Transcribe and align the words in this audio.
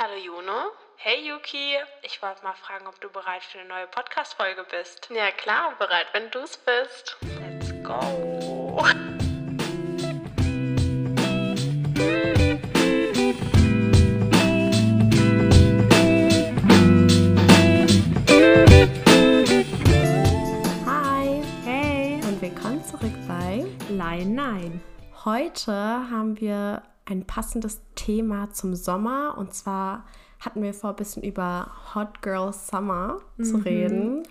Hallo 0.00 0.14
Juno. 0.14 0.70
Hey 0.94 1.26
Yuki, 1.26 1.74
ich 2.02 2.22
wollte 2.22 2.44
mal 2.44 2.54
fragen, 2.54 2.86
ob 2.86 3.00
du 3.00 3.08
bereit 3.10 3.42
für 3.42 3.58
eine 3.58 3.68
neue 3.68 3.88
Podcast-Folge 3.88 4.64
bist. 4.70 5.08
Ja 5.12 5.32
klar, 5.32 5.74
bereit, 5.76 6.06
wenn 6.12 6.30
du 6.30 6.38
es 6.38 6.56
bist. 6.56 7.16
Let's 7.40 7.72
go. 7.82 8.80
Hi 20.86 21.42
Hey, 21.64 22.20
und 22.22 22.40
willkommen 22.40 22.84
zurück 22.84 23.14
bei 23.26 23.64
Nein, 23.90 24.36
nein. 24.36 24.80
Heute 25.24 25.72
haben 25.72 26.38
wir 26.38 26.84
ein 27.08 27.24
passendes 27.26 27.80
Thema 27.94 28.50
zum 28.52 28.74
Sommer 28.74 29.36
und 29.38 29.54
zwar 29.54 30.04
hatten 30.40 30.62
wir 30.62 30.72
vor, 30.74 30.90
ein 30.90 30.96
bisschen 30.96 31.22
über 31.22 31.70
Hot 31.94 32.22
Girl 32.22 32.52
Summer 32.52 33.18
zu 33.42 33.56
reden 33.56 34.22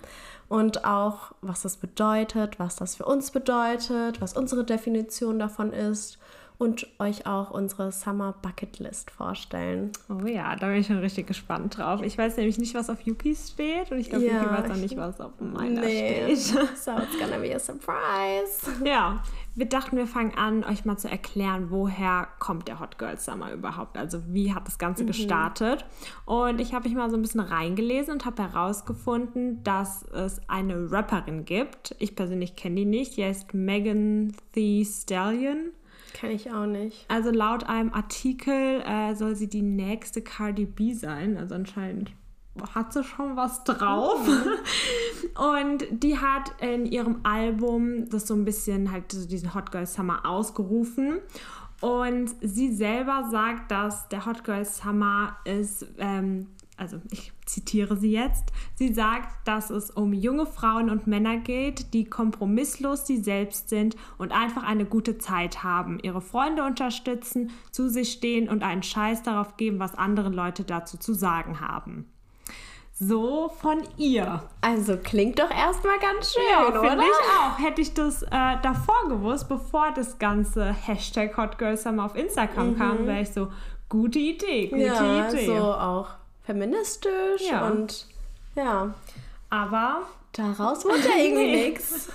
und 0.48 0.86
auch, 0.86 1.34
was 1.42 1.64
das 1.64 1.76
bedeutet, 1.78 2.60
was 2.60 2.78
das 2.78 2.96
für 2.96 3.06
uns 3.06 3.32
bedeutet, 3.32 4.22
was 4.22 4.34
unsere 4.38 4.64
Definition 4.64 5.38
davon 5.40 5.74
ist 5.74 6.18
und 6.60 6.88
euch 7.00 7.28
auch 7.28 7.52
unsere 7.52 7.92
Summer 7.92 8.34
Bucket 8.42 8.80
List 8.80 9.12
vorstellen. 9.12 9.92
Oh 10.10 10.26
ja, 10.26 10.56
da 10.56 10.68
bin 10.68 10.78
ich 10.78 10.88
schon 10.88 10.98
richtig 11.00 11.28
gespannt 11.28 11.78
drauf. 11.78 12.02
Ich 12.02 12.18
weiß 12.18 12.38
nämlich 12.38 12.58
nicht, 12.58 12.74
was 12.74 12.90
auf 12.90 13.02
Yukis 13.02 13.52
steht 13.52 13.92
und 13.92 14.00
ich 14.00 14.10
glaube, 14.10 14.26
Ja, 14.26 14.42
Yuki 14.42 14.50
weiß 14.56 14.72
auch 14.72 14.76
ich- 14.76 14.82
nicht, 14.82 14.98
was 14.98 15.20
auf 15.20 15.32
meiner 15.40 15.82
Nee, 15.82 16.36
steht. 16.36 16.38
so 16.78 16.92
it's 16.92 17.20
gonna 17.20 17.38
be 17.40 17.54
a 17.54 17.60
surprise. 17.60 18.72
Ja, 18.86 19.22
wir 19.58 19.66
dachten, 19.66 19.98
wir 19.98 20.06
fangen 20.06 20.36
an, 20.36 20.64
euch 20.64 20.86
mal 20.86 20.98
zu 20.98 21.10
erklären, 21.10 21.72
woher 21.72 22.28
kommt 22.38 22.68
der 22.68 22.80
Hot 22.80 23.00
Girl 23.00 23.18
Summer 23.18 23.52
überhaupt? 23.52 23.98
Also 23.98 24.22
wie 24.28 24.54
hat 24.54 24.68
das 24.68 24.78
Ganze 24.78 25.04
gestartet? 25.04 25.84
Und 26.26 26.62
ich 26.62 26.76
habe 26.76 26.88
mich 26.88 26.96
mal 26.96 27.10
so 27.10 27.18
ein 27.18 27.24
bisschen 27.24 27.40
reingelesen 27.40 28.14
und 28.14 28.26
habe 28.26 28.44
herausgefunden, 28.44 29.64
dass 29.64 30.04
es 30.04 30.40
eine 30.48 30.92
Rapperin 30.92 31.44
gibt. 31.44 31.96
Ich 31.98 32.16
persönlich 32.16 32.56
kenne 32.56 32.76
die 32.76 32.86
nicht. 32.86 33.18
Die 33.18 33.24
heißt 33.24 33.56
Megan 33.56 34.32
Thee 34.54 34.86
Stallion. 34.86 35.72
Kenn 36.14 36.30
ich 36.30 36.52
auch 36.52 36.68
nicht. 36.68 37.06
Also 37.08 37.32
laut 37.32 37.68
einem 37.68 37.92
Artikel 37.94 38.82
äh, 38.82 39.16
soll 39.16 39.36
sie 39.36 39.50
die 39.50 39.64
nächste 39.64 40.22
Cardi 40.22 40.66
B 40.66 40.94
sein. 40.94 41.36
Also 41.36 41.56
anscheinend 41.56 42.12
hat 42.74 42.94
sie 42.94 43.04
schon 43.04 43.36
was 43.36 43.64
drauf. 43.64 44.20
Und 45.36 45.86
die 45.92 46.18
hat 46.18 46.54
in 46.62 46.86
ihrem 46.86 47.20
Album 47.24 48.10
das 48.10 48.28
so 48.28 48.34
ein 48.34 48.46
bisschen 48.46 48.92
halt 48.92 49.12
so 49.12 49.28
diesen 49.28 49.54
Hot 49.54 49.72
Girl 49.72 49.86
Summer 49.86 50.26
ausgerufen. 50.26 51.20
Und 51.82 52.34
sie 52.42 52.74
selber 52.74 53.28
sagt, 53.30 53.72
dass 53.72 54.10
der 54.10 54.26
Hot 54.26 54.44
Girl 54.44 54.66
Summer 54.66 55.38
ist, 55.46 55.86
ähm, 56.00 56.48
also 56.76 57.00
ich 57.12 57.32
zitiere 57.46 57.98
sie 57.98 58.12
jetzt, 58.12 58.52
sie 58.76 58.94
sagt, 58.94 59.48
dass 59.48 59.70
es 59.70 59.90
um 59.90 60.14
junge 60.14 60.46
Frauen 60.46 60.90
und 60.90 61.08
Männer 61.08 61.38
geht, 61.38 61.94
die 61.94 62.06
kompromisslos 62.06 63.06
sie 63.08 63.18
selbst 63.18 63.70
sind 63.70 63.96
und 64.18 64.32
einfach 64.32 64.64
eine 64.64 64.86
gute 64.86 65.18
Zeit 65.18 65.64
haben, 65.64 66.00
ihre 66.02 66.22
Freunde 66.22 66.64
unterstützen, 66.64 67.52
zu 67.72 67.90
sich 67.90 68.12
stehen 68.12 68.48
und 68.50 68.64
einen 68.64 68.84
Scheiß 68.84 69.24
darauf 69.24 69.58
geben, 69.58 69.80
was 69.80 69.96
andere 69.96 70.30
Leute 70.30 70.64
dazu 70.64 70.98
zu 70.98 71.14
sagen 71.14 71.60
haben. 71.62 72.06
So 73.00 73.50
von 73.62 73.84
ihr. 73.98 74.42
Also 74.62 74.98
klingt 74.98 75.38
doch 75.38 75.52
erstmal 75.52 76.00
ganz 76.00 76.34
schön, 76.34 76.42
Ja, 76.52 76.68
oder? 76.68 76.82
finde 76.90 77.04
ich 77.06 77.40
auch. 77.40 77.60
Hätte 77.60 77.82
ich 77.82 77.94
das 77.94 78.24
äh, 78.24 78.30
davor 78.64 79.08
gewusst, 79.08 79.48
bevor 79.48 79.92
das 79.96 80.18
ganze 80.18 80.66
Hashtag 80.74 81.38
Hot 81.38 81.60
Girl 81.60 81.78
Summer 81.78 82.06
auf 82.06 82.16
Instagram 82.16 82.76
kam, 82.76 83.06
wäre 83.06 83.22
ich 83.22 83.30
so, 83.32 83.50
gute 83.88 84.18
Idee, 84.18 84.68
gute 84.68 84.78
Mhm. 84.82 84.82
ja, 84.88 85.30
Idee. 85.30 85.46
so 85.46 85.54
auch 85.58 86.08
feministisch 86.44 87.42
Ja. 87.50 87.68
und 87.68 88.08
ja, 88.56 88.94
Aber, 89.52 90.02
daraus 90.34 90.84
wurde 90.84 90.98
ja 91.08 91.18
irgendwie 91.24 91.52
nichts. 91.52 92.10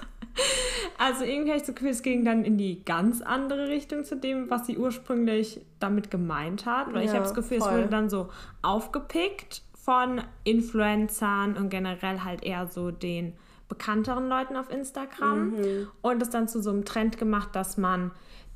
also 0.99 1.23
irgendwie 1.25 1.51
habe 1.51 1.61
ich 1.61 1.67
so 1.67 1.75
Gefühl, 1.75 1.91
es 1.91 2.03
ging 2.03 2.25
dann 2.25 2.45
in 2.45 2.59
die 2.59 2.85
ganz 2.85 3.23
andere 3.23 3.69
Richtung 3.69 4.03
zu 4.05 4.17
dem, 4.17 4.51
was 4.51 4.67
sie 4.67 4.77
ursprünglich 4.79 5.61
damit 5.79 6.11
gemeint 6.11 6.67
hat. 6.67 6.93
Weil 6.93 7.03
ich 7.03 7.09
Ja, 7.09 7.15
habe 7.15 7.23
das 7.25 7.35
Gefühl, 7.35 7.59
es 7.59 7.65
voll. 7.65 7.75
wurde 7.75 7.87
dann 7.89 8.11
so 8.11 8.29
aufgepickt 8.63 9.63
von 9.85 10.23
Influencern 10.45 11.57
und 11.57 11.69
generell 11.69 12.21
halt 12.23 12.43
eher 12.45 12.67
so 12.67 12.91
den 12.91 13.35
bekannteren 13.69 14.29
Leuten 14.29 14.57
auf 14.57 14.71
Instagram 14.71 15.51
Mhm. 15.51 15.89
und 16.03 16.23
es 16.23 16.31
dann 16.31 16.47
zu 16.49 16.61
so 16.63 16.71
einem 16.71 16.85
Trend 16.85 17.19
gemacht, 17.19 17.51
dass 17.55 17.77
man 17.79 18.11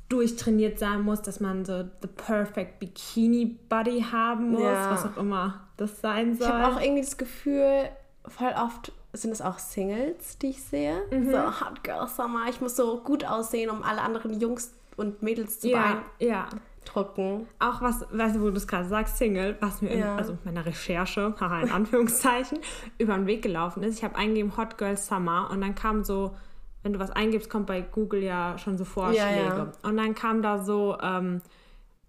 durchtrainiert 0.09 0.79
sein 0.79 1.01
muss, 1.01 1.21
dass 1.21 1.39
man 1.39 1.65
so 1.65 1.83
the 2.01 2.07
perfect 2.07 2.79
Bikini 2.79 3.57
Body 3.67 4.05
haben 4.09 4.51
muss, 4.51 4.61
Ja. 4.61 4.91
was 4.91 5.05
auch 5.05 5.17
immer 5.17 5.67
das 5.75 5.99
sein 6.01 6.35
soll. 6.35 6.47
Ich 6.47 6.53
habe 6.53 6.75
auch 6.75 6.81
irgendwie 6.81 7.01
das 7.01 7.17
Gefühl, 7.17 7.89
voll 8.25 8.53
oft 8.57 8.91
sind 9.13 9.31
es 9.31 9.41
auch 9.41 9.59
Singles, 9.59 10.37
die 10.37 10.49
ich 10.51 10.63
sehe. 10.63 11.01
Mhm. 11.11 11.31
So, 11.31 11.37
Hot 11.61 11.83
Girl 11.83 12.07
Summer, 12.07 12.45
ich 12.49 12.61
muss 12.61 12.75
so 12.75 12.99
gut 13.01 13.25
aussehen, 13.25 13.69
um 13.69 13.83
alle 13.83 14.01
anderen 14.01 14.39
Jungs 14.39 14.73
und 14.95 15.21
Mädels 15.23 15.59
zu 15.59 15.67
ja, 15.69 16.03
ja. 16.19 16.47
Beeindrucken. 16.93 17.47
Auch 17.59 17.81
was, 17.81 18.05
weißt 18.11 18.35
du, 18.35 18.41
wo 18.41 18.49
du 18.49 18.57
es 18.57 18.67
gerade 18.67 18.87
sagst, 18.87 19.17
Single, 19.17 19.57
was 19.59 19.81
mir 19.81 19.95
Ja. 19.95 20.13
in 20.13 20.19
also 20.19 20.37
meiner 20.43 20.65
Recherche, 20.65 21.33
haha, 21.39 21.61
in 21.61 21.71
Anführungszeichen, 21.71 22.59
über 22.97 23.15
den 23.15 23.27
Weg 23.27 23.41
gelaufen 23.41 23.83
ist. 23.83 23.97
Ich 23.97 24.03
habe 24.03 24.15
eingegeben 24.15 24.55
Hot 24.57 24.77
Girl 24.77 24.97
Summer 24.97 25.49
und 25.51 25.61
dann 25.61 25.75
kam 25.75 26.03
so, 26.03 26.35
wenn 26.83 26.93
du 26.93 26.99
was 26.99 27.11
eingibst, 27.11 27.49
kommt 27.49 27.67
bei 27.67 27.81
Google 27.81 28.23
ja 28.23 28.57
schon 28.57 28.77
so 28.77 28.85
Vorschläge. 28.85 29.21
Ja, 29.47 29.57
ja. 29.57 29.71
Und 29.83 29.97
dann 29.97 30.15
kam 30.15 30.41
da 30.41 30.59
so 30.63 30.97
ähm, 31.01 31.41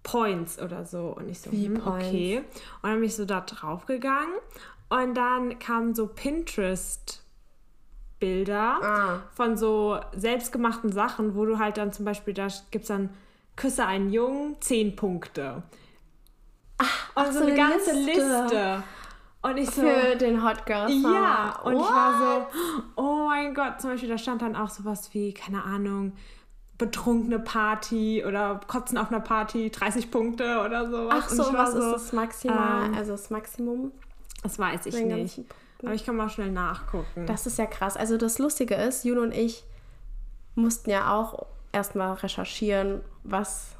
Points 0.02 0.60
oder 0.60 0.84
so 0.84 1.14
und 1.16 1.28
ich 1.28 1.40
so, 1.40 1.50
Wie 1.52 1.66
hm, 1.66 1.82
okay. 1.86 2.38
Und 2.82 2.90
dann 2.90 2.94
bin 2.94 3.04
ich 3.04 3.16
so 3.16 3.24
da 3.24 3.40
drauf 3.40 3.86
gegangen 3.86 4.32
und 4.88 5.14
dann 5.16 5.58
kamen 5.58 5.94
so 5.94 6.06
Pinterest 6.06 7.22
Bilder 8.20 8.78
Ah. 8.82 9.22
von 9.34 9.56
so 9.56 10.00
selbstgemachten 10.16 10.90
Sachen, 10.90 11.36
wo 11.36 11.44
du 11.44 11.58
halt 11.60 11.76
dann 11.76 11.92
zum 11.92 12.04
Beispiel, 12.04 12.34
da 12.34 12.48
gibt 12.72 12.82
es 12.82 12.88
dann 12.88 13.10
Küsse 13.58 13.84
einen 13.84 14.10
Jungen, 14.10 14.56
10 14.60 14.96
Punkte. 14.96 15.62
und 17.14 17.26
so, 17.26 17.32
so 17.32 17.38
eine 17.40 17.52
eine 17.52 17.56
ganze 17.56 17.92
Liste. 17.92 18.42
Liste. 18.42 18.82
Und 19.42 19.56
ich 19.56 19.70
so, 19.70 19.82
Für 19.82 20.16
den 20.16 20.44
Hot 20.44 20.64
Girl 20.66 20.88
Summer. 20.88 21.12
ja, 21.12 21.60
und 21.64 21.72
ich 21.74 21.78
What? 21.80 21.90
war 21.90 22.18
so, 22.18 22.46
oh 22.96 23.26
mein 23.26 23.54
Gott, 23.54 23.80
zum 23.80 23.90
Beispiel, 23.90 24.08
da 24.08 24.18
stand 24.18 24.42
dann 24.42 24.56
auch 24.56 24.68
sowas 24.70 25.12
wie, 25.12 25.32
keine 25.34 25.62
Ahnung, 25.64 26.12
betrunkene 26.76 27.38
Party 27.40 28.24
oder 28.24 28.60
Kotzen 28.66 28.96
auf 28.98 29.08
einer 29.10 29.20
Party, 29.20 29.70
30 29.70 30.10
Punkte 30.10 30.60
oder 30.64 30.88
sowas. 30.88 31.24
Ach 31.24 31.28
so, 31.28 31.42
ich 31.48 31.52
was 31.52 31.74
ist 31.74 31.90
das 31.92 32.12
Maximal, 32.12 32.86
ähm, 32.86 32.94
also 32.94 33.12
das 33.12 33.30
Maximum? 33.30 33.92
Das 34.42 34.58
weiß 34.58 34.86
ich 34.86 34.94
nicht. 35.04 35.40
Aber 35.82 35.94
ich 35.94 36.04
kann 36.04 36.16
mal 36.16 36.28
schnell 36.28 36.50
nachgucken. 36.50 37.26
Das 37.26 37.46
ist 37.46 37.58
ja 37.58 37.66
krass. 37.66 37.96
Also 37.96 38.16
das 38.16 38.38
Lustige 38.38 38.74
ist, 38.76 39.04
Juno 39.04 39.22
und 39.22 39.32
ich 39.32 39.64
mussten 40.54 40.90
ja 40.90 41.12
auch 41.12 41.46
erstmal 41.72 42.14
recherchieren, 42.14 43.00
was 43.24 43.76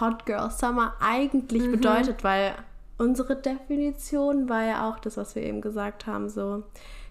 Hot 0.00 0.26
Girl 0.26 0.50
Summer 0.50 0.94
eigentlich 1.00 1.62
Mhm. 1.62 1.72
bedeutet, 1.72 2.24
weil 2.24 2.54
unsere 2.98 3.36
Definition 3.36 4.48
war 4.48 4.62
ja 4.64 4.88
auch 4.88 4.98
das, 4.98 5.16
was 5.16 5.34
wir 5.34 5.42
eben 5.42 5.60
gesagt 5.60 6.06
haben, 6.06 6.28
so 6.28 6.64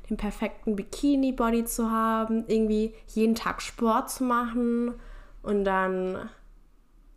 den 0.09 0.17
perfekten 0.17 0.75
Bikini-Body 0.75 1.65
zu 1.65 1.91
haben, 1.91 2.45
irgendwie 2.47 2.93
jeden 3.07 3.35
Tag 3.35 3.61
Sport 3.61 4.09
zu 4.09 4.23
machen 4.23 4.93
und 5.43 5.65
dann 5.65 6.29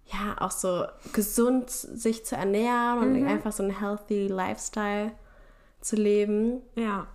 ja 0.06 0.36
auch 0.40 0.50
so 0.50 0.84
gesund 1.12 1.70
sich 1.70 2.24
zu 2.24 2.36
ernähren 2.36 2.98
Mhm. 3.12 3.22
und 3.22 3.28
einfach 3.28 3.52
so 3.52 3.62
einen 3.62 3.78
healthy 3.78 4.26
Lifestyle 4.28 5.12
zu 5.80 5.96
leben. 5.96 6.62
Ja. 6.74 7.06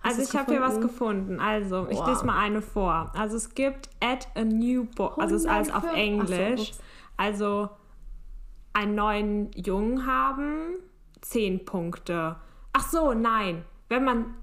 Hast 0.00 0.18
Also 0.18 0.22
ich 0.22 0.38
habe 0.38 0.52
hier 0.52 0.60
was 0.60 0.80
gefunden? 0.80 1.40
Also, 1.40 1.88
ich 1.90 2.04
lese 2.04 2.24
mal 2.24 2.38
eine 2.38 2.62
vor. 2.62 3.10
Also 3.14 3.36
es 3.36 3.54
gibt 3.54 3.88
add 4.00 4.26
a 4.34 4.44
new 4.44 4.84
boy, 4.84 5.10
also 5.16 5.34
es 5.34 5.42
ist 5.42 5.48
alles 5.48 5.70
auf 5.70 5.84
105 5.84 5.96
Englisch. 5.96 6.72
So, 6.74 6.80
also 7.16 7.70
einen 8.72 8.94
neuen 8.94 9.50
Jungen 9.52 10.06
haben, 10.06 10.74
10 11.22 11.64
Punkte. 11.64 12.36
Ach 12.72 12.88
so, 12.88 13.14
nein. 13.14 13.64
Wenn 13.88 14.04
man 14.04 14.34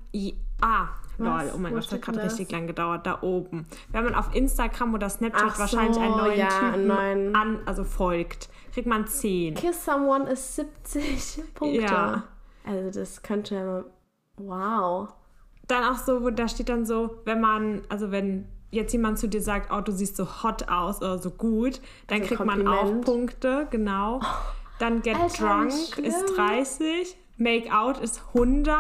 ah, 0.61 0.87
lol, 1.17 1.51
oh 1.53 1.57
mein 1.57 1.73
Gott, 1.73 1.83
das 1.83 1.91
hat 1.91 2.01
gerade 2.01 2.23
richtig 2.23 2.51
lang 2.51 2.67
gedauert, 2.67 3.05
da 3.05 3.21
oben. 3.21 3.67
Wenn 3.89 4.05
man 4.05 4.15
auf 4.15 4.33
Instagram 4.33 4.93
oder 4.93 5.09
Snapchat 5.09 5.51
Ach 5.53 5.59
wahrscheinlich 5.59 5.97
einen 5.99 6.13
so, 6.13 6.17
neuen 6.19 6.39
ja, 6.39 6.47
einen 6.47 6.73
Typen 6.73 6.87
neuen- 6.87 7.35
an, 7.35 7.59
also 7.65 7.83
folgt, 7.83 8.49
kriegt 8.73 8.87
man 8.87 9.05
10. 9.07 9.55
Kiss 9.55 9.85
Someone 9.85 10.29
ist 10.29 10.55
70 10.55 11.43
Punkte. 11.53 11.81
Ja. 11.81 12.23
Also 12.65 12.99
das 12.99 13.21
könnte, 13.21 13.85
wow. 14.37 15.09
Dann 15.73 15.83
auch 15.93 15.97
so, 15.97 16.23
wo 16.23 16.29
da 16.29 16.47
steht 16.47 16.69
dann 16.69 16.85
so, 16.85 17.17
wenn 17.25 17.41
man, 17.41 17.81
also 17.89 18.11
wenn 18.11 18.47
jetzt 18.71 18.91
jemand 18.93 19.19
zu 19.19 19.27
dir 19.27 19.41
sagt, 19.41 19.71
oh, 19.71 19.81
du 19.81 19.91
siehst 19.91 20.15
so 20.15 20.43
hot 20.43 20.67
aus 20.69 20.97
oder 20.97 21.17
so 21.19 21.29
gut, 21.31 21.81
dann 22.07 22.21
Also 22.21 22.27
kriegt 22.35 22.45
man 22.45 22.67
auch 22.67 22.77
Kompliment. 22.77 23.05
Punkte, 23.05 23.67
genau. 23.69 24.19
Dann 24.79 25.01
Get 25.01 25.15
Alter, 25.19 25.45
Drunk 25.45 25.69
ist 25.71 25.93
schlimm. 25.93 26.35
30, 26.35 27.17
Make 27.37 27.71
Out 27.75 27.99
ist 27.99 28.21
100. 28.33 28.75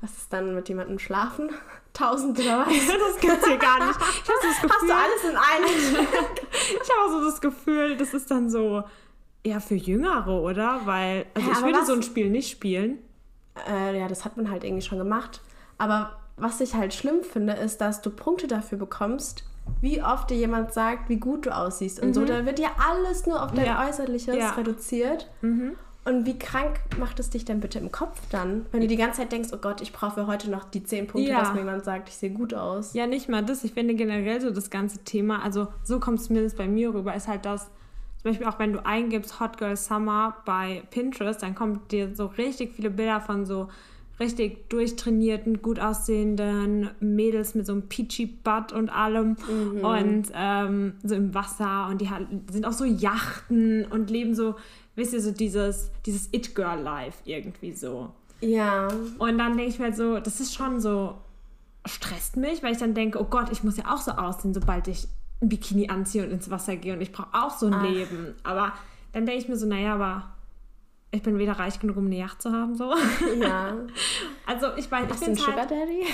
Was 0.00 0.12
ist 0.16 0.32
dann 0.32 0.54
mit 0.54 0.68
jemandem 0.68 0.98
schlafen? 0.98 1.50
1000 1.98 2.38
oder 2.40 2.60
was? 2.60 2.66
Das 2.68 3.20
gibt's 3.20 3.46
hier 3.46 3.56
gar 3.56 3.84
nicht. 3.86 3.98
Ich 3.98 4.28
habe 4.28 4.38
so 4.42 4.48
das 4.48 4.56
Hast 4.62 4.62
du 4.62 4.68
Gefühl, 4.68 4.92
alles 4.92 5.24
in 5.24 5.36
einem? 5.36 6.06
ich 6.82 6.90
habe 6.90 7.10
so 7.12 7.24
das 7.24 7.40
Gefühl, 7.40 7.96
das 7.96 8.14
ist 8.14 8.30
dann 8.30 8.48
so 8.50 8.84
eher 9.42 9.60
für 9.60 9.74
Jüngere, 9.74 10.40
oder? 10.40 10.82
Weil, 10.84 11.26
also 11.34 11.48
Ja, 11.50 11.56
ich 11.58 11.64
würde 11.64 11.78
was- 11.80 11.86
so 11.88 11.94
ein 11.94 12.02
Spiel 12.02 12.30
nicht 12.30 12.50
spielen. 12.50 12.98
Äh, 13.68 13.98
ja, 13.98 14.06
das 14.06 14.24
hat 14.24 14.36
man 14.36 14.50
halt 14.50 14.64
irgendwie 14.64 14.82
schon 14.86 14.98
gemacht. 14.98 15.40
Aber 15.78 16.19
was 16.40 16.60
ich 16.60 16.74
halt 16.74 16.94
schlimm 16.94 17.22
finde, 17.22 17.52
ist, 17.54 17.80
dass 17.80 18.00
du 18.02 18.10
Punkte 18.10 18.46
dafür 18.46 18.78
bekommst, 18.78 19.44
wie 19.80 20.02
oft 20.02 20.30
dir 20.30 20.36
jemand 20.36 20.72
sagt, 20.72 21.08
wie 21.08 21.16
gut 21.18 21.46
du 21.46 21.54
aussiehst 21.56 22.00
und 22.02 22.14
so. 22.14 22.24
Da 22.24 22.44
wird 22.44 22.58
ja 22.58 22.70
alles 22.90 23.26
nur 23.26 23.42
auf 23.42 23.50
dein 23.52 23.60
Mhm. 23.60 23.66
Ja. 23.66 23.88
Äußerliches 23.88 24.34
Ja. 24.36 24.48
Mhm. 24.52 24.56
reduziert. 24.58 25.28
Und 25.42 26.24
wie 26.26 26.38
krank 26.38 26.80
macht 26.98 27.20
es 27.20 27.30
dich 27.30 27.44
denn 27.44 27.60
bitte 27.60 27.78
im 27.78 27.92
Kopf 27.92 28.18
dann? 28.30 28.66
Wenn 28.72 28.80
du 28.80 28.86
die 28.88 28.96
ganze 28.96 29.20
Zeit 29.20 29.32
denkst, 29.32 29.50
oh 29.52 29.58
Gott, 29.58 29.80
ich 29.82 29.92
brauche 29.92 30.26
heute 30.26 30.50
noch 30.50 30.64
die 30.64 30.82
10 30.82 31.06
Punkte, 31.06 31.30
Ja. 31.30 31.40
dass 31.40 31.52
mir 31.52 31.60
jemand 31.60 31.84
sagt, 31.84 32.08
ich 32.08 32.16
sehe 32.16 32.30
gut 32.30 32.54
aus. 32.54 32.94
Ja, 32.94 33.06
nicht 33.06 33.28
mal 33.28 33.44
das. 33.44 33.62
Ich 33.64 33.74
finde 33.74 33.94
generell 33.94 34.40
so 34.40 34.50
das 34.50 34.70
ganze 34.70 34.98
Thema, 35.04 35.42
also 35.44 35.68
so 35.84 36.00
kommt 36.00 36.18
es 36.20 36.26
zumindest 36.26 36.56
bei 36.56 36.66
mir 36.66 36.92
rüber, 36.94 37.14
ist 37.14 37.28
halt 37.28 37.44
das, 37.44 37.64
zum 38.22 38.30
Beispiel 38.30 38.46
auch 38.46 38.58
wenn 38.58 38.72
du 38.72 38.84
eingibst 38.84 39.40
Hot 39.40 39.56
Girl 39.58 39.76
Summer 39.76 40.36
bei 40.46 40.82
Pinterest, 40.90 41.42
dann 41.42 41.54
kommen 41.54 41.80
dir 41.90 42.14
so 42.16 42.26
richtig 42.26 42.72
viele 42.74 42.90
Bilder 42.90 43.20
von 43.20 43.44
so 43.46 43.68
richtig 44.20 44.68
durchtrainierten, 44.68 45.62
gut 45.62 45.80
aussehenden 45.80 46.90
Mädels 47.00 47.54
mit 47.54 47.66
so 47.66 47.72
einem 47.72 47.88
peachy 47.88 48.26
Butt 48.26 48.72
und 48.72 48.90
allem 48.90 49.36
und 49.82 50.24
ähm, 50.34 50.94
so 51.02 51.14
im 51.14 51.34
Wasser 51.34 51.88
und 51.88 52.00
die 52.00 52.08
sind 52.50 52.66
auf 52.66 52.74
so 52.74 52.84
Yachten 52.84 53.86
und 53.86 54.10
leben 54.10 54.34
so, 54.34 54.56
wisst 54.94 55.14
ihr, 55.14 55.22
so 55.22 55.30
dieses, 55.30 55.90
dieses 56.04 56.28
It-Girl-Life 56.32 57.18
irgendwie 57.24 57.72
so. 57.72 58.12
Ja. 58.40 58.88
Und 59.18 59.38
dann 59.38 59.56
denke 59.56 59.70
ich 59.70 59.78
mir 59.78 59.86
halt 59.86 59.96
so, 59.96 60.20
das 60.20 60.40
ist 60.40 60.54
schon 60.54 60.80
so, 60.80 61.16
stresst 61.86 62.36
mich, 62.36 62.62
weil 62.62 62.72
ich 62.72 62.78
dann 62.78 62.94
denke, 62.94 63.18
oh 63.18 63.24
Gott, 63.24 63.50
ich 63.50 63.64
muss 63.64 63.78
ja 63.78 63.84
auch 63.92 64.00
so 64.00 64.12
aussehen, 64.12 64.52
sobald 64.52 64.86
ich 64.88 65.08
ein 65.40 65.48
Bikini 65.48 65.88
anziehe 65.88 66.24
und 66.24 66.30
ins 66.30 66.50
Wasser 66.50 66.76
gehe 66.76 66.92
und 66.92 67.00
ich 67.00 67.12
brauche 67.12 67.32
auch 67.32 67.56
so 67.56 67.66
ein 67.66 67.74
Ach. 67.74 67.82
Leben. 67.82 68.34
Aber 68.42 68.74
dann 69.12 69.24
denke 69.24 69.42
ich 69.42 69.48
mir 69.48 69.56
so, 69.56 69.66
naja, 69.66 69.94
aber 69.94 70.34
ich 71.12 71.22
bin 71.22 71.38
weder 71.38 71.52
reich 71.54 71.80
genug, 71.80 71.96
um 71.96 72.06
eine 72.06 72.16
Yacht 72.16 72.40
zu 72.40 72.52
haben, 72.52 72.74
so. 72.74 72.94
Ja. 73.40 73.76
Also 74.46 74.66
ich 74.76 74.90
weiß, 74.90 75.04
ich 75.04 75.10
Hast 75.10 75.22
du 75.22 75.26
einen 75.26 75.36
Sugar 75.36 75.56
halt, 75.56 75.70
Daddy? 75.70 76.06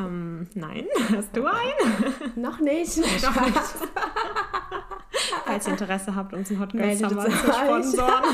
ähm, 0.00 0.48
nein, 0.54 0.86
hast 1.16 1.36
du 1.36 1.46
einen? 1.46 2.32
Noch 2.34 2.58
nicht. 2.58 2.96
Noch 2.96 3.40
nicht. 3.40 3.56
Falls 5.44 5.66
ihr 5.66 5.72
Interesse 5.72 6.14
habt, 6.16 6.34
uns 6.34 6.50
ein 6.50 6.58
Hot 6.58 6.72
Girl 6.72 6.96
Summer 6.96 7.26
zu 7.26 7.52
sponsoren. 7.52 8.24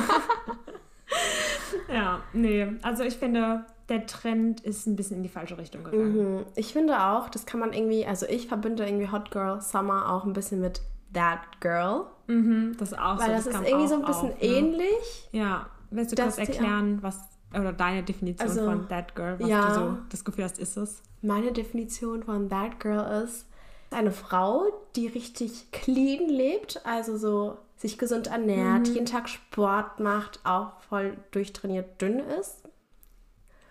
ja, 1.93 2.21
nee, 2.33 2.69
also 2.81 3.03
ich 3.03 3.17
finde, 3.17 3.67
der 3.91 4.07
Trend 4.07 4.61
ist 4.61 4.87
ein 4.87 4.97
bisschen 4.97 5.19
in 5.19 5.23
die 5.23 5.29
falsche 5.29 5.59
Richtung 5.59 5.85
gegangen. 5.85 6.37
Mhm. 6.39 6.45
Ich 6.55 6.73
finde 6.73 7.03
auch, 7.05 7.29
das 7.29 7.45
kann 7.45 7.61
man 7.61 7.75
irgendwie, 7.75 8.07
also 8.07 8.25
ich 8.27 8.49
verbinde 8.49 8.87
irgendwie 8.87 9.11
Hot 9.11 9.31
Girl 9.31 9.61
Summer 9.61 10.11
auch 10.11 10.25
ein 10.25 10.33
bisschen 10.33 10.61
mit 10.61 10.81
That 11.13 11.61
Girl. 11.61 12.07
Mhm, 12.29 12.77
das 12.79 12.93
ist 12.93 12.99
auch 12.99 13.19
so. 13.19 13.27
Weil 13.27 13.37
das, 13.37 13.51
kam 13.51 13.63
ist 13.63 13.69
irgendwie 13.69 13.89
so 13.89 13.97
ein 13.97 14.05
bisschen 14.05 14.33
auf, 14.33 14.41
ne? 14.41 14.49
ähnlich. 14.49 15.29
Ja, 15.33 15.67
willst 15.91 16.13
du 16.13 16.17
dass 16.17 16.37
kurz 16.37 16.49
erklären, 16.49 16.99
was 17.03 17.19
oder 17.53 17.73
deine 17.73 18.03
Definition 18.03 18.49
Also, 18.49 18.65
von 18.65 18.89
That 18.89 19.15
Girl, 19.17 19.39
was 19.41 19.49
ja. 19.49 19.69
du 19.69 19.75
so 19.75 19.99
das 20.09 20.25
Gefühl 20.25 20.45
hast, 20.45 20.59
ist 20.59 20.77
es? 20.77 21.03
Meine 21.23 21.53
Definition 21.53 22.23
von 22.23 22.49
That 22.49 22.79
Girl 22.81 23.25
ist 23.25 23.47
eine 23.91 24.13
Frau, 24.13 24.67
die 24.95 25.09
richtig 25.09 25.73
clean 25.73 26.29
lebt, 26.29 26.81
also 26.87 27.17
so 27.17 27.59
sich 27.77 27.99
gesund 27.99 28.29
ernährt, 28.29 28.89
Mhm. 28.89 28.95
jeden 28.95 29.07
Tag 29.07 29.29
Sport 29.29 29.99
macht, 30.01 30.39
auch 30.45 30.81
voll 30.89 31.17
durchtrainiert 31.33 32.01
dünn 32.01 32.21
ist. 32.21 32.63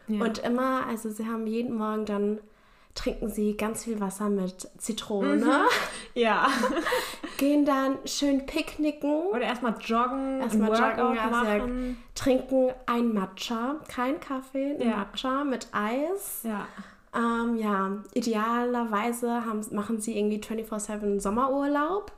Ja. 0.08 0.22
Und 0.26 0.40
immer, 0.40 0.86
also 0.88 1.10
sie 1.10 1.26
haben 1.28 1.48
jeden 1.48 1.76
Morgen 1.78 2.06
dann 2.06 2.40
trinken 2.96 3.30
sie 3.30 3.56
ganz 3.56 3.86
viel 3.86 4.02
Wasser 4.02 4.30
mit 4.30 4.68
Zitrone, 4.78 5.36
Mhm. 5.38 5.52
ja. 6.16 6.48
gehen 7.40 7.64
dann 7.66 7.98
schön 8.06 8.46
picknicken, 8.46 9.28
Oder 9.32 9.44
erstmal 9.44 9.74
joggen, 9.80 10.42
Erstmal 10.42 10.78
joggen, 10.78 11.16
machen. 11.32 11.98
trinken 12.14 12.72
ein 12.86 13.14
Matcha, 13.14 13.78
kein 13.88 14.20
Kaffee, 14.20 14.76
ein 14.76 14.82
Ja. 14.90 14.98
Matcha 14.98 15.44
mit 15.46 15.68
Eis. 15.72 16.42
Ja. 16.44 16.68
Ähm, 17.16 17.56
ja, 17.56 17.92
idealerweise 18.14 19.46
haben, 19.46 19.66
machen 19.72 20.00
sie 20.02 20.18
irgendwie 20.18 20.40
24-7 20.40 21.20
Sommerurlaub, 21.22 22.12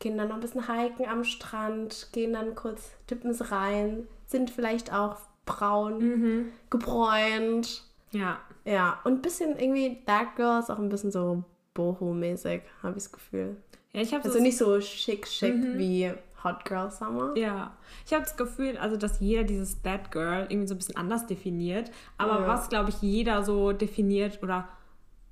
gehen 0.00 0.16
dann 0.18 0.28
noch 0.28 0.36
ein 0.36 0.40
bisschen 0.40 0.68
hiken 0.72 1.06
am 1.08 1.24
Strand, 1.24 2.08
gehen 2.12 2.34
dann 2.34 2.54
kurz, 2.54 2.90
tippen 3.06 3.32
sie 3.32 3.50
rein, 3.50 4.06
sind 4.26 4.50
vielleicht 4.50 4.92
auch 4.92 5.16
braun, 5.46 5.98
Mhm. 5.98 6.52
gebräunt. 6.70 7.84
Ja. 8.10 8.38
Ja, 8.64 8.98
und 9.04 9.12
ein 9.14 9.22
bisschen 9.22 9.58
irgendwie 9.58 9.98
That 10.06 10.36
Girl 10.36 10.60
ist 10.60 10.70
auch 10.70 10.78
ein 10.78 10.90
bisschen 10.90 11.10
so 11.10 11.42
Boho-mäßig, 11.74 12.60
habe 12.82 12.98
ich 12.98 13.04
das 13.04 13.12
Gefühl. 13.12 13.56
Ja, 13.98 14.02
ich 14.04 14.14
Also 14.24 14.38
nicht 14.40 14.56
so 14.56 14.80
schick, 14.80 15.26
schick 15.26 15.54
wie 15.76 16.12
Hot 16.44 16.64
Girl 16.64 16.88
Summer. 16.90 17.32
Ja, 17.36 17.76
ich 18.06 18.12
habe 18.12 18.22
das 18.22 18.36
Gefühl, 18.36 18.76
also 18.78 18.96
dass 18.96 19.18
jeder 19.20 19.42
dieses 19.44 19.74
Bad 19.74 20.12
Girl 20.12 20.46
irgendwie 20.48 20.68
so 20.68 20.74
ein 20.74 20.78
bisschen 20.78 20.96
anders 20.96 21.26
definiert. 21.26 21.90
Aber 22.16 22.42
Ja. 22.42 22.46
was, 22.48 22.68
glaube 22.68 22.90
ich, 22.90 23.02
jeder 23.02 23.42
so 23.44 23.72
definiert 23.72 24.40
oder 24.42 24.68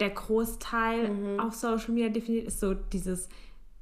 der 0.00 0.10
Großteil 0.10 1.08
Mhm. 1.10 1.40
auf 1.40 1.54
Social 1.54 1.92
Media 1.92 2.08
definiert, 2.10 2.48
ist 2.48 2.58
so 2.60 2.74
dieses 2.74 3.28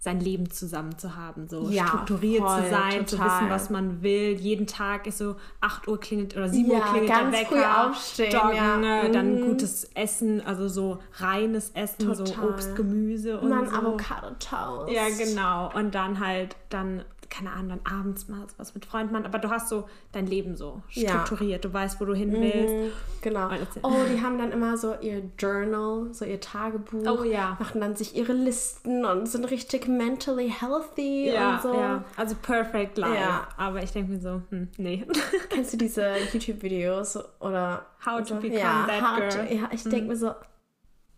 sein 0.04 0.20
Leben 0.20 0.50
zusammen 0.50 0.98
zu 0.98 1.16
haben, 1.16 1.48
so 1.48 1.66
Ja, 1.70 1.86
strukturiert 1.86 2.42
voll, 2.46 2.62
zu 2.62 2.68
sein, 2.68 3.06
zu 3.06 3.16
total. 3.16 3.26
wissen, 3.40 3.50
was 3.50 3.70
man 3.70 4.02
will. 4.02 4.32
Jeden 4.38 4.66
Tag 4.66 5.06
ist 5.06 5.16
so 5.16 5.36
8 5.62 5.88
Uhr 5.88 5.98
klingelt 5.98 6.36
oder 6.36 6.50
7 6.50 6.68
Uhr 6.70 6.76
Ja, 6.76 6.84
klingelt 6.84 7.08
ganz 7.10 7.34
der 7.34 7.46
früh 7.46 7.56
Wecker, 7.56 7.88
aufstehen, 7.88 8.32
joggen, 8.32 8.54
ja. 8.56 8.76
ne, 8.76 9.10
dann 9.10 9.36
Mhm. 9.36 9.40
gutes 9.46 9.84
Essen, 9.94 10.42
also 10.46 10.68
so 10.68 10.98
reines 11.14 11.70
Essen, 11.70 12.14
so 12.14 12.22
Total. 12.24 12.50
Obst, 12.50 12.76
Gemüse 12.76 13.40
und 13.40 13.50
ein 13.50 13.66
so. 13.70 13.76
Avocado 13.76 14.28
Toast. 14.38 14.92
Ja, 14.92 15.08
genau. 15.08 15.70
Und 15.74 15.94
dann 15.94 16.20
halt, 16.20 16.54
dann, 16.68 17.02
keine 17.30 17.50
Ahnung, 17.52 17.80
dann 17.82 17.98
abends 17.98 18.28
mal 18.28 18.46
was 18.58 18.74
mit 18.74 18.84
Freunden 18.84 19.12
machen. 19.14 19.24
Aber 19.24 19.38
du 19.38 19.48
hast 19.50 19.68
so 19.70 19.88
dein 20.12 20.26
Leben 20.26 20.54
so 20.54 20.82
Ja. 20.90 21.08
strukturiert. 21.24 21.64
Du 21.64 21.72
weißt, 21.72 21.98
wo 22.00 22.04
du 22.04 22.14
hin 22.14 22.30
willst. 22.38 22.74
Mhm, 22.74 22.92
Genau. 23.22 23.48
Oh, 23.82 24.02
die 24.12 24.20
haben 24.22 24.36
dann 24.36 24.52
immer 24.52 24.76
so 24.76 24.94
ihr 25.00 25.22
Journal, 25.38 26.12
so 26.12 26.26
ihr 26.26 26.40
Tagebuch. 26.42 27.20
Oh, 27.20 27.24
ja. 27.24 27.56
Machen 27.58 27.80
dann 27.80 27.96
sich 27.96 28.14
ihre 28.14 28.34
Listen 28.34 29.06
und 29.06 29.26
sind 29.26 29.46
richtig 29.50 29.88
mentally 29.96 30.48
healthy 30.50 31.30
Ja, 31.32 31.56
und 31.56 31.62
so. 31.62 31.74
ja. 31.74 32.04
Also 32.16 32.34
perfect 32.36 32.98
life. 32.98 33.14
Ja. 33.14 33.48
Aber 33.56 33.82
ich 33.82 33.92
denke 33.92 34.12
mir 34.12 34.20
so, 34.20 34.42
hm, 34.50 34.68
nee. 34.76 35.06
Kennst 35.50 35.72
du 35.72 35.76
diese 35.76 36.14
YouTube-Videos 36.32 37.18
oder 37.40 37.86
How 38.04 38.18
to 38.20 38.34
so? 38.34 38.34
become 38.36 38.58
ja, 38.60 38.86
that 38.86 39.16
girl. 39.30 39.42
Mhm. 39.44 39.48
To, 39.48 39.54
ja, 39.54 39.68
ich 39.72 39.82
denke 39.84 40.08
mir 40.08 40.16
so, 40.16 40.34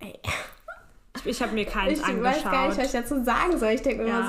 ey, 0.00 0.18
Ich, 1.16 1.26
ich 1.26 1.42
habe 1.42 1.52
mir 1.52 1.64
keins 1.64 1.98
ich 1.98 2.04
weiß 2.06 2.08
angeschaut. 2.14 2.52
gar 2.52 2.68
nicht, 2.68 2.78
was 2.78 2.86
ich 2.86 2.92
dazu 2.92 3.24
sagen 3.24 3.58
soll. 3.58 3.70
Ich 3.70 3.82
denke 3.82 4.02
mir 4.04 4.08
Ja. 4.10 4.18
immer 4.20 4.26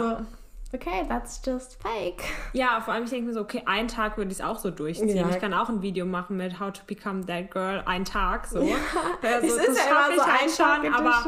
so, 0.72 0.78
okay, 0.78 1.06
that's 1.08 1.42
just 1.46 1.78
fake. 1.82 2.24
Ja, 2.54 2.82
vor 2.82 2.94
allem 2.94 3.04
ich 3.04 3.10
denke 3.10 3.28
mir 3.28 3.34
so, 3.34 3.42
okay, 3.42 3.62
einen 3.66 3.88
Tag 3.88 4.18
würde 4.18 4.32
ich 4.32 4.40
es 4.40 4.44
auch 4.46 4.58
so 4.60 4.72
durchziehen. 4.72 5.16
Ja. 5.16 5.30
Ich 5.30 5.40
kann 5.40 5.54
auch 5.54 5.70
ein 5.70 5.82
Video 5.82 6.06
machen 6.06 6.38
mit 6.38 6.60
How 6.60 6.72
to 6.72 6.82
become 6.88 7.26
that 7.26 7.52
girl, 7.52 7.84
ein 7.86 8.06
Tag 8.06 8.48
so. 8.48 8.60
Also, 8.60 9.48
Es 9.48 9.54
ist 9.56 9.68
das 9.68 9.78
ja 9.78 9.84
immer 10.08 10.16
so 10.16 10.22
ich 10.22 10.28
halt 10.28 10.52
schon, 10.52 10.94
aber. 10.94 11.28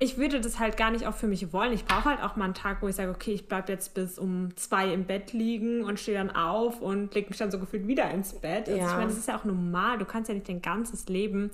Ich 0.00 0.16
würde 0.16 0.40
das 0.40 0.58
halt 0.60 0.76
gar 0.76 0.90
nicht 0.90 1.06
auch 1.06 1.14
für 1.14 1.26
mich 1.26 1.52
wollen. 1.52 1.72
Ich 1.72 1.84
brauche 1.84 2.04
halt 2.06 2.22
auch 2.22 2.36
mal 2.36 2.44
einen 2.46 2.54
Tag, 2.54 2.82
wo 2.82 2.88
ich 2.88 2.94
sage, 2.94 3.10
okay, 3.10 3.32
ich 3.32 3.48
bleibe 3.48 3.72
jetzt 3.72 3.94
bis 3.94 4.18
um 4.18 4.56
zwei 4.56 4.92
im 4.92 5.04
Bett 5.06 5.32
liegen 5.32 5.82
und 5.84 5.98
stehe 5.98 6.16
dann 6.18 6.30
auf 6.30 6.80
und 6.80 7.14
lege 7.14 7.28
mich 7.30 7.38
dann 7.38 7.50
so 7.50 7.58
gefühlt 7.58 7.86
wieder 7.88 8.08
ins 8.10 8.32
Bett. 8.34 8.68
Also 8.68 8.78
Ja. 8.78 8.86
ich 8.90 8.92
meine, 8.96 9.06
das 9.08 9.18
ist 9.18 9.26
ja 9.28 9.36
auch 9.38 9.44
normal. 9.44 9.98
Du 9.98 10.04
kannst 10.04 10.28
ja 10.28 10.34
nicht 10.34 10.48
dein 10.48 10.62
ganzes 10.62 11.08
Leben, 11.08 11.50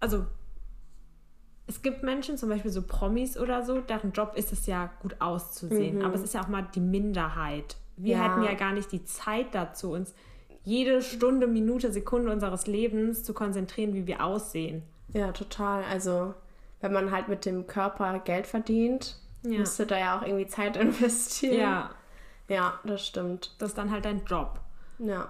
also 0.00 0.24
es 1.66 1.80
gibt 1.82 2.02
Menschen, 2.02 2.36
zum 2.36 2.50
Beispiel 2.50 2.70
so 2.70 2.82
Promis 2.82 3.38
oder 3.38 3.64
so, 3.64 3.80
deren 3.80 4.12
Job 4.12 4.34
ist 4.36 4.52
es 4.52 4.66
ja 4.66 4.90
gut 5.00 5.16
auszusehen. 5.20 6.04
Aber 6.04 6.14
es 6.14 6.22
ist 6.22 6.34
ja 6.34 6.42
auch 6.42 6.48
mal 6.48 6.66
die 6.74 6.80
Minderheit. 6.80 7.76
Wir 7.96 8.16
Mhm. 8.16 8.22
Ja. 8.22 8.28
hätten 8.28 8.42
ja 8.44 8.54
gar 8.54 8.72
nicht 8.72 8.92
die 8.92 9.04
Zeit 9.04 9.46
dazu, 9.54 9.92
uns 9.92 10.14
jede 10.62 11.00
Stunde, 11.02 11.46
Minute, 11.46 11.90
Sekunde 11.92 12.30
unseres 12.32 12.66
Lebens 12.66 13.22
zu 13.24 13.32
konzentrieren, 13.34 13.94
wie 13.94 14.06
wir 14.06 14.22
aussehen. 14.24 14.82
Ja, 15.12 15.32
total. 15.32 15.84
Also, 15.90 16.34
wenn 16.80 16.92
man 16.92 17.10
halt 17.10 17.28
mit 17.28 17.44
dem 17.46 17.66
Körper 17.66 18.18
Geld 18.20 18.46
verdient, 18.46 19.18
Ja. 19.42 19.58
müsste 19.60 19.86
da 19.86 19.98
ja 19.98 20.18
auch 20.18 20.22
irgendwie 20.26 20.46
Zeit 20.46 20.76
investieren. 20.78 21.58
Ja, 21.58 21.90
Ja, 22.48 22.78
das 22.84 23.06
stimmt. 23.06 23.54
das 23.58 23.70
ist 23.70 23.78
dann 23.78 23.90
halt 23.90 24.04
dein 24.04 24.24
Job. 24.24 24.60
Ja. 24.98 25.28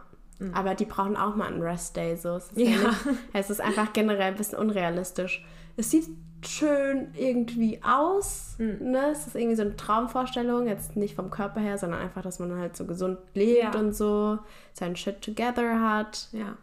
Aber 0.53 0.75
die 0.75 0.85
brauchen 0.85 1.17
auch 1.17 1.37
mal 1.37 1.47
einen 1.47 1.63
Rest-Day. 1.63 2.17
So. 2.17 2.31
Es, 2.37 2.51
ist 2.51 2.59
ja. 2.59 2.67
Mhm. 2.77 2.83
Ja. 2.83 2.89
nicht, 2.91 3.19
es 3.35 3.51
ist 3.51 3.61
einfach 3.61 3.93
generell 3.93 4.33
ein 4.33 4.35
bisschen 4.37 4.59
unrealistisch. 4.59 5.45
Es 5.77 5.91
sieht 5.93 6.09
schön 6.45 7.13
irgendwie 7.15 7.81
aus. 7.85 8.57
Mhm. 8.59 8.91
Ne? 8.91 9.11
Es 9.13 9.27
ist 9.29 9.37
irgendwie 9.37 9.55
so 9.57 9.63
eine 9.63 9.77
Traumvorstellung. 9.77 10.67
Jetzt 10.67 10.97
nicht 10.97 11.15
vom 11.15 11.31
Körper 11.31 11.61
her, 11.61 11.79
sondern 11.79 12.01
einfach, 12.01 12.23
dass 12.23 12.41
man 12.41 12.59
halt 12.59 12.77
so 12.77 12.85
gesund 12.85 13.19
lebt 13.35 13.75
Ja. 13.75 13.81
und 13.81 13.95
so 13.95 14.39
sein 14.73 14.97
Shit 14.97 15.23
together 15.23 15.81
hat. 15.81 16.29
Ja. 16.33 16.57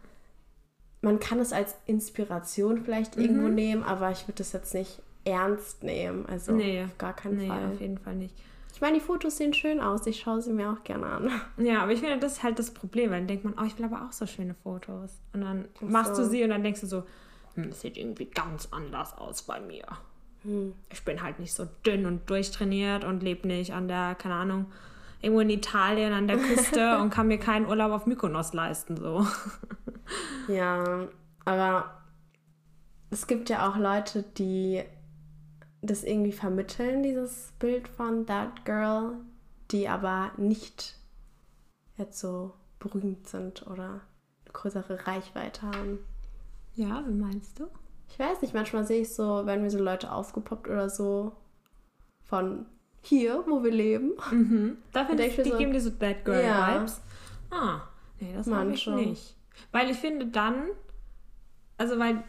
Man 1.02 1.20
kann 1.20 1.38
es 1.40 1.52
als 1.52 1.74
Inspiration 1.86 2.82
vielleicht 2.84 3.16
Mhm. 3.16 3.22
irgendwo 3.22 3.48
nehmen, 3.48 3.82
aber 3.82 4.10
ich 4.10 4.22
würde 4.28 4.38
das 4.38 4.52
jetzt 4.52 4.72
nicht 4.74 5.02
ernst 5.24 5.82
nehmen. 5.82 6.26
Also 6.26 6.52
Nee. 6.52 6.84
auf 6.84 6.96
gar 6.98 7.14
keinen 7.14 7.36
Nee, 7.38 7.48
Fall. 7.48 7.72
auf 7.72 7.80
jeden 7.80 7.98
Fall 7.98 8.14
nicht. 8.16 8.34
Ich 8.74 8.80
meine, 8.80 8.94
die 8.98 9.04
Fotos 9.04 9.36
sehen 9.36 9.52
schön 9.54 9.80
aus. 9.80 10.06
Ich 10.06 10.20
schaue 10.20 10.40
sie 10.40 10.52
mir 10.52 10.70
auch 10.70 10.82
gerne 10.82 11.06
an. 11.06 11.30
Ja, 11.58 11.82
aber 11.82 11.92
ich 11.92 12.00
finde, 12.00 12.18
das 12.18 12.34
ist 12.38 12.42
halt 12.42 12.58
das 12.58 12.72
Problem, 12.72 13.10
weil 13.10 13.18
dann 13.18 13.28
denkt 13.28 13.44
man, 13.44 13.54
oh, 13.60 13.64
ich 13.66 13.76
will 13.78 13.84
aber 13.84 14.06
auch 14.06 14.12
so 14.12 14.26
schöne 14.26 14.54
Fotos. 14.54 15.20
Und 15.32 15.42
dann 15.42 15.66
machst 15.80 16.12
du 16.12 16.24
so. 16.24 16.30
sie 16.30 16.42
und 16.42 16.50
dann 16.50 16.62
denkst 16.62 16.80
du 16.80 16.86
so, 16.86 17.02
hm, 17.54 17.64
es 17.70 17.80
sieht 17.82 17.96
irgendwie 17.96 18.24
ganz 18.26 18.68
anders 18.70 19.16
aus 19.18 19.42
bei 19.42 19.60
mir. 19.60 19.84
Hm. 20.42 20.72
Ich 20.90 21.04
bin 21.04 21.22
halt 21.22 21.38
nicht 21.38 21.52
so 21.52 21.66
dünn 21.86 22.06
und 22.06 22.28
durchtrainiert 22.30 23.04
und 23.04 23.22
lebe 23.22 23.46
nicht 23.46 23.72
an 23.74 23.86
der, 23.88 24.14
keine 24.16 24.34
Ahnung, 24.34 24.66
irgendwo 25.22 25.40
in 25.40 25.50
Italien 25.50 26.12
an 26.12 26.26
der 26.26 26.36
Küste 26.36 26.98
und 27.00 27.10
kann 27.10 27.28
mir 27.28 27.38
keinen 27.38 27.66
Urlaub 27.66 27.92
auf 27.92 28.06
Mykonos 28.06 28.52
leisten. 28.52 28.96
So. 28.96 29.26
Ja, 30.48 31.08
aber 31.44 32.02
es 33.10 33.26
gibt 33.26 33.48
ja 33.48 33.68
auch 33.68 33.76
Leute, 33.76 34.22
die 34.22 34.82
das 35.80 36.04
irgendwie 36.04 36.32
vermitteln, 36.32 37.02
dieses 37.02 37.52
Bild 37.58 37.88
von 37.88 38.26
That 38.26 38.64
Girl, 38.64 39.16
die 39.70 39.88
aber 39.88 40.32
nicht 40.36 40.96
jetzt 41.96 42.18
so 42.18 42.54
berühmt 42.78 43.28
sind 43.28 43.66
oder 43.66 43.88
eine 44.44 44.52
größere 44.52 45.06
Reichweite 45.06 45.62
haben. 45.62 45.98
Ja, 46.74 47.04
wie 47.06 47.14
meinst 47.14 47.58
du? 47.60 47.68
Ich 48.08 48.18
weiß 48.18 48.42
nicht, 48.42 48.54
manchmal 48.54 48.84
sehe 48.84 49.02
ich 49.02 49.14
so, 49.14 49.46
wenn 49.46 49.62
mir 49.62 49.70
so 49.70 49.78
Leute 49.78 50.12
aufgepoppt 50.12 50.68
oder 50.68 50.88
so 50.88 51.32
von 52.22 52.66
hier, 53.02 53.44
wo 53.48 53.62
wir 53.62 53.70
leben. 53.72 54.12
Da 54.92 55.04
finde 55.04 55.26
ich, 55.26 55.36
ich 55.38 55.44
die 55.44 55.50
so- 55.50 55.58
geben 55.58 55.72
dir 55.72 55.80
so 55.80 55.90
Bad 55.90 56.24
Girl 56.24 56.42
Ja. 56.44 56.80
Vibes. 56.80 57.00
Ah, 57.50 57.82
nee, 58.20 58.32
das 58.34 58.50
habe 58.50 58.72
ich 58.72 58.86
nicht. 58.86 59.36
Weil 59.72 59.90
ich 59.90 59.96
finde 59.98 60.26
dann, 60.26 60.66
also 61.78 61.98
weil 61.98 62.22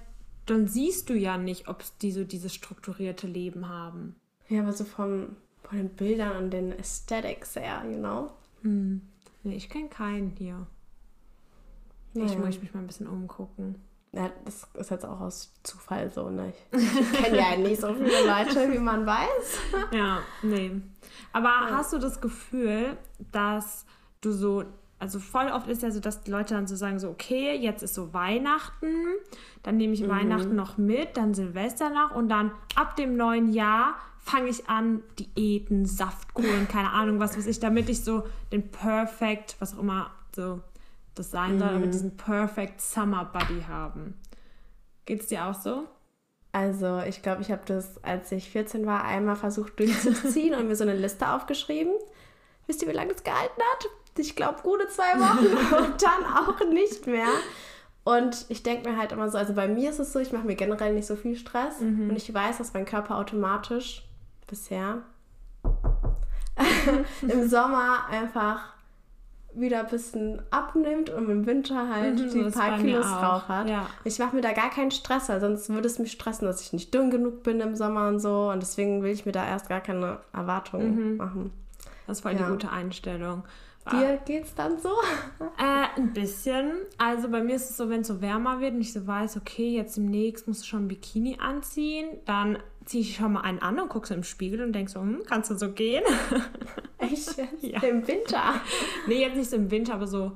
dann 0.45 0.67
siehst 0.67 1.09
du 1.09 1.13
ja 1.13 1.37
nicht, 1.37 1.67
ob 1.69 1.83
die 2.01 2.11
so 2.11 2.23
dieses 2.25 2.53
strukturierte 2.53 3.27
Leben 3.27 3.69
haben. 3.69 4.15
Ja, 4.49 4.61
aber 4.63 4.73
so 4.73 4.83
vom, 4.83 5.37
von 5.63 5.77
den 5.77 5.89
Bildern 5.89 6.35
und 6.43 6.51
den 6.51 6.73
Aesthetics 6.73 7.55
her, 7.55 7.83
you 7.89 7.97
know? 7.97 8.31
Nee, 8.63 9.55
ich 9.55 9.69
kenne 9.69 9.87
keinen 9.89 10.31
hier. 10.31 10.67
Ich 12.13 12.31
Ja. 12.33 12.39
muss 12.39 12.59
mich 12.61 12.73
mal 12.73 12.81
ein 12.81 12.87
bisschen 12.87 13.07
umgucken. 13.07 13.75
Ja, 14.15 14.29
das 14.45 14.67
ist 14.75 14.91
jetzt 14.91 15.05
auch 15.05 15.19
aus 15.19 15.51
Zufall 15.63 16.11
so, 16.11 16.29
ne? 16.29 16.53
Ich 16.71 17.11
kenne 17.23 17.37
ja 17.37 17.57
nicht 17.57 17.81
so 17.81 17.93
viele 17.95 18.27
Leute, 18.27 18.71
wie 18.71 18.79
man 18.79 19.05
weiß. 19.05 19.59
Ja, 19.91 20.19
nee. 20.43 20.81
Aber 21.31 21.49
hast 21.71 21.93
du 21.93 21.97
das 21.97 22.21
Gefühl, 22.21 22.95
dass 23.31 23.85
du 24.21 24.31
so, 24.31 24.65
also 24.99 25.17
voll 25.19 25.47
oft 25.51 25.67
ist 25.67 25.81
ja 25.81 25.89
so, 25.89 25.99
dass 25.99 26.21
die 26.21 26.29
Leute 26.29 26.53
dann 26.53 26.67
so 26.67 26.75
sagen, 26.75 26.99
so, 26.99 27.09
okay, 27.09 27.55
jetzt 27.55 27.81
ist 27.81 27.95
so 27.95 28.13
Weihnachten, 28.13 28.93
dann 29.63 29.77
nehme 29.77 29.93
ich 29.93 30.07
Weihnachten 30.07 30.55
noch 30.55 30.77
mit, 30.77 31.17
dann 31.17 31.33
Silvester 31.33 31.89
noch 31.89 32.15
und 32.15 32.29
dann 32.29 32.51
ab 32.75 32.95
dem 32.95 33.17
neuen 33.17 33.51
Jahr 33.51 33.95
fange 34.19 34.49
ich 34.49 34.69
an, 34.69 35.01
Diäten, 35.17 35.85
Saftkuren, 35.85 36.67
keine 36.67 36.91
Ahnung, 36.91 37.19
was 37.19 37.35
weiß 37.35 37.47
ich, 37.47 37.59
damit 37.59 37.89
ich 37.89 38.03
so 38.03 38.23
den 38.51 38.69
Perfect, 38.69 39.55
was 39.59 39.75
auch 39.75 39.79
immer 39.79 40.11
so 40.35 40.61
das 41.15 41.31
sein 41.31 41.59
soll, 41.59 41.69
damit 41.69 41.93
diesen 41.93 42.17
Perfect 42.17 42.81
Summer 42.81 43.25
Buddy 43.25 43.63
haben. 43.67 44.19
Geht's 45.05 45.27
dir 45.27 45.45
auch 45.45 45.53
so? 45.53 45.87
Also, 46.51 46.99
ich 46.99 47.21
glaube, 47.21 47.41
ich 47.41 47.51
habe 47.51 47.63
das, 47.65 48.03
als 48.03 48.31
ich 48.31 48.51
14 48.51 48.85
war, 48.85 49.03
einmal 49.03 49.35
versucht 49.35 49.79
durchzuziehen 49.79 50.53
und 50.53 50.67
mir 50.67 50.75
so 50.75 50.83
eine 50.83 50.95
Liste 50.95 51.27
aufgeschrieben. 51.29 51.93
Wisst 52.67 52.81
ihr, 52.83 52.87
wie 52.87 52.93
lange 52.93 53.11
es 53.11 53.23
gehalten 53.23 53.61
hat? 53.73 53.85
Ich 54.17 54.35
glaube, 54.35 54.61
gute 54.61 54.87
zwei 54.87 55.19
Wochen 55.19 55.75
und 55.83 56.01
dann 56.01 56.25
auch 56.25 56.59
nicht 56.69 57.07
mehr. 57.07 57.27
Und 58.03 58.45
ich 58.49 58.63
denke 58.63 58.89
mir 58.89 58.97
halt 58.97 59.11
immer 59.13 59.29
so, 59.29 59.37
also 59.37 59.53
bei 59.53 59.67
mir 59.67 59.89
ist 59.89 59.99
es 59.99 60.13
so, 60.13 60.19
ich 60.19 60.31
mache 60.31 60.45
mir 60.45 60.55
generell 60.55 60.93
nicht 60.93 61.07
so 61.07 61.15
viel 61.15 61.35
Stress 61.35 61.79
und 61.79 62.15
ich 62.15 62.33
weiß, 62.33 62.57
dass 62.57 62.73
mein 62.73 62.85
Körper 62.85 63.17
automatisch 63.17 64.05
bisher 64.45 65.03
im 67.21 67.47
Sommer 67.47 68.05
einfach 68.09 68.72
wieder 69.55 69.81
ein 69.81 69.87
bisschen 69.87 70.41
abnimmt 70.51 71.09
und 71.09 71.29
im 71.29 71.45
Winter 71.45 71.87
halt 71.89 72.19
Mhm, 72.19 72.29
so 72.29 72.43
die 72.43 72.49
paar 72.51 72.77
Kilos 72.79 73.05
drauf 73.05 73.47
hat. 73.47 73.69
ja. 73.69 73.87
Ich 74.03 74.17
mache 74.19 74.35
mir 74.35 74.41
da 74.41 74.51
gar 74.53 74.69
keinen 74.69 74.91
Stress, 74.91 75.29
weil 75.29 75.39
sonst 75.41 75.69
würde 75.69 75.87
es 75.87 75.99
mich 75.99 76.11
stressen, 76.11 76.45
dass 76.47 76.61
ich 76.61 76.73
nicht 76.73 76.93
dünn 76.93 77.11
genug 77.11 77.43
bin 77.43 77.59
im 77.59 77.75
Sommer 77.75 78.07
und 78.07 78.19
so. 78.19 78.49
Und 78.51 78.61
deswegen 78.61 79.03
will 79.03 79.11
ich 79.11 79.25
mir 79.25 79.31
da 79.31 79.45
erst 79.45 79.69
gar 79.69 79.81
keine 79.81 80.19
Erwartungen 80.33 81.17
machen. 81.17 81.51
Das 82.07 82.21
voll 82.21 82.33
Ja. 82.33 82.39
die 82.39 82.51
gute 82.51 82.71
Einstellung. 82.71 83.43
Dir 83.91 84.17
geht's 84.25 84.55
dann 84.55 84.79
so? 84.79 84.89
Äh, 85.59 85.99
ein 85.99 86.13
bisschen. 86.13 86.71
Also 86.97 87.29
bei 87.29 87.43
mir 87.43 87.55
ist 87.57 87.69
es 87.69 87.77
so, 87.77 87.89
wenn 87.89 88.01
es 88.01 88.07
so 88.07 88.21
wärmer 88.21 88.59
wird 88.61 88.73
und 88.75 88.81
ich 88.81 88.93
so 88.93 89.05
weiß, 89.05 89.37
okay, 89.37 89.75
jetzt 89.75 89.97
demnächst 89.97 90.47
musst 90.47 90.63
du 90.63 90.67
schon 90.67 90.85
ein 90.85 90.87
Bikini 90.87 91.37
anziehen, 91.39 92.07
dann 92.25 92.57
ziehe 92.85 93.01
ich 93.03 93.15
schon 93.17 93.33
mal 93.33 93.41
einen 93.41 93.59
an 93.61 93.79
und 93.79 93.89
gucke 93.89 94.07
so 94.07 94.13
im 94.13 94.23
Spiegel 94.23 94.63
und 94.63 94.73
denke 94.73 94.89
so, 94.91 95.01
hm, 95.01 95.21
kannst 95.27 95.51
du 95.51 95.55
so 95.55 95.69
gehen? 95.71 96.03
Echt? 97.13 97.35
Ja. 97.61 97.81
Im 97.83 98.07
Winter? 98.07 98.55
nee, 99.07 99.21
jetzt 99.21 99.35
nicht 99.37 99.49
so 99.49 99.55
im 99.55 99.71
Winter, 99.71 99.93
aber 99.95 100.07
so 100.07 100.33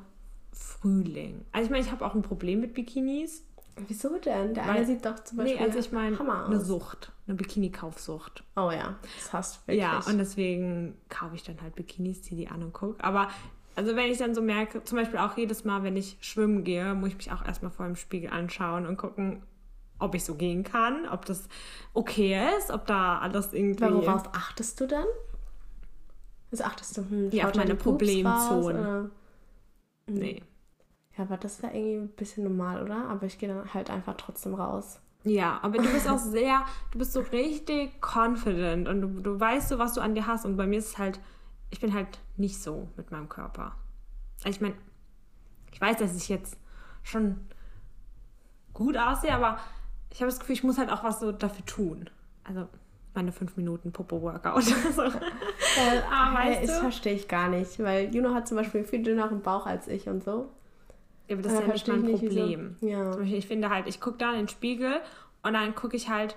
Frühling. 0.54 1.46
Also 1.52 1.66
ich 1.66 1.72
meine, 1.72 1.84
ich 1.86 1.92
habe 1.92 2.06
auch 2.06 2.16
ein 2.16 2.22
Problem 2.22 2.62
mit 2.62 2.74
Bikinis. 2.74 3.44
Wieso 3.88 4.18
denn? 4.18 4.54
Der 4.56 4.66
Weil- 4.66 4.78
eine 4.78 4.86
sieht 4.86 5.06
doch 5.06 5.20
zum 5.24 5.38
Beispiel 5.38 5.56
Nee, 5.58 5.64
also 5.64 5.78
ich 5.80 5.92
meine, 5.92 6.20
eine. 6.20 6.60
Sucht, 6.60 7.12
eine 7.28 7.36
Bikini-Kaufsucht. 7.36 8.44
Oh 8.56 8.72
ja, 8.72 8.96
das 9.18 9.34
hast 9.34 9.56
du 9.56 9.60
wirklich. 9.68 9.82
Ja, 9.84 10.00
und 10.08 10.18
deswegen 10.18 10.96
kaufe 11.10 11.36
ich 11.36 11.44
dann 11.44 11.62
halt 11.62 11.76
Bikinis, 11.76 12.24
ziehe 12.24 12.42
die 12.42 12.48
an 12.48 12.64
und 12.64 12.74
gucke. 12.74 13.04
Aber 13.04 13.28
also 13.76 13.96
wenn 13.96 14.12
ich 14.12 14.18
dann 14.18 14.34
so 14.34 14.42
merke, 14.42 14.84
zum 14.84 14.98
Beispiel 14.98 15.20
auch 15.20 15.38
jedes 15.38 15.64
Mal, 15.64 15.84
wenn 15.84 15.96
ich 15.96 16.18
schwimmen 16.22 16.64
gehe, 16.64 16.96
muss 16.96 17.10
ich 17.10 17.18
mich 17.18 17.32
auch 17.32 17.46
erstmal 17.46 17.70
vor 17.72 17.86
dem 17.86 17.96
Spiegel 17.96 18.32
anschauen 18.32 18.88
und 18.88 18.98
gucken, 18.98 19.44
ob 20.00 20.16
ich 20.16 20.24
so 20.26 20.34
gehen 20.34 20.64
kann, 20.64 21.08
ob 21.12 21.26
das 21.26 21.48
okay 21.94 22.40
ist, 22.58 22.72
ob 22.72 22.88
da 22.88 23.20
alles 23.20 23.54
irgendwie... 23.54 23.84
Aber 23.84 23.96
worauf 24.04 24.34
achtest 24.34 24.80
du 24.80 24.88
dann? 24.88 25.06
Was 26.52 26.62
achtest 26.62 26.98
du? 26.98 27.02
Hm, 27.10 27.30
Ja, 27.32 27.48
auf 27.48 27.56
meine 27.56 27.74
raus, 27.74 27.84
Problemzonen. 27.84 28.80
oder? 28.82 29.10
Nee. 30.08 30.42
Ja, 31.18 31.24
aber 31.26 31.38
das 31.38 31.62
wäre 31.62 31.74
irgendwie 31.76 31.98
ein 31.98 32.16
bisschen 32.16 32.44
normal, 32.44 32.84
oder? 32.84 33.10
Aber 33.10 33.26
ich 33.26 33.38
gehe 33.38 33.50
dann 33.50 33.74
halt 33.74 33.90
einfach 33.90 34.16
trotzdem 34.16 34.54
raus. 34.54 35.00
Ja, 35.24 35.60
aber 35.62 35.80
du 35.80 35.92
bist 35.92 36.08
auch 36.08 36.18
sehr, 36.20 36.64
du 36.92 37.00
bist 37.00 37.12
so 37.14 37.20
richtig 37.20 37.92
confident 38.02 38.88
und 38.88 39.02
du, 39.02 39.08
du 39.22 39.40
weißt 39.40 39.70
so, 39.70 39.80
was 39.80 39.94
du 39.94 40.02
an 40.02 40.16
dir 40.16 40.26
hast. 40.28 40.46
Und 40.46 40.56
bei 40.56 40.68
mir 40.68 40.80
ist 40.80 40.90
es 40.90 40.98
halt, 40.98 41.20
ich 41.70 41.82
bin 41.82 41.94
halt 41.94 42.20
nicht 42.38 42.62
so 42.62 42.88
mit 42.96 43.12
meinem 43.12 43.28
Körper. 43.28 43.76
Also 44.46 44.50
ich 44.50 44.62
meine, 44.62 44.76
ich 45.74 45.82
weiß, 45.82 45.98
dass 45.98 46.16
ich 46.16 46.30
jetzt 46.30 46.56
schon 47.04 47.38
gut 48.74 48.96
aussehe, 48.96 49.34
aber 49.34 49.58
ich 50.14 50.22
habe 50.22 50.30
das 50.32 50.40
Gefühl, 50.40 50.54
ich 50.54 50.64
muss 50.64 50.78
halt 50.78 50.92
auch 50.92 51.04
was 51.04 51.20
so 51.20 51.32
dafür 51.32 51.66
tun. 51.66 52.10
Also 52.44 52.68
meine 53.14 53.32
5 53.32 53.58
Minuten 53.58 53.92
Popo-Workout. 53.92 54.64
so. 55.78 56.04
Ah, 56.12 56.34
weißt 56.34 56.64
das 56.64 56.76
du? 56.76 56.82
verstehe 56.82 57.14
ich 57.14 57.28
gar 57.28 57.50
nicht, 57.50 57.80
weil 57.80 58.14
Juno 58.14 58.34
hat 58.34 58.48
zum 58.48 58.58
Beispiel 58.58 58.84
viel 58.84 59.04
dünneren 59.04 59.42
Bauch 59.42 59.66
als 59.66 59.88
ich 59.88 60.08
und 60.08 60.24
so. 60.24 60.50
Ja, 61.28 61.36
aber 61.36 61.44
das 61.44 61.54
ist 61.54 61.60
ja 61.60 61.68
nicht 61.68 61.88
mein 61.88 62.02
nicht, 62.02 62.22
wieso. 62.22 62.40
Problem. 62.40 62.76
Ja. 62.82 63.12
Zum 63.12 63.22
Beispiel, 63.22 63.38
ich 63.38 63.48
finde 63.48 63.70
halt, 63.70 63.88
ich 63.88 64.00
gucke 64.00 64.18
da 64.18 64.32
in 64.32 64.40
den 64.40 64.48
Spiegel 64.48 65.02
und 65.44 65.54
dann 65.54 65.76
gucke 65.76 65.96
ich 65.96 66.10
halt, 66.10 66.36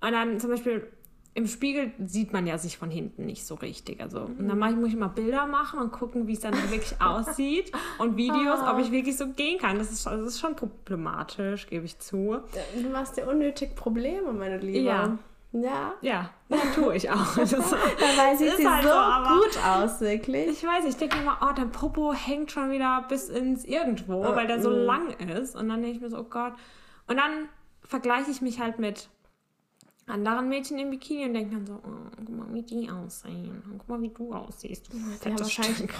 und 0.00 0.12
dann 0.12 0.38
zum 0.40 0.50
Beispiel 0.50 0.86
im 1.34 1.46
Spiegel 1.46 1.92
sieht 2.04 2.32
man 2.32 2.48
ja 2.48 2.58
sich 2.58 2.78
von 2.78 2.90
hinten 2.90 3.26
nicht 3.26 3.46
so 3.46 3.54
richtig. 3.54 4.00
Also, 4.00 4.22
und 4.22 4.48
dann 4.48 4.58
muss 4.58 4.88
ich 4.88 4.94
immer 4.94 5.08
Bilder 5.08 5.46
machen 5.46 5.78
und 5.78 5.92
gucken, 5.92 6.26
wie 6.26 6.32
es 6.32 6.40
dann 6.40 6.52
wirklich 6.70 7.00
aussieht 7.00 7.70
und 7.98 8.16
Videos, 8.16 8.58
ob 8.60 8.80
ich 8.80 8.90
wirklich 8.90 9.16
so 9.16 9.28
gehen 9.28 9.58
kann. 9.58 9.78
Das 9.78 9.92
ist, 9.92 10.04
das 10.04 10.20
ist 10.20 10.40
schon 10.40 10.56
problematisch, 10.56 11.68
gebe 11.68 11.84
ich 11.84 11.98
zu. 12.00 12.38
Du 12.74 12.88
machst 12.88 13.16
dir 13.16 13.28
unnötig 13.28 13.76
Probleme, 13.76 14.32
meine 14.32 14.58
Liebe. 14.58 14.80
Ja. 14.80 15.18
Ja. 15.52 15.94
Ja, 16.02 16.30
ja 16.48 16.58
tue 16.74 16.96
ich 16.96 17.10
auch. 17.10 17.36
Das, 17.36 17.50
Dabei 17.50 18.36
sieht 18.36 18.48
ist 18.48 18.56
sie 18.58 18.68
halt 18.68 18.82
so 18.84 18.90
so, 18.90 19.40
gut 19.40 19.58
aus, 19.66 20.00
wirklich. 20.00 20.48
ich 20.48 20.64
weiß, 20.64 20.84
ich 20.84 20.96
denke 20.96 21.18
immer, 21.18 21.38
oh, 21.40 21.52
dein 21.54 21.70
Popo 21.72 22.12
hängt 22.12 22.52
schon 22.52 22.70
wieder 22.70 23.04
bis 23.08 23.28
ins 23.28 23.64
Irgendwo, 23.64 24.22
weil 24.22 24.46
der 24.46 24.60
so 24.60 24.70
lang 24.70 25.10
ist. 25.14 25.56
Und 25.56 25.68
dann 25.68 25.82
denke 25.82 25.96
ich 25.96 26.02
mir 26.02 26.10
so, 26.10 26.18
oh 26.18 26.24
Gott. 26.24 26.52
Und 27.06 27.16
dann 27.16 27.48
vergleiche 27.82 28.30
ich 28.30 28.42
mich 28.42 28.60
halt 28.60 28.78
mit 28.78 29.08
anderen 30.08 30.48
Mädchen 30.48 30.78
im 30.78 30.90
Bikini 30.90 31.26
und 31.26 31.34
denke 31.34 31.56
dann 31.56 31.66
so, 31.66 31.74
oh, 31.74 32.10
guck 32.16 32.28
mal, 32.28 32.46
wie 32.52 32.62
die 32.62 32.90
aussehen. 32.90 33.62
Und 33.70 33.78
guck 33.78 33.88
mal, 33.88 34.00
wie 34.02 34.08
du 34.08 34.32
aussiehst. 34.32 34.90
Du 34.92 34.96
Ja, 35.28 35.38
wahrscheinlich. 35.38 35.78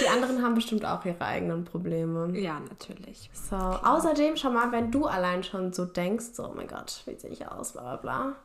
Die 0.00 0.08
anderen 0.08 0.42
haben 0.42 0.54
bestimmt 0.54 0.84
auch 0.84 1.04
ihre 1.04 1.20
eigenen 1.20 1.64
Probleme. 1.64 2.38
Ja, 2.38 2.60
natürlich. 2.60 3.30
So, 3.32 3.56
außerdem 3.56 4.36
schon 4.36 4.54
mal, 4.54 4.70
wenn 4.72 4.90
du 4.90 5.06
allein 5.06 5.42
schon 5.42 5.72
so 5.72 5.84
denkst, 5.84 6.26
so, 6.32 6.46
oh 6.46 6.52
mein 6.54 6.68
Gott, 6.68 7.02
wie 7.06 7.14
sehe 7.16 7.30
ich 7.30 7.46
aus, 7.48 7.72
bla 7.72 7.82
bla 7.82 7.96
bla, 7.96 8.36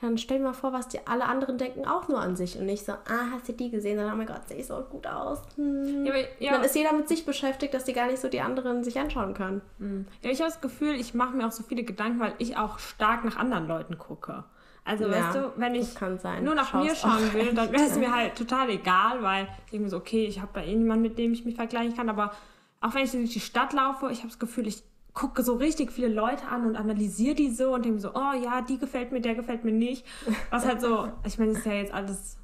dann 0.00 0.16
stell 0.18 0.38
dir 0.38 0.44
mal 0.44 0.52
vor, 0.52 0.72
was 0.72 0.88
die 0.88 0.98
alle 1.06 1.24
anderen 1.24 1.58
denken 1.58 1.84
auch 1.86 2.08
nur 2.08 2.20
an 2.20 2.36
sich 2.36 2.58
und 2.58 2.66
nicht 2.66 2.84
so, 2.84 2.92
ah, 2.92 3.30
hast 3.32 3.48
du 3.48 3.52
die 3.52 3.70
gesehen? 3.70 3.96
Dann, 3.96 4.12
oh 4.12 4.16
mein 4.16 4.26
Gott, 4.26 4.46
sehe 4.48 4.58
ich 4.58 4.66
so 4.66 4.76
gut 4.90 5.06
aus. 5.06 5.40
Hm. 5.56 6.04
Ja, 6.04 6.12
aber, 6.12 6.22
ja, 6.38 6.52
Dann 6.52 6.64
ist 6.64 6.74
jeder 6.76 6.92
mit 6.92 7.08
sich 7.08 7.26
beschäftigt, 7.26 7.74
dass 7.74 7.84
die 7.84 7.92
gar 7.92 8.06
nicht 8.06 8.18
so 8.20 8.28
die 8.28 8.40
anderen 8.40 8.84
sich 8.84 8.98
anschauen 8.98 9.34
können. 9.34 9.60
ja, 10.22 10.30
ich 10.30 10.40
habe 10.40 10.50
das 10.50 10.60
Gefühl, 10.60 10.94
ich 10.94 11.14
mache 11.14 11.36
mir 11.36 11.46
auch 11.46 11.52
so 11.52 11.62
viele 11.62 11.82
Gedanken, 11.82 12.20
weil 12.20 12.34
ich 12.38 12.56
auch 12.56 12.78
stark 12.78 13.24
nach 13.24 13.36
anderen 13.36 13.66
Leuten 13.66 13.98
gucke. 13.98 14.44
Also, 14.84 15.04
Ja, 15.04 15.10
weißt 15.10 15.34
du, 15.36 15.52
wenn 15.56 15.74
ich 15.74 15.94
kann 15.94 16.18
sein. 16.18 16.44
nur 16.44 16.54
nach 16.54 16.70
Schaust 16.70 16.88
mir 16.88 16.94
schauen 16.94 17.34
will, 17.34 17.52
dann 17.54 17.70
wäre 17.72 17.82
es 17.84 17.96
mir 17.98 18.14
halt 18.14 18.36
total 18.36 18.70
egal, 18.70 19.22
weil 19.22 19.48
ich 19.66 19.70
denke 19.72 19.84
mir 19.84 19.90
so, 19.90 19.98
okay, 19.98 20.24
ich 20.24 20.40
habe 20.40 20.50
da 20.54 20.62
eh 20.62 20.74
niemanden, 20.74 21.02
mit 21.02 21.18
dem 21.18 21.32
ich 21.32 21.44
mich 21.44 21.56
vergleichen 21.56 21.94
kann. 21.94 22.08
Aber 22.08 22.32
auch 22.80 22.94
wenn 22.94 23.04
ich 23.04 23.12
durch 23.12 23.32
die 23.32 23.40
Stadt 23.40 23.74
laufe, 23.74 24.10
ich 24.10 24.18
habe 24.20 24.28
das 24.28 24.38
Gefühl, 24.38 24.66
ich 24.66 24.82
gucke 25.18 25.42
so 25.42 25.54
richtig 25.54 25.90
viele 25.90 26.06
Leute 26.08 26.46
an 26.46 26.64
und 26.64 26.76
analysiere 26.76 27.34
die 27.34 27.50
so 27.50 27.74
und 27.74 27.84
denke 27.84 27.98
so, 27.98 28.10
oh 28.14 28.32
ja, 28.40 28.60
die 28.62 28.78
gefällt 28.78 29.10
mir, 29.10 29.20
der 29.20 29.34
gefällt 29.34 29.64
mir 29.64 29.72
nicht. 29.72 30.06
Was 30.50 30.64
halt 30.64 30.80
so, 30.80 31.08
ich 31.26 31.38
meine, 31.38 31.50
das 31.50 31.60
ist 31.60 31.66
ja 31.66 31.72
jetzt 31.72 31.92
alles 31.92 32.38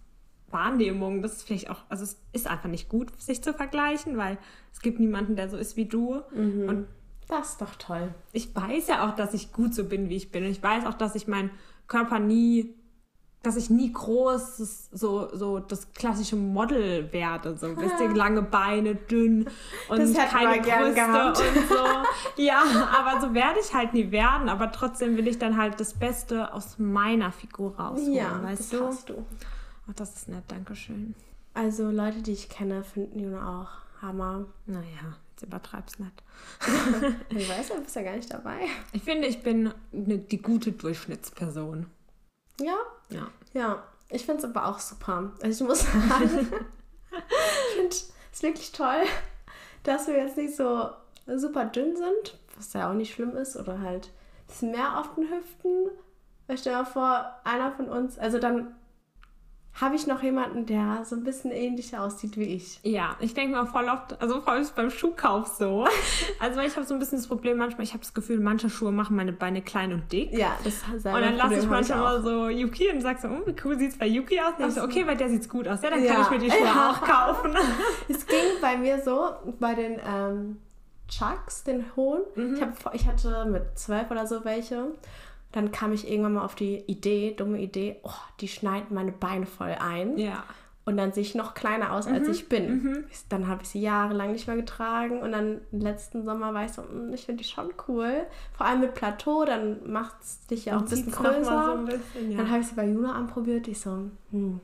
Wahrnehmung. 0.50 1.22
Das 1.22 1.34
ist 1.34 1.42
vielleicht 1.44 1.70
auch, 1.70 1.82
also 1.88 2.02
es 2.02 2.20
ist 2.32 2.48
einfach 2.48 2.68
nicht 2.68 2.88
gut, 2.88 3.12
sich 3.20 3.42
zu 3.44 3.54
vergleichen, 3.54 4.16
weil 4.16 4.38
es 4.72 4.80
gibt 4.80 4.98
niemanden, 4.98 5.36
der 5.36 5.48
so 5.48 5.56
ist 5.56 5.76
wie 5.76 5.86
du. 5.86 6.20
Und 6.34 6.88
Das 7.28 7.50
ist 7.50 7.60
doch 7.60 7.76
toll. 7.76 8.12
ich 8.32 8.54
weiß 8.56 8.88
ja 8.88 9.08
auch, 9.08 9.14
dass 9.14 9.34
ich 9.34 9.52
gut 9.52 9.72
so 9.72 9.84
bin, 9.84 10.08
wie 10.08 10.16
ich 10.16 10.32
bin. 10.32 10.42
Und 10.44 10.50
ich 10.50 10.62
weiß 10.62 10.84
auch, 10.86 10.94
dass 10.94 11.14
ich 11.14 11.28
meinen 11.28 11.50
Körper 11.86 12.18
nie 12.18 12.74
dass 13.44 13.56
ich 13.56 13.70
nie 13.70 13.92
groß 13.92 14.88
so, 14.90 15.28
so 15.32 15.58
das 15.58 15.92
klassische 15.92 16.36
Model 16.36 17.12
werde. 17.12 17.56
So 17.56 17.76
wisst 17.76 18.00
ihr, 18.00 18.08
lange 18.08 18.42
Beine, 18.42 18.94
dünn 18.94 19.46
und 19.88 20.14
keine 20.14 20.62
Brüste 20.62 21.28
und 21.28 21.68
so. 21.68 22.42
Ja, 22.42 22.62
aber 22.98 23.20
so 23.20 23.34
werde 23.34 23.60
ich 23.60 23.72
halt 23.74 23.94
nie 23.94 24.10
werden. 24.10 24.48
Aber 24.48 24.72
trotzdem 24.72 25.16
will 25.16 25.28
ich 25.28 25.38
dann 25.38 25.56
halt 25.56 25.78
das 25.78 25.94
Beste 25.94 26.52
aus 26.52 26.78
meiner 26.78 27.30
Figur 27.32 27.76
rausholen. 27.76 28.12
Ja, 28.12 28.42
weißt 28.42 28.60
das 28.60 28.70
du? 28.70 28.86
hast 28.86 29.08
du. 29.10 29.26
Ach, 29.88 29.94
das 29.94 30.14
ist 30.14 30.28
nett, 30.28 30.44
danke 30.48 30.74
schön. 30.74 31.14
Also 31.52 31.90
Leute, 31.90 32.22
die 32.22 32.32
ich 32.32 32.48
kenne, 32.48 32.82
finden 32.82 33.20
Juna 33.20 33.60
auch 33.60 34.02
Hammer. 34.02 34.46
Naja, 34.66 35.16
jetzt 35.30 35.42
übertreib's 35.42 35.98
nicht. 35.98 36.22
Ich 37.30 37.48
weiß, 37.48 37.68
du 37.68 37.80
bist 37.82 37.94
ja 37.94 38.02
gar 38.02 38.16
nicht 38.16 38.32
dabei. 38.32 38.60
Ich 38.92 39.02
finde, 39.02 39.28
ich 39.28 39.42
bin 39.42 39.72
ne, 39.92 40.18
die 40.18 40.40
gute 40.40 40.72
Durchschnittsperson. 40.72 41.86
Ja, 42.60 42.76
Ja. 43.10 43.28
ja. 43.52 43.82
Ich 44.10 44.26
finde 44.26 44.44
es 44.44 44.44
aber 44.44 44.66
auch 44.68 44.78
super. 44.78 45.32
Also 45.42 45.64
ich 45.64 45.68
muss 45.68 45.80
sagen, 46.08 46.52
ich 47.10 47.74
finde 47.76 47.96
es 48.32 48.42
wirklich 48.42 48.72
toll, 48.72 49.02
dass 49.82 50.06
wir 50.06 50.16
jetzt 50.16 50.36
nicht 50.36 50.54
so 50.54 50.90
super 51.26 51.64
dünn 51.64 51.96
sind, 51.96 52.38
was 52.56 52.72
ja 52.74 52.90
auch 52.90 52.94
nicht 52.94 53.14
schlimm 53.14 53.36
ist, 53.36 53.56
oder 53.56 53.80
halt 53.80 54.06
ein 54.08 54.46
bisschen 54.46 54.70
mehr 54.72 54.98
auf 54.98 55.14
den 55.14 55.28
Hüften. 55.30 55.90
Weil 56.46 56.58
stell 56.58 56.74
dir 56.74 56.80
mal 56.80 56.84
vor, 56.84 57.40
einer 57.44 57.72
von 57.72 57.88
uns, 57.88 58.18
also 58.18 58.38
dann 58.38 58.74
habe 59.80 59.96
ich 59.96 60.06
noch 60.06 60.22
jemanden, 60.22 60.66
der 60.66 61.02
so 61.04 61.16
ein 61.16 61.24
bisschen 61.24 61.50
ähnlicher 61.50 62.02
aussieht 62.02 62.36
wie 62.36 62.44
ich. 62.44 62.78
Ja, 62.84 63.16
ich 63.18 63.34
denke 63.34 63.56
mal 63.56 63.66
voll 63.66 63.88
oft, 63.88 64.20
also 64.22 64.40
vor 64.40 64.52
allem 64.52 64.64
beim 64.76 64.90
Schuhkauf 64.90 65.48
so. 65.48 65.86
Also 66.38 66.60
ich 66.60 66.76
habe 66.76 66.86
so 66.86 66.94
ein 66.94 67.00
bisschen 67.00 67.18
das 67.18 67.26
Problem 67.26 67.56
manchmal, 67.58 67.84
ich 67.84 67.92
habe 67.92 68.00
das 68.02 68.14
Gefühl, 68.14 68.38
manche 68.38 68.68
Schuhe 68.70 68.92
machen 68.92 69.16
meine 69.16 69.32
Beine 69.32 69.62
klein 69.62 69.92
und 69.92 70.12
dick. 70.12 70.32
Ja, 70.32 70.56
das 70.62 70.82
Und 70.92 71.04
dann 71.04 71.36
lasse 71.36 71.54
ich 71.58 71.66
manchmal 71.66 71.98
mal 71.98 72.22
so 72.22 72.48
Yuki 72.48 72.90
und 72.90 73.00
sag 73.00 73.18
so, 73.20 73.28
oh, 73.28 73.46
wie 73.46 73.54
cool 73.64 73.78
sieht's 73.78 73.96
bei 73.98 74.06
Yuki 74.06 74.38
aus? 74.40 74.52
Und 74.58 74.68
ich 74.68 74.74
so, 74.74 74.82
okay, 74.82 75.04
bei 75.04 75.14
der 75.14 75.28
sieht's 75.28 75.48
gut 75.48 75.66
aus. 75.66 75.82
Ja, 75.82 75.90
dann 75.90 75.98
kann 76.04 76.06
Ja. 76.18 76.22
ich 76.22 76.30
mir 76.30 76.38
die 76.38 76.50
Schuhe 76.50 76.64
Ja. 76.66 76.90
auch 76.90 77.00
kaufen. 77.00 77.56
Es 78.08 78.26
ging 78.26 78.60
bei 78.60 78.76
mir 78.76 79.00
so, 79.02 79.30
bei 79.58 79.74
den 79.74 79.98
ähm, 80.06 80.58
Chucks, 81.08 81.64
den 81.64 81.84
hohen. 81.96 82.22
Ich, 82.36 82.60
hab, 82.62 82.94
ich 82.94 83.06
hatte 83.06 83.44
mit 83.46 83.78
zwölf 83.78 84.10
oder 84.10 84.26
so 84.26 84.44
welche. 84.44 84.88
Dann 85.54 85.70
kam 85.70 85.92
ich 85.92 86.10
irgendwann 86.10 86.34
mal 86.34 86.44
auf 86.44 86.56
die 86.56 86.78
Idee, 86.86 87.32
dumme 87.36 87.58
Idee, 87.60 87.96
oh, 88.02 88.10
die 88.40 88.48
schneiden 88.48 88.88
meine 88.94 89.12
Beine 89.12 89.46
voll 89.46 89.76
ein. 89.80 90.18
Ja. 90.18 90.42
Und 90.86 90.98
dann 90.98 91.12
sehe 91.12 91.22
ich 91.22 91.34
noch 91.34 91.54
kleiner 91.54 91.92
aus, 91.92 92.06
als 92.06 92.28
ich 92.28 92.48
bin. 92.50 93.06
Ich- 93.10 93.26
Dann 93.30 93.48
habe 93.48 93.62
ich 93.62 93.68
sie 93.70 93.80
jahrelang 93.80 94.32
nicht 94.32 94.46
mehr 94.48 94.56
getragen. 94.56 95.22
Und 95.22 95.32
dann 95.32 95.62
letzten 95.72 96.24
Sommer 96.26 96.52
war 96.52 96.64
ich 96.66 96.72
so, 96.72 96.82
"Mm, 96.82 97.14
ich 97.14 97.24
finde 97.24 97.42
die 97.42 97.48
schon 97.48 97.72
cool. 97.88 98.26
Vor 98.52 98.66
allem 98.66 98.80
mit 98.80 98.92
Plateau, 98.94 99.46
dann 99.46 99.90
macht 99.90 100.14
es 100.22 100.46
dich 100.46 100.66
ja 100.66 100.76
auch 100.76 100.80
ein 100.80 100.84
bisschen 100.86 101.10
größer. 101.10 101.42
so 101.44 101.72
ein 101.78 101.84
bisschen, 101.86 102.32
ja. 102.32 102.36
Dann 102.36 102.50
habe 102.50 102.60
ich 102.60 102.66
sie 102.66 102.74
bei 102.74 102.86
Juna 102.86 103.12
anprobiert. 103.14 103.66
Ich 103.68 103.80
so, 103.80 104.10
hm, 104.30 104.60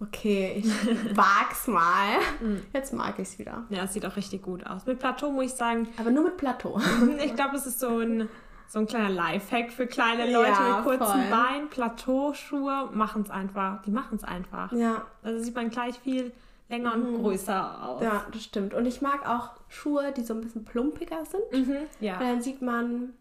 okay, 0.00 0.54
ich 0.56 0.66
wag's 1.16 1.66
mal. 1.68 2.18
Mhm. 2.40 2.62
Jetzt 2.72 2.92
mag 2.92 3.14
ich 3.18 3.28
es 3.28 3.38
wieder. 3.38 3.62
ja, 3.70 3.84
es 3.84 3.92
sieht 3.92 4.04
auch 4.06 4.16
richtig 4.16 4.42
gut 4.42 4.66
aus. 4.66 4.86
Mit 4.86 4.98
Plateau 4.98 5.30
muss 5.30 5.44
ich 5.46 5.52
sagen, 5.52 5.86
Aber 5.98 6.10
nur 6.10 6.24
mit 6.24 6.36
Plateau. 6.36 6.80
ich 7.24 7.34
glaube, 7.34 7.56
es 7.56 7.66
ist 7.66 7.78
so 7.80 7.98
ein, 7.98 8.28
so 8.68 8.78
ein 8.80 8.86
kleiner 8.86 9.10
Lifehack 9.10 9.70
für 9.72 9.86
kleine 9.86 10.28
Ja, 10.30 10.38
Leute 10.40 10.62
mit 10.62 10.82
kurzen 10.84 11.22
voll. 11.22 11.30
Beinen. 11.30 11.68
Plateauschuhe 11.70 12.88
machen 12.92 13.22
es 13.22 13.30
einfach. 13.30 13.82
Die 13.82 13.90
machen 13.90 14.16
es 14.16 14.24
einfach. 14.24 14.72
Ja, 14.72 15.02
Also 15.22 15.42
sieht 15.44 15.54
man 15.54 15.70
gleich 15.70 15.98
viel 15.98 16.32
länger 16.68 16.94
und 16.94 17.20
größer 17.22 17.82
aus. 17.88 18.02
ja, 18.02 18.24
das 18.32 18.42
stimmt. 18.42 18.74
Und 18.74 18.86
ich 18.86 19.00
mag 19.02 19.28
auch 19.28 19.50
Schuhe, 19.68 20.12
die 20.12 20.22
so 20.24 20.34
ein 20.34 20.40
bisschen 20.40 20.64
plumpiger 20.64 21.24
sind. 21.24 21.66
Mhm, 21.68 21.76
ja. 22.00 22.18
Weil 22.18 22.32
dann 22.32 22.42
sieht 22.42 22.62
man 22.62 23.12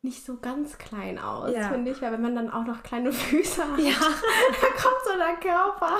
nicht 0.00 0.24
so 0.24 0.36
ganz 0.36 0.78
klein 0.78 1.18
aus, 1.18 1.50
Ja. 1.52 1.68
finde 1.68 1.90
ich. 1.90 2.00
Weil 2.00 2.12
wenn 2.12 2.22
man 2.22 2.36
dann 2.36 2.50
auch 2.50 2.64
noch 2.64 2.82
kleine 2.84 3.10
Füße 3.12 3.60
hat, 3.62 3.78
Ja. 3.80 3.90
dann 3.98 4.70
kommt 4.82 5.02
so 5.04 5.18
der 5.18 5.34
Körper. 5.52 5.96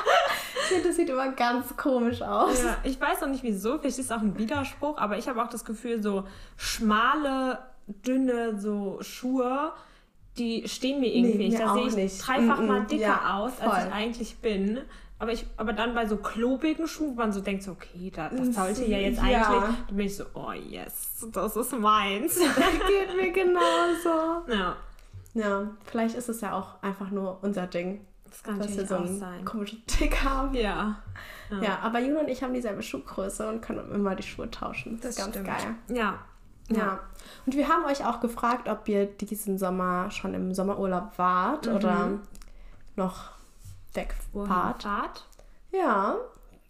Ich 0.54 0.66
finde, 0.68 0.88
das 0.88 0.96
sieht 0.96 1.10
immer 1.10 1.28
ganz 1.32 1.76
komisch 1.76 2.22
aus. 2.22 2.62
Ja, 2.62 2.76
ich 2.84 3.00
weiß 3.00 3.20
noch 3.22 3.28
nicht 3.28 3.42
wieso, 3.42 3.78
vielleicht 3.78 3.98
ist 3.98 4.06
es 4.06 4.12
auch 4.12 4.20
ein 4.20 4.38
Widerspruch, 4.38 4.96
aber 4.98 5.18
ich 5.18 5.28
habe 5.28 5.42
auch 5.42 5.48
das 5.48 5.64
Gefühl, 5.64 6.00
so 6.02 6.24
schmale, 6.56 7.58
dünne 8.04 8.58
so 8.60 8.98
Schuhe, 9.02 9.72
die 10.36 10.68
stehen 10.68 11.00
mir 11.00 11.12
irgendwie 11.12 11.38
Nee, 11.38 11.48
nicht. 11.48 11.60
Da 11.60 11.74
sehe 11.74 12.04
ich 12.04 12.18
dreifach 12.18 12.60
Mm, 12.60 12.66
mal 12.66 12.80
mm, 12.82 12.86
dicker 12.86 13.02
ja, 13.02 13.34
aus, 13.38 13.52
als 13.60 13.70
voll. 13.74 13.84
ich 13.88 13.92
eigentlich 13.94 14.36
bin. 14.38 14.78
Aber, 15.20 15.32
ich, 15.32 15.44
aber 15.56 15.72
dann 15.72 15.94
bei 15.96 16.06
so 16.06 16.16
klobigen 16.16 16.86
Schuhen, 16.86 17.10
wo 17.10 17.14
man 17.20 17.32
so 17.32 17.40
denkt, 17.40 17.64
so, 17.64 17.72
okay, 17.72 18.12
da, 18.14 18.28
das 18.28 18.54
sollte 18.54 18.84
ja 18.84 18.98
jetzt 18.98 19.16
Ja. 19.18 19.24
eigentlich, 19.24 19.76
dann 19.88 19.96
bin 19.96 20.06
ich 20.06 20.16
so, 20.16 20.24
oh 20.34 20.52
yes, 20.52 21.26
das 21.32 21.56
ist 21.56 21.72
meins. 21.76 22.36
Geht 22.38 23.16
mir 23.16 23.32
genauso. 23.32 24.44
ja, 24.52 24.76
Ja, 25.34 25.68
vielleicht 25.86 26.14
ist 26.14 26.28
es 26.28 26.40
ja 26.40 26.52
auch 26.52 26.80
einfach 26.82 27.10
nur 27.10 27.38
unser 27.42 27.66
Ding, 27.66 28.06
das 28.30 28.44
kann 28.44 28.60
dass 28.60 28.76
wir 28.76 28.86
so 28.86 28.94
einen 28.94 29.18
sein. 29.18 29.44
komischen 29.44 29.82
Tick 29.88 30.22
haben. 30.22 30.54
Ja, 30.54 31.02
Ja, 31.60 31.80
aber 31.82 31.98
Juno 31.98 32.20
und 32.20 32.28
ich 32.28 32.42
haben 32.44 32.54
dieselbe 32.54 32.82
Schuhgröße 32.84 33.48
und 33.48 33.60
können 33.60 33.90
immer 33.92 34.14
die 34.14 34.22
Schuhe 34.22 34.48
tauschen. 34.50 35.00
Das, 35.00 35.12
ist 35.12 35.16
ganz 35.18 35.30
stimmt. 35.30 35.46
geil. 35.48 35.74
Ja. 35.96 36.18
Ja. 36.70 37.00
Und 37.46 37.54
wir 37.56 37.68
haben 37.68 37.84
euch 37.84 38.04
auch 38.04 38.20
gefragt, 38.20 38.68
ob 38.68 38.88
ihr 38.88 39.06
diesen 39.06 39.58
Sommer 39.58 40.10
schon 40.10 40.34
im 40.34 40.54
Sommerurlaub 40.54 41.12
wart 41.18 41.66
Mhm. 41.66 41.74
oder 41.76 42.08
noch 42.96 43.30
weg 43.94 44.14
Wohin 44.32 44.50
wart. 44.50 44.82
fahrt? 44.82 45.26
Ja, 45.72 46.16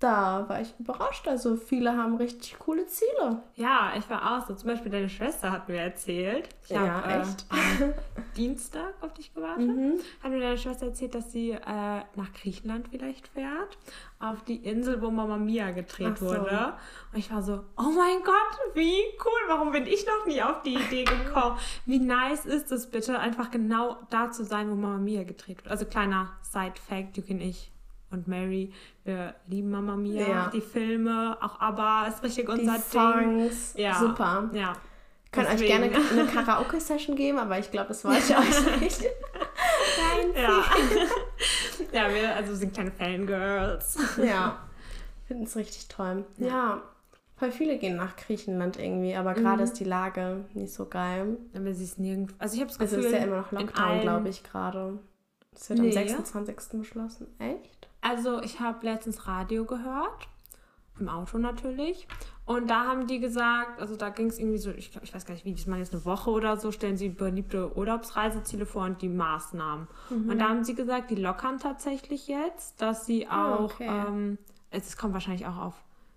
da 0.00 0.48
war 0.48 0.61
ich 0.61 0.72
überrascht. 0.78 1.26
Also 1.26 1.56
viele 1.56 1.96
haben 1.96 2.16
richtig 2.16 2.58
coole 2.58 2.87
Ziele. 2.87 3.42
Ja, 3.56 3.92
ich 3.96 4.08
war 4.08 4.38
auch 4.40 4.46
so. 4.46 4.54
Zum 4.54 4.68
Beispiel 4.68 4.92
deine 4.92 5.08
Schwester 5.08 5.50
hat 5.50 5.68
mir 5.68 5.78
erzählt. 5.80 6.48
Ich 6.64 6.70
Ja, 6.70 7.02
hab, 7.02 7.06
äh, 7.08 7.20
echt? 7.20 7.46
am 7.50 7.94
Dienstag 8.37 8.94
auf 9.00 9.12
dich 9.14 9.34
gewartet. 9.34 9.66
Mhm. 9.66 9.98
Hat 10.22 10.30
mir 10.30 10.40
deine 10.40 10.56
Schwester 10.56 10.87
erzählt, 10.87 11.14
dass 11.14 11.32
sie 11.32 11.50
äh, 11.50 11.58
nach 11.64 12.32
Griechenland 12.40 12.88
vielleicht 12.88 13.26
fährt. 13.28 13.76
Auf 14.20 14.42
die 14.44 14.56
Insel, 14.56 15.02
wo 15.02 15.11
Mama 15.11 15.37
Mia 15.37 15.70
gedreht 15.72 16.18
so. 16.18 16.26
wurde. 16.26 16.74
Und 17.12 17.18
ich 17.18 17.32
war 17.32 17.42
so, 17.42 17.64
oh 17.76 17.90
mein 17.96 18.22
Gott, 18.24 18.74
wie 18.74 19.02
cool. 19.24 19.40
Warum 19.48 19.72
bin 19.72 19.87
ich 19.87 20.06
noch 20.06 20.26
nie 20.26 20.42
auf 20.42 20.62
die 20.62 20.74
Idee 20.74 21.04
gekommen? 21.24 21.56
Wie 21.87 21.98
nice 21.98 22.44
ist 22.46 22.70
es 22.70 22.88
bitte, 22.90 23.18
einfach 23.18 23.50
genau 23.50 23.96
da 24.11 24.30
zu 24.30 24.44
sein, 24.44 24.70
wo 24.70 24.74
Mama 24.74 24.98
Mia 24.98 25.24
gedreht 25.24 25.58
wird. 25.58 25.68
Also 25.68 25.87
kleiner 25.87 26.32
Side-Fact, 26.42 27.16
Yuki 27.16 27.32
und 27.34 27.40
ich 27.40 27.72
und 28.11 28.27
Mary, 28.29 28.73
wir 29.05 29.35
lieben 29.47 29.71
Mama 29.71 29.97
Mia, 29.97 30.29
Ja. 30.29 30.51
die 30.53 30.61
Filme, 30.61 31.37
auch 31.40 31.61
ABBA 31.61 32.07
ist 32.09 32.23
richtig 32.23 32.47
Die 32.47 32.51
unser 32.53 32.73
Ding. 32.75 32.83
Songs, 32.83 33.75
Ja. 33.77 33.94
super. 33.99 34.51
Ja. 34.53 34.73
Könnt 35.31 35.49
euch 35.51 35.66
gerne 35.66 35.90
eine 35.94 36.25
Karaoke-Session 36.27 37.14
geben, 37.14 37.38
aber 37.38 37.59
ich 37.59 37.71
glaube, 37.71 37.88
das 37.88 38.03
wollt 38.05 38.29
ihr 38.31 38.38
euch 38.38 38.81
nicht. 38.81 39.03
Nein. 39.05 40.42
Ja. 40.42 40.64
ja, 41.92 42.14
wir 42.14 42.35
also 42.35 42.55
sind 42.55 42.73
kleine 42.73 42.90
Fangirls. 42.90 43.99
Ja, 44.25 44.59
finden 45.27 45.44
es 45.44 45.55
richtig 45.55 45.87
toll. 45.88 46.25
Ja. 46.38 46.81
voll 47.37 47.53
viele 47.53 47.77
gehen 47.79 47.97
nach 47.97 48.16
Griechenland 48.16 48.79
irgendwie, 48.79 49.14
aber 49.14 49.35
gerade 49.35 49.62
ist 49.64 49.75
die 49.75 49.85
Lage 49.85 50.44
nicht 50.55 50.73
so 50.73 50.87
geil. 50.87 51.37
Aber 51.55 51.75
sie 51.75 51.85
ist 51.85 51.99
nirgendwo. 51.99 52.35
Also 52.38 52.55
ich 52.55 52.61
habe 52.62 52.71
das 52.71 52.81
Also 52.81 52.97
Gefühl, 52.97 53.12
ist 53.12 53.18
ja 53.18 53.25
immer 53.27 53.37
noch 53.37 53.53
Lockdown, 53.53 54.01
glaube 54.01 54.29
ich, 54.31 54.42
gerade. 54.42 54.99
Es 55.55 55.68
wird 55.68 55.81
Nee. 55.81 55.88
am 55.88 55.92
26. 55.92 56.79
beschlossen. 56.81 57.27
Echt? 57.38 57.77
Also 58.18 58.42
ich 58.42 58.59
habe 58.59 58.85
letztens 58.85 59.28
Radio 59.28 59.64
gehört, 59.64 60.28
im 60.98 61.09
Auto 61.09 61.38
natürlich. 61.38 62.09
Und 62.46 62.68
da 62.68 62.85
haben 62.87 63.07
die 63.07 63.20
gesagt, 63.20 63.81
also 63.81 63.94
da 63.94 64.09
ging 64.09 64.26
es 64.26 64.38
irgendwie 64.38 64.59
so, 64.59 64.70
ich, 64.70 64.90
glaub, 64.90 65.04
ich 65.04 65.14
weiß 65.14 65.24
gar 65.24 65.35
nicht, 65.35 65.44
wie, 65.44 65.52
die 65.52 65.70
machen 65.70 65.78
jetzt 65.81 65.92
eine 65.94 66.04
Woche 66.04 66.31
oder 66.31 66.57
so, 66.57 66.72
stellen 66.72 66.96
sie 66.96 67.11
beliebte 67.11 67.76
Urlaubsreiseziele 67.76 68.66
vor 68.66 68.85
und 68.85 69.00
die 69.02 69.09
Maßnahmen. 69.09 69.87
Und 70.11 70.38
da 70.38 70.48
haben 70.48 70.64
sie 70.64 70.74
gesagt, 70.74 71.11
die 71.11 71.14
lockern 71.14 71.59
tatsächlich 71.59 72.26
jetzt, 72.26 72.83
dass 72.83 73.07
sie 73.07 73.28
Ah, 73.28 73.54
auch, 73.54 73.74
okay. 73.74 73.87
ähm, 73.88 74.38
es 74.70 74.96
kommt 74.96 75.12
wahrscheinlich 75.14 75.46
auch 75.46 75.59
auf 75.59 75.74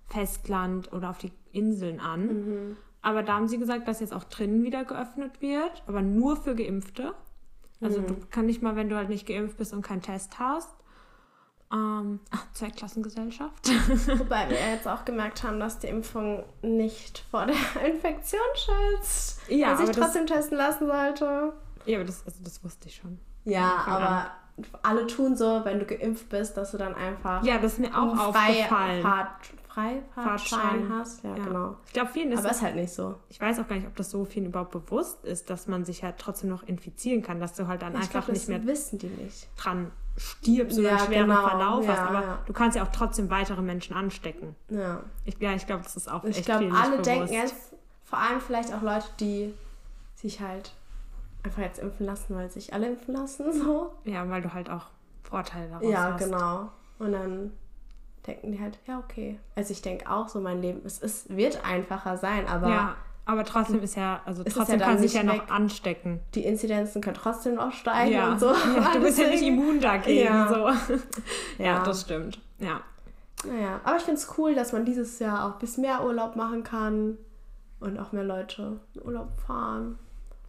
Festland 0.07 0.91
oder 0.93 1.11
auf 1.11 1.19
die 1.19 1.31
Inseln 1.51 1.99
an. 1.99 2.77
Aber 3.03 3.21
da 3.21 3.35
haben 3.35 3.47
sie 3.47 3.59
gesagt, 3.59 3.87
dass 3.87 3.99
jetzt 3.99 4.13
auch 4.13 4.23
drinnen 4.23 4.63
wieder 4.63 4.85
geöffnet 4.85 5.41
wird, 5.41 5.83
aber 5.85 6.01
nur 6.01 6.35
für 6.37 6.55
Geimpfte. 6.55 7.13
Also 7.81 7.99
du 8.01 8.15
kannst 8.31 8.47
nicht 8.47 8.61
mal, 8.63 8.75
wenn 8.75 8.89
du 8.89 8.95
halt 8.95 9.09
nicht 9.09 9.27
geimpft 9.27 9.57
bist 9.57 9.73
und 9.73 9.81
keinen 9.83 10.01
Test 10.01 10.39
hast. 10.39 10.69
Ähm, 11.73 12.19
ach, 12.31 12.45
Zweitklassengesellschaft. 12.53 13.69
Wobei 14.19 14.49
wir 14.49 14.57
jetzt 14.71 14.87
auch 14.87 15.05
gemerkt 15.05 15.43
haben, 15.43 15.59
dass 15.59 15.79
die 15.79 15.87
Impfung 15.87 16.43
nicht 16.61 17.23
vor 17.31 17.45
der 17.45 17.55
Infektion 17.85 18.41
schützt. 18.55 19.41
Ja, 19.49 19.67
Man 19.69 19.77
sich 19.77 19.83
aber 19.85 19.93
das- 19.93 20.05
trotzdem 20.05 20.27
testen 20.27 20.57
lassen 20.57 20.87
sollte. 20.87 21.53
ja, 21.85 21.97
aber 21.97 22.05
das, 22.05 22.25
also 22.25 22.39
das 22.43 22.63
wusste 22.63 22.89
ich 22.89 22.95
schon. 22.95 23.19
Ja, 23.45 23.83
aber 23.87 24.31
alle 24.83 25.07
tun 25.07 25.35
so, 25.35 25.61
wenn 25.63 25.79
du 25.79 25.85
geimpft 25.85 26.29
bist, 26.29 26.55
dass 26.57 26.71
du 26.71 26.77
dann 26.77 26.93
einfach 26.93 27.43
Ja, 27.43 27.57
das 27.57 27.73
ist 27.73 27.79
mir 27.79 27.89
auch 27.97 28.17
aufgefallen. 28.27 29.01
Fahrt, 29.01 29.29
Freifahrtschein 29.67 30.03
Fahrtschein. 30.13 30.89
hast. 30.93 31.23
Ja, 31.23 31.35
Ja. 31.37 31.43
genau. 31.43 31.75
Ich 31.87 31.93
glaube, 31.93 32.09
vielen 32.11 32.31
ist 32.33 32.39
Aber 32.39 32.49
es, 32.51 32.57
ist 32.57 32.61
halt 32.63 32.75
nicht 32.75 32.93
so. 32.93 33.15
ich 33.29 33.39
weiß 33.39 33.59
auch 33.59 33.67
gar 33.67 33.75
nicht, 33.77 33.87
ob 33.87 33.95
das 33.95 34.11
so 34.11 34.25
vielen 34.25 34.47
überhaupt 34.47 34.71
bewusst 34.71 35.23
ist, 35.25 35.49
dass 35.49 35.67
man 35.67 35.85
sich 35.85 36.03
halt 36.03 36.17
trotzdem 36.19 36.49
noch 36.49 36.63
infizieren 36.63 37.23
kann, 37.23 37.39
dass 37.39 37.53
du 37.53 37.67
halt 37.67 37.81
dann 37.81 37.93
Ich 37.93 37.99
einfach 37.99 38.11
glaube, 38.11 38.27
das 38.27 38.35
nicht 38.39 38.49
mehr 38.49 38.65
wissen 38.65 38.99
die 38.99 39.07
nicht. 39.07 39.47
dran 39.55 39.91
stirbst 40.17 40.77
oder 40.77 40.89
Ja, 40.89 40.95
einen 40.97 41.05
schweren 41.07 41.29
genau. 41.29 41.47
Verlauf 41.47 41.87
hast. 41.87 41.97
Ja, 41.97 42.05
Aber 42.07 42.21
ja. 42.21 42.39
du 42.45 42.53
kannst 42.53 42.77
ja 42.77 42.83
auch 42.83 42.91
trotzdem 42.91 43.29
weitere 43.29 43.61
Menschen 43.61 43.95
anstecken. 43.95 44.55
Ja. 44.69 45.01
Ich, 45.25 45.37
ja, 45.39 45.53
ich 45.53 45.65
glaube, 45.65 45.83
das 45.83 45.95
ist 45.95 46.09
auch 46.11 46.23
Ich 46.25 46.37
echt 46.37 46.45
glaube, 46.45 46.61
vielen 46.61 46.75
alle 46.75 46.91
nicht 46.91 47.05
denken 47.05 47.25
bewusst. 47.27 47.33
jetzt, 47.43 47.73
vor 48.03 48.19
allem 48.19 48.41
vielleicht 48.41 48.73
auch 48.73 48.81
Leute, 48.81 49.05
die 49.19 49.53
sich 50.15 50.39
halt 50.41 50.73
einfach 51.43 51.61
jetzt 51.63 51.79
impfen 51.79 52.05
lassen, 52.05 52.35
weil 52.35 52.49
sich 52.51 52.73
alle 52.73 52.87
impfen 52.89 53.13
lassen, 53.15 53.51
so. 53.63 53.93
Ja, 54.03 54.27
weil 54.29 54.41
du 54.41 54.53
halt 54.53 54.69
auch 54.69 54.85
Vorteile 55.23 55.69
daraus 55.69 55.89
Ja, 55.91 56.13
hast. 56.13 56.23
genau. 56.25 56.69
Und 56.99 57.13
dann 57.13 57.51
denken 58.27 58.51
die 58.51 58.59
halt, 58.61 58.77
ja, 58.85 58.99
okay. 58.99 59.39
Also 59.55 59.71
ich 59.71 59.81
denke 59.81 60.07
auch 60.11 60.27
so, 60.29 60.39
mein 60.41 60.61
Leben, 60.61 60.81
es 60.85 60.99
ist, 60.99 61.35
wird 61.35 61.65
einfacher 61.65 62.17
sein, 62.17 62.47
aber 62.47 62.69
Ja, 62.69 62.95
aber 63.25 63.43
trotzdem 63.43 63.81
ist 63.81 63.95
ja, 63.95 64.21
also 64.25 64.43
es 64.45 64.53
trotzdem 64.53 64.79
ja 64.79 64.85
kann 64.85 64.97
sich 64.99 65.13
ja 65.13 65.23
noch 65.23 65.47
anstecken. 65.49 66.19
die 66.33 66.43
Inzidenzen 66.45 67.01
können 67.01 67.15
trotzdem 67.15 67.55
noch 67.55 67.71
steigen 67.71 68.11
Ja. 68.13 68.31
und 68.31 68.39
so. 68.39 68.47
ja, 68.75 68.93
du 68.93 68.99
bist 69.01 69.19
ja 69.19 69.27
nicht 69.29 69.43
immun 69.43 69.79
dagegen. 69.79 70.25
Ja. 70.25 70.47
So. 70.47 70.93
ja, 71.57 71.65
Ja. 71.65 71.83
das 71.83 72.01
stimmt. 72.01 72.39
Ja. 72.59 72.81
Naja, 73.45 73.79
aber 73.83 73.97
ich 73.97 74.03
finde 74.03 74.19
es 74.19 74.37
cool, 74.37 74.53
dass 74.53 74.71
man 74.73 74.85
dieses 74.85 75.17
Jahr 75.19 75.45
auch 75.47 75.53
ein 75.53 75.59
bisschen 75.59 75.81
mehr 75.81 76.03
Urlaub 76.03 76.35
machen 76.35 76.63
kann 76.63 77.17
und 77.79 77.97
auch 77.99 78.11
mehr 78.11 78.23
Leute 78.23 78.79
in 78.93 79.01
Urlaub 79.03 79.29
fahren. 79.47 79.97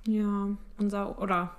Ja, 0.06 0.48
unser, 0.78 1.18
oder 1.20 1.50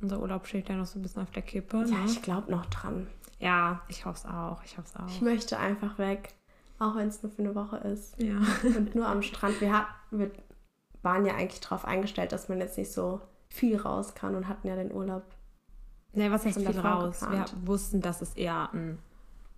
unser 0.00 0.18
Urlaub 0.20 0.46
steht 0.46 0.68
ja 0.68 0.74
noch 0.74 0.86
so 0.86 0.98
ein 0.98 1.02
bisschen 1.02 1.22
auf 1.22 1.30
der 1.30 1.42
Kippe. 1.42 1.76
Ja, 1.78 1.98
ne? 1.98 2.04
ich 2.06 2.22
glaube 2.22 2.50
noch 2.50 2.66
dran. 2.66 3.06
ja 3.38 3.80
ich 3.88 4.04
hoffe 4.06 4.18
es 4.24 4.26
auch. 4.26 4.60
Ich 4.64 4.76
hoffe 4.78 4.88
es 4.92 4.96
auch. 5.00 5.06
Ich 5.08 5.20
möchte 5.20 5.58
einfach 5.58 5.98
weg, 5.98 6.30
auch 6.80 6.96
wenn 6.96 7.06
es 7.08 7.22
nur 7.22 7.30
für 7.30 7.42
eine 7.42 7.54
Woche 7.54 7.76
ist. 7.76 8.20
ja. 8.20 8.36
Und 8.64 8.94
nur 8.96 9.06
am 9.06 9.22
Strand. 9.22 9.60
Wir, 9.60 9.72
hat, 9.76 9.86
wir 10.10 10.30
waren 11.02 11.26
ja 11.26 11.34
eigentlich 11.34 11.60
darauf 11.60 11.84
eingestellt, 11.84 12.32
dass 12.32 12.48
man 12.48 12.58
jetzt 12.58 12.78
nicht 12.78 12.92
so 12.92 13.20
viel 13.48 13.76
raus 13.76 14.14
kann 14.14 14.34
und 14.34 14.48
hatten 14.48 14.66
ja 14.66 14.76
den 14.76 14.92
Urlaub. 14.92 15.24
Nee, 16.14 16.30
was 16.30 16.44
heißt 16.44 16.58
viel 16.60 16.78
raus? 16.78 17.20
Wir 17.22 17.28
geplant. 17.28 17.54
wussten, 17.64 18.00
dass 18.00 18.22
es 18.22 18.34
eher 18.34 18.70
ein 18.72 18.98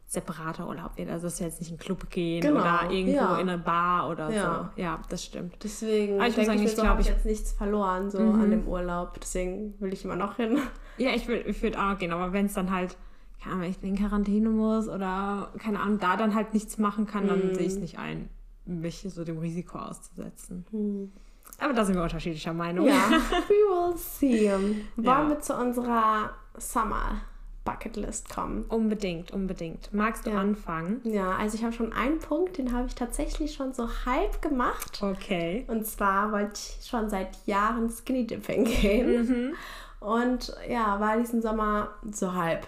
separater 0.07 0.69
Urlaub 0.69 0.97
wird. 0.97 1.11
Also 1.11 1.27
dass 1.27 1.41
wir 1.41 1.47
jetzt 1.49 1.61
nicht 1.61 1.71
in 1.71 1.75
einen 1.75 1.81
Club 1.85 2.09
gehen 2.11 2.41
Genau, 2.41 2.61
oder 2.61 2.91
irgendwo 2.91 3.17
ja. 3.17 3.39
in 3.39 3.49
eine 3.49 3.59
Bar 3.59 4.09
oder 4.11 4.31
Ja. 4.31 4.71
so. 4.77 4.81
Ja, 4.83 5.01
das 5.09 5.25
stimmt. 5.25 5.57
Deswegen 5.65 6.17
Aber 6.21 6.29
ich 6.29 6.37
muss 6.37 6.47
sagen, 6.47 6.59
ich 6.61 6.65
ich 6.67 6.71
so, 6.71 6.77
glaub, 6.83 6.87
habe 6.89 7.01
ich 7.01 7.09
jetzt 7.09 7.25
nichts 7.25 7.53
verloren 7.53 8.11
so 8.11 8.21
Mhm. 8.21 8.41
an 8.41 8.51
dem 8.51 8.69
Urlaub. 8.69 9.19
Deswegen 9.21 9.75
will 9.81 9.93
ich 9.93 10.05
immer 10.05 10.17
noch 10.17 10.37
hin. 10.37 10.59
Ja, 10.99 11.11
ich 11.11 11.27
würde 11.27 11.43
ich 11.45 11.61
würd 11.63 11.77
auch 11.77 11.99
gehen, 11.99 12.13
aber 12.13 12.33
wenn 12.33 12.47
es 12.47 12.53
dann 12.55 12.71
halt, 12.71 12.97
keine 13.41 13.55
Ahnung, 13.57 13.63
wenn 13.65 13.71
ich 13.73 13.83
in 13.83 13.97
Quarantäne 13.97 14.49
muss 14.51 14.89
oder 14.89 15.51
keine 15.59 15.81
Ahnung, 15.81 15.99
da 15.99 16.17
dann 16.17 16.35
halt 16.37 16.55
nichts 16.55 16.79
machen 16.79 17.07
kann, 17.07 17.27
dann 17.27 17.49
Mhm. 17.49 17.55
sehe 17.55 17.67
ich 17.67 17.73
es 17.73 17.79
nicht 17.79 17.99
ein, 17.99 18.29
mich 18.67 19.05
so 19.09 19.25
dem 19.25 19.39
Risiko 19.39 19.79
auszusetzen. 19.79 20.65
Hm. 20.71 21.13
Aber 21.59 21.73
da 21.73 21.85
sind 21.85 21.95
wir 21.97 22.03
unterschiedlicher 22.03 22.53
Meinung. 22.53 22.87
Ja, 22.87 22.95
we 23.49 23.55
will 23.55 23.97
see. 23.97 24.51
Wollen 24.97 25.29
wir 25.29 25.41
zu 25.41 25.55
unserer 25.55 26.31
Summer 26.57 27.21
Bucketlist 27.65 28.29
kommen? 28.29 28.65
Unbedingt, 28.69 29.31
unbedingt. 29.31 29.93
Magst 29.95 30.27
du 30.27 30.31
Ja. 30.31 30.41
anfangen? 30.41 31.01
Ja, 31.05 31.37
also 31.37 31.57
ich 31.57 31.65
habe 31.65 31.73
schon 31.73 31.93
einen 31.95 32.19
Punkt, 32.19 32.59
den 32.59 32.75
habe 32.77 32.89
ich 32.89 32.95
tatsächlich 32.95 33.55
schon 33.55 33.73
so 33.73 33.89
halb 34.05 34.43
gemacht. 34.43 35.01
Okay. 35.03 35.65
Und 35.69 35.87
zwar 35.87 36.31
wollte 36.33 36.55
ich 36.61 36.87
schon 36.87 37.09
seit 37.09 37.47
Jahren 37.47 37.89
Skinny 37.89 38.27
Dipping 38.27 38.65
gehen. 38.83 39.27
Mhm. 39.27 39.55
Und 40.01 40.55
ja, 40.69 41.01
war 41.01 41.17
diesen 41.17 41.41
Sommer 41.41 41.89
so 42.11 42.35
halb. 42.35 42.67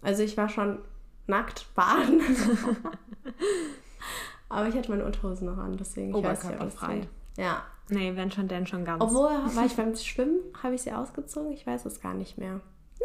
Also 0.00 0.22
ich 0.22 0.36
war 0.38 0.48
schon 0.48 0.78
nackt 1.26 1.66
baden. 1.74 2.22
Aber 4.48 4.68
ich 4.68 4.74
hatte 4.74 4.90
meine 4.90 5.04
Unterhosen 5.04 5.46
noch 5.46 5.58
an, 5.58 5.76
deswegen 5.76 6.12
das 6.12 6.18
Oberkörperfrei. 6.44 7.02
Ja. 7.36 7.62
Nee, 7.90 8.12
wenn 8.16 8.30
schon, 8.30 8.48
denn 8.48 8.66
schon 8.66 8.84
ganz. 8.84 9.02
Obwohl, 9.02 9.30
war 9.54 9.66
ich 9.66 9.74
beim 9.76 9.94
Schwimmen, 9.96 10.40
habe 10.62 10.74
ich 10.74 10.82
sie 10.82 10.92
ausgezogen? 10.92 11.52
Ich 11.52 11.66
weiß 11.66 11.84
es 11.86 12.00
gar 12.00 12.14
nicht 12.14 12.38
mehr. 12.38 12.60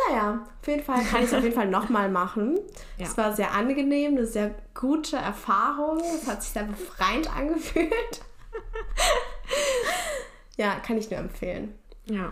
Naja, 0.10 0.46
auf 0.62 0.68
jeden 0.68 0.84
Fall 0.84 1.02
kann 1.04 1.20
ich 1.22 1.28
es 1.28 1.34
auf 1.34 1.44
jeden 1.44 1.56
Fall 1.56 1.70
nochmal 1.70 2.10
machen. 2.12 2.60
Ja. 2.98 3.06
Es 3.08 3.18
war 3.18 3.34
sehr 3.34 3.52
angenehm, 3.54 4.14
eine 4.16 4.26
sehr 4.26 4.56
gute 4.74 5.18
Erfahrung. 5.18 6.00
Es 6.00 6.26
hat 6.28 6.42
sich 6.44 6.52
sehr 6.54 6.64
befreiend 6.64 7.30
angefühlt. 7.36 7.92
ja, 10.58 10.76
kann 10.80 10.98
ich 10.98 11.10
nur 11.10 11.20
empfehlen. 11.20 11.76
Ja. 12.06 12.32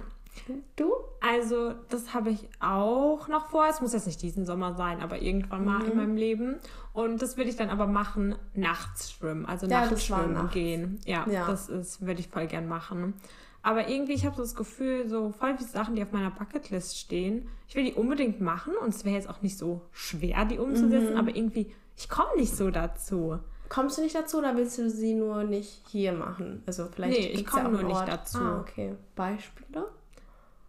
Du? 0.75 0.91
Also, 1.21 1.73
das 1.89 2.13
habe 2.13 2.31
ich 2.31 2.47
auch 2.59 3.27
noch 3.27 3.49
vor. 3.49 3.65
Es 3.69 3.81
muss 3.81 3.93
jetzt 3.93 4.07
nicht 4.07 4.21
diesen 4.21 4.45
Sommer 4.45 4.75
sein, 4.75 5.01
aber 5.01 5.21
irgendwann 5.21 5.65
mal 5.65 5.79
Mhm. 5.79 5.91
in 5.91 5.97
meinem 5.97 6.15
Leben. 6.17 6.59
Und 6.93 7.21
das 7.21 7.38
würde 7.38 7.49
ich 7.49 7.56
dann 7.56 7.69
aber 7.69 7.88
machen, 7.88 8.36
nachts 8.53 9.12
schwimmen. 9.12 9.45
Also 9.47 9.65
Ja, 9.67 9.86
nachts 9.86 10.06
schwimmen 10.06 10.34
nachts. 10.34 10.53
gehen. 10.53 10.99
Ja, 11.06 11.25
Ja. 11.29 11.47
das 11.47 11.67
ist, 11.67 12.06
würde 12.06 12.19
ich 12.19 12.27
voll 12.29 12.45
gern 12.47 12.67
machen. 12.67 13.15
Aber 13.63 13.88
irgendwie, 13.89 14.13
ich 14.13 14.25
habe 14.25 14.36
so 14.36 14.41
das 14.43 14.56
Gefühl, 14.56 15.08
so 15.08 15.32
voll 15.32 15.56
viele 15.58 15.69
Sachen, 15.69 15.95
die 15.95 16.03
auf 16.03 16.12
meiner 16.12 16.29
Bucketlist 16.32 16.97
stehen, 16.99 17.47
ich 17.67 17.75
will 17.75 17.86
die 17.86 17.93
unbedingt 17.93 18.41
machen 18.41 18.73
und 18.75 18.89
es 18.89 19.06
wäre 19.06 19.15
jetzt 19.15 19.29
auch 19.29 19.41
nicht 19.41 19.58
so 19.58 19.82
schwer, 19.91 20.45
die 20.45 20.60
umzusetzen, 20.60 21.13
Mhm. 21.13 21.17
aber 21.19 21.36
irgendwie, 21.36 21.73
ich 21.97 22.10
komme 22.10 22.36
nicht 22.36 22.56
so 22.56 22.69
dazu. 22.69 23.39
Kommst 23.69 23.97
du 23.97 24.01
nicht 24.03 24.13
dazu 24.15 24.38
oder 24.39 24.56
willst 24.56 24.77
du 24.77 24.89
sie 24.89 25.15
nur 25.15 25.45
nicht 25.45 25.82
hier 25.88 26.12
machen? 26.12 26.62
Also 26.67 26.88
vielleicht 26.93 27.17
Nee, 27.19 27.27
ich 27.29 27.45
komme 27.45 27.63
ja 27.63 27.69
nur 27.69 27.84
nicht 27.84 28.08
dazu. 28.08 28.38
Ah, 28.39 28.60
okay. 28.60 28.95
Beispiele? 29.15 29.88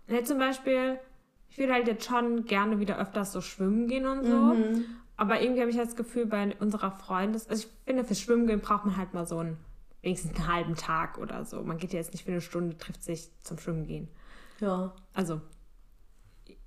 Ja, 0.09 0.23
zum 0.25 0.39
Beispiel, 0.39 0.99
ich 1.51 1.59
würde 1.59 1.73
halt 1.75 1.87
jetzt 1.89 2.07
schon 2.07 2.45
gerne 2.47 2.79
wieder 2.79 2.99
öfters 2.99 3.33
so 3.33 3.41
schwimmen 3.43 3.89
gehen 3.89 4.07
und 4.07 4.25
so. 4.25 4.37
Mhm. 4.55 4.85
Aber 5.17 5.41
irgendwie 5.41 5.61
habe 5.61 5.71
ich 5.71 5.77
das 5.77 5.97
Gefühl, 5.97 6.27
bei 6.27 6.55
unserer 6.59 6.91
Freundes... 6.91 7.49
Also 7.49 7.67
ich 7.67 7.73
finde, 7.87 8.05
fürs 8.05 8.21
Schwimmen 8.21 8.47
gehen 8.47 8.61
braucht 8.61 8.85
man 8.85 8.97
halt 8.97 9.15
mal 9.15 9.27
so 9.27 9.39
einen, 9.39 9.57
wenigstens 10.03 10.37
einen 10.37 10.53
halben 10.53 10.75
Tag 10.75 11.19
oder 11.19 11.45
so. 11.45 11.63
Man 11.63 11.79
geht 11.79 11.93
ja 11.93 12.01
jetzt 12.01 12.13
nicht 12.13 12.25
für 12.25 12.33
eine 12.33 12.41
Stunde, 12.41 12.77
trifft 12.77 13.03
sich 13.03 13.31
zum 13.41 13.59
Schwimmen 13.59 13.87
gehen. 13.87 14.09
Ja. 14.61 14.93
Also, 15.13 15.41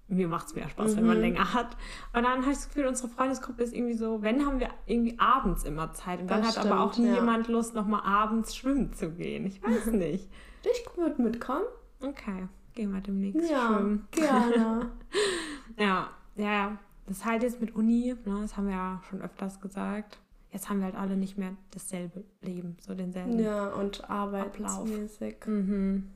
mir 0.07 0.27
macht 0.29 0.47
es 0.47 0.55
mehr 0.55 0.69
Spaß, 0.69 0.95
wenn 0.95 1.05
man 1.05 1.19
länger 1.19 1.53
hat. 1.53 1.75
Und 2.13 2.23
dann 2.23 2.41
habe 2.41 2.51
ich 2.51 2.57
das 2.57 2.67
Gefühl, 2.69 2.87
unsere 2.87 3.09
Freundesgruppe 3.09 3.63
ist 3.63 3.73
irgendwie 3.73 3.95
so, 3.95 4.21
wenn 4.21 4.45
haben 4.45 4.59
wir 4.61 4.69
irgendwie 4.85 5.19
abends 5.19 5.65
immer 5.65 5.91
Zeit. 5.91 6.21
Und 6.21 6.31
dann 6.31 6.41
Das 6.43 6.57
hat 6.57 6.65
aber 6.65 6.81
auch 6.81 6.93
stimmt, 6.93 7.07
nie 7.09 7.13
ja. 7.13 7.19
jemand 7.19 7.49
Lust, 7.49 7.75
nochmal 7.75 8.01
abends 8.05 8.55
schwimmen 8.55 8.93
zu 8.93 9.11
gehen. 9.11 9.45
Ich 9.45 9.61
weiß 9.61 9.87
nicht. 9.91 10.29
Ich 10.63 10.97
würde 10.97 11.21
mitkommen. 11.21 11.65
Okay, 11.99 12.47
gehen 12.73 12.93
wir 12.93 13.01
demnächst 13.01 13.49
Ja, 13.49 13.67
schwimmen. 13.67 14.07
gerne. 14.11 14.91
Ja, 15.77 16.09
ja, 16.35 16.51
ja. 16.51 16.77
Das 17.07 17.17
ist 17.17 17.25
halt 17.25 17.41
jetzt 17.43 17.59
mit 17.61 17.73
Uni, 17.75 18.15
ne, 18.25 18.39
das 18.41 18.55
haben 18.57 18.67
wir 18.67 18.75
ja 18.75 19.01
schon 19.09 19.21
öfters 19.21 19.59
gesagt. 19.61 20.19
Jetzt 20.51 20.69
haben 20.69 20.79
wir 20.79 20.85
halt 20.85 20.95
alle 20.95 21.17
nicht 21.17 21.37
mehr 21.37 21.51
dasselbe 21.71 22.23
Leben, 22.41 22.77
so 22.79 22.93
denselben. 22.93 23.39
ja, 23.39 23.67
und 23.67 24.09
arbeitsmäßig. 24.09 25.37
Mhm. 25.45 26.09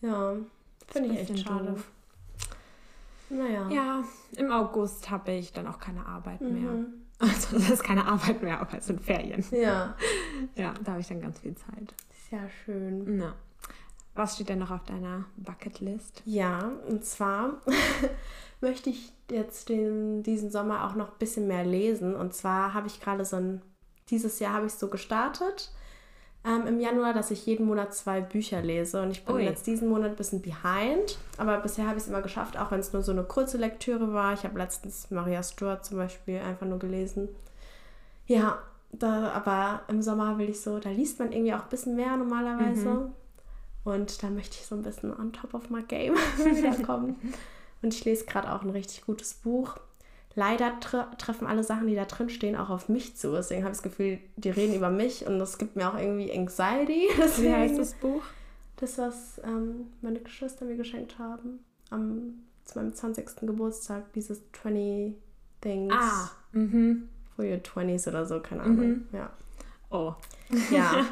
Ja, 0.00 0.34
finde 0.88 1.08
ich 1.10 1.18
echt 1.30 1.38
schade. 1.40 1.70
doof. 1.72 1.90
Naja. 3.30 3.68
Ja, 3.70 4.04
im 4.36 4.50
August 4.52 5.10
habe 5.10 5.32
ich 5.32 5.52
dann 5.52 5.66
auch 5.66 5.78
keine 5.78 6.04
Arbeit 6.06 6.40
mehr. 6.40 6.72
Mhm. 6.72 6.86
Also 7.18 7.56
das 7.56 7.70
ist 7.70 7.84
keine 7.84 8.04
Arbeit 8.04 8.42
mehr, 8.42 8.60
aber 8.60 8.78
es 8.78 8.86
sind 8.88 9.00
Ferien. 9.00 9.44
Ja, 9.52 9.94
Ja, 10.56 10.74
da 10.82 10.90
habe 10.92 11.00
ich 11.02 11.06
dann 11.06 11.20
ganz 11.20 11.38
viel 11.38 11.54
Zeit. 11.54 11.94
sehr 12.28 12.48
schön. 12.64 13.18
Na. 13.18 13.34
Was 14.14 14.34
steht 14.34 14.50
denn 14.50 14.58
noch 14.58 14.70
auf 14.70 14.84
deiner 14.84 15.24
Bucketlist? 15.36 16.22
Ja, 16.26 16.72
und 16.88 17.04
zwar 17.04 17.62
möchte 18.60 18.90
ich 18.90 19.12
jetzt 19.30 19.68
den, 19.68 20.22
diesen 20.22 20.50
Sommer 20.50 20.86
auch 20.86 20.94
noch 20.94 21.12
ein 21.12 21.18
bisschen 21.18 21.46
mehr 21.46 21.64
lesen. 21.64 22.14
Und 22.14 22.34
zwar 22.34 22.74
habe 22.74 22.86
ich 22.86 23.00
gerade 23.00 23.24
so 23.24 23.36
ein, 23.36 23.62
dieses 24.10 24.38
Jahr 24.38 24.52
habe 24.54 24.66
ich 24.66 24.74
so 24.74 24.88
gestartet 24.88 25.72
ähm, 26.44 26.66
im 26.66 26.80
Januar, 26.80 27.14
dass 27.14 27.30
ich 27.30 27.46
jeden 27.46 27.66
Monat 27.66 27.94
zwei 27.94 28.20
Bücher 28.20 28.60
lese. 28.60 29.00
Und 29.00 29.12
ich 29.12 29.24
bin 29.24 29.36
Ui. 29.36 29.44
jetzt 29.44 29.66
diesen 29.66 29.88
Monat 29.88 30.10
ein 30.10 30.16
bisschen 30.16 30.42
behind. 30.42 31.18
Aber 31.38 31.58
bisher 31.58 31.86
habe 31.86 31.96
ich 31.96 32.02
es 32.02 32.08
immer 32.08 32.22
geschafft, 32.22 32.58
auch 32.58 32.70
wenn 32.70 32.80
es 32.80 32.92
nur 32.92 33.02
so 33.02 33.12
eine 33.12 33.24
kurze 33.24 33.56
Lektüre 33.56 34.12
war. 34.12 34.34
Ich 34.34 34.44
habe 34.44 34.58
letztens 34.58 35.10
Maria 35.10 35.42
Stuart 35.42 35.86
zum 35.86 35.96
Beispiel 35.96 36.38
einfach 36.40 36.66
nur 36.66 36.78
gelesen. 36.78 37.28
Ja, 38.26 38.58
da, 38.90 39.30
aber 39.30 39.82
im 39.88 40.02
Sommer 40.02 40.36
will 40.36 40.50
ich 40.50 40.60
so, 40.60 40.78
da 40.78 40.90
liest 40.90 41.18
man 41.18 41.32
irgendwie 41.32 41.54
auch 41.54 41.62
ein 41.62 41.70
bisschen 41.70 41.96
mehr 41.96 42.16
normalerweise. 42.16 43.10
Und 43.84 44.22
da 44.22 44.30
möchte 44.30 44.56
ich 44.60 44.66
so 44.66 44.74
ein 44.74 44.82
bisschen 44.82 45.12
on 45.12 45.32
top 45.32 45.54
of 45.54 45.70
my 45.70 45.82
game 45.82 46.14
wiederkommen. 46.38 47.16
Und 47.82 47.94
ich 47.94 48.04
lese 48.04 48.24
gerade 48.26 48.52
auch 48.52 48.62
ein 48.62 48.70
richtig 48.70 49.04
gutes 49.06 49.34
Buch. 49.34 49.76
Leider 50.34 50.80
tre 50.80 51.06
treffen 51.18 51.46
alle 51.46 51.62
Sachen, 51.62 51.88
die 51.88 51.94
da 51.94 52.06
drin 52.06 52.30
stehen, 52.30 52.56
auch 52.56 52.70
auf 52.70 52.88
mich 52.88 53.16
zu. 53.16 53.32
Deswegen 53.32 53.64
habe 53.64 53.72
ich 53.72 53.78
das 53.78 53.82
Gefühl, 53.82 54.18
die 54.36 54.50
reden 54.50 54.74
über 54.74 54.88
mich 54.88 55.26
und 55.26 55.38
das 55.38 55.58
gibt 55.58 55.76
mir 55.76 55.90
auch 55.90 55.98
irgendwie 55.98 56.32
Anxiety. 56.32 57.08
Wie 57.14 57.20
Deswegen, 57.20 57.54
heißt 57.54 57.78
das 57.78 57.94
Buch? 57.94 58.22
Das, 58.76 58.96
was 58.98 59.40
ähm, 59.44 59.88
meine 60.00 60.20
Geschwister 60.20 60.64
mir 60.64 60.76
geschenkt 60.76 61.18
haben 61.18 61.58
am, 61.90 62.34
zu 62.64 62.78
meinem 62.78 62.94
20. 62.94 63.36
Geburtstag. 63.42 64.10
Dieses 64.14 64.40
20 64.52 65.14
Things 65.60 65.94
Ah, 65.94 66.30
mhm. 66.52 67.08
for 67.36 67.44
your 67.44 67.58
20s 67.58 68.08
oder 68.08 68.24
so, 68.24 68.40
keine 68.40 68.62
Ahnung. 68.62 69.02
Ja. 69.12 69.30
Oh. 69.92 70.14
ja, 70.70 71.04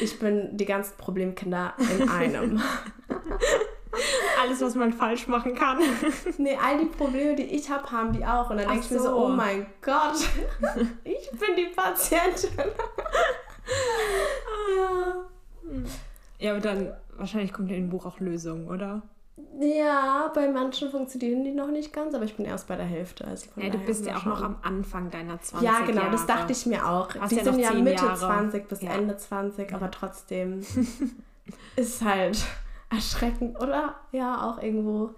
ich 0.00 0.18
bin 0.18 0.56
die 0.56 0.64
ganzen 0.64 0.96
Problemkinder 0.96 1.74
in 1.78 2.08
einem. 2.08 2.60
Alles, 4.42 4.60
was 4.60 4.74
man 4.74 4.92
falsch 4.92 5.28
machen 5.28 5.54
kann. 5.54 5.78
Nee, 6.36 6.58
all 6.60 6.78
die 6.78 6.86
Probleme, 6.86 7.36
die 7.36 7.44
ich 7.44 7.70
habe, 7.70 7.90
haben 7.92 8.12
die 8.12 8.26
auch. 8.26 8.50
Und 8.50 8.58
dann 8.58 8.68
denke 8.68 8.84
ich 8.84 8.90
mir 8.90 8.98
so, 8.98 9.14
oh 9.16 9.28
mein 9.28 9.66
Gott, 9.80 10.16
ich 11.04 11.30
bin 11.30 11.56
die 11.56 11.72
Patientin. 11.74 12.50
ja. 14.76 15.14
Ja, 16.40 16.50
aber 16.50 16.60
dann 16.60 16.92
wahrscheinlich 17.16 17.52
kommt 17.52 17.70
in 17.70 17.76
dem 17.76 17.88
Buch 17.88 18.04
auch 18.04 18.18
Lösungen, 18.18 18.66
oder? 18.68 19.02
Ja, 19.60 20.30
bei 20.34 20.48
manchen 20.48 20.90
funktionieren 20.90 21.44
die 21.44 21.50
noch 21.52 21.68
nicht 21.70 21.92
ganz, 21.92 22.14
aber 22.14 22.24
ich 22.24 22.36
bin 22.36 22.44
erst 22.46 22.68
bei 22.68 22.76
der 22.76 22.84
Hälfte. 22.86 23.26
Also 23.26 23.46
Ja, 23.56 23.68
du 23.70 23.78
bist 23.78 24.06
ja 24.06 24.16
auch 24.16 24.24
noch 24.24 24.42
am 24.42 24.56
Anfang 24.62 25.10
deiner 25.10 25.40
20 25.40 25.68
Ja, 25.68 25.80
genau, 25.84 26.02
Jahre. 26.02 26.12
das 26.12 26.26
dachte 26.26 26.52
ich 26.52 26.66
mir 26.66 26.88
auch. 26.88 27.08
Hast 27.18 27.32
die 27.32 27.36
ja 27.36 27.44
sind 27.44 27.58
ja 27.58 27.72
Mitte 27.72 28.04
Jahre. 28.04 28.16
20 28.18 28.68
bis 28.68 28.82
Ja. 28.82 28.92
Ende 28.92 29.16
20, 29.16 29.72
aber 29.74 29.90
trotzdem 29.90 30.60
ist 31.76 32.02
halt 32.04 32.44
erschreckend 32.90 33.60
oder 33.60 33.96
ja 34.12 34.48
auch 34.48 34.62
irgendwo 34.62 35.14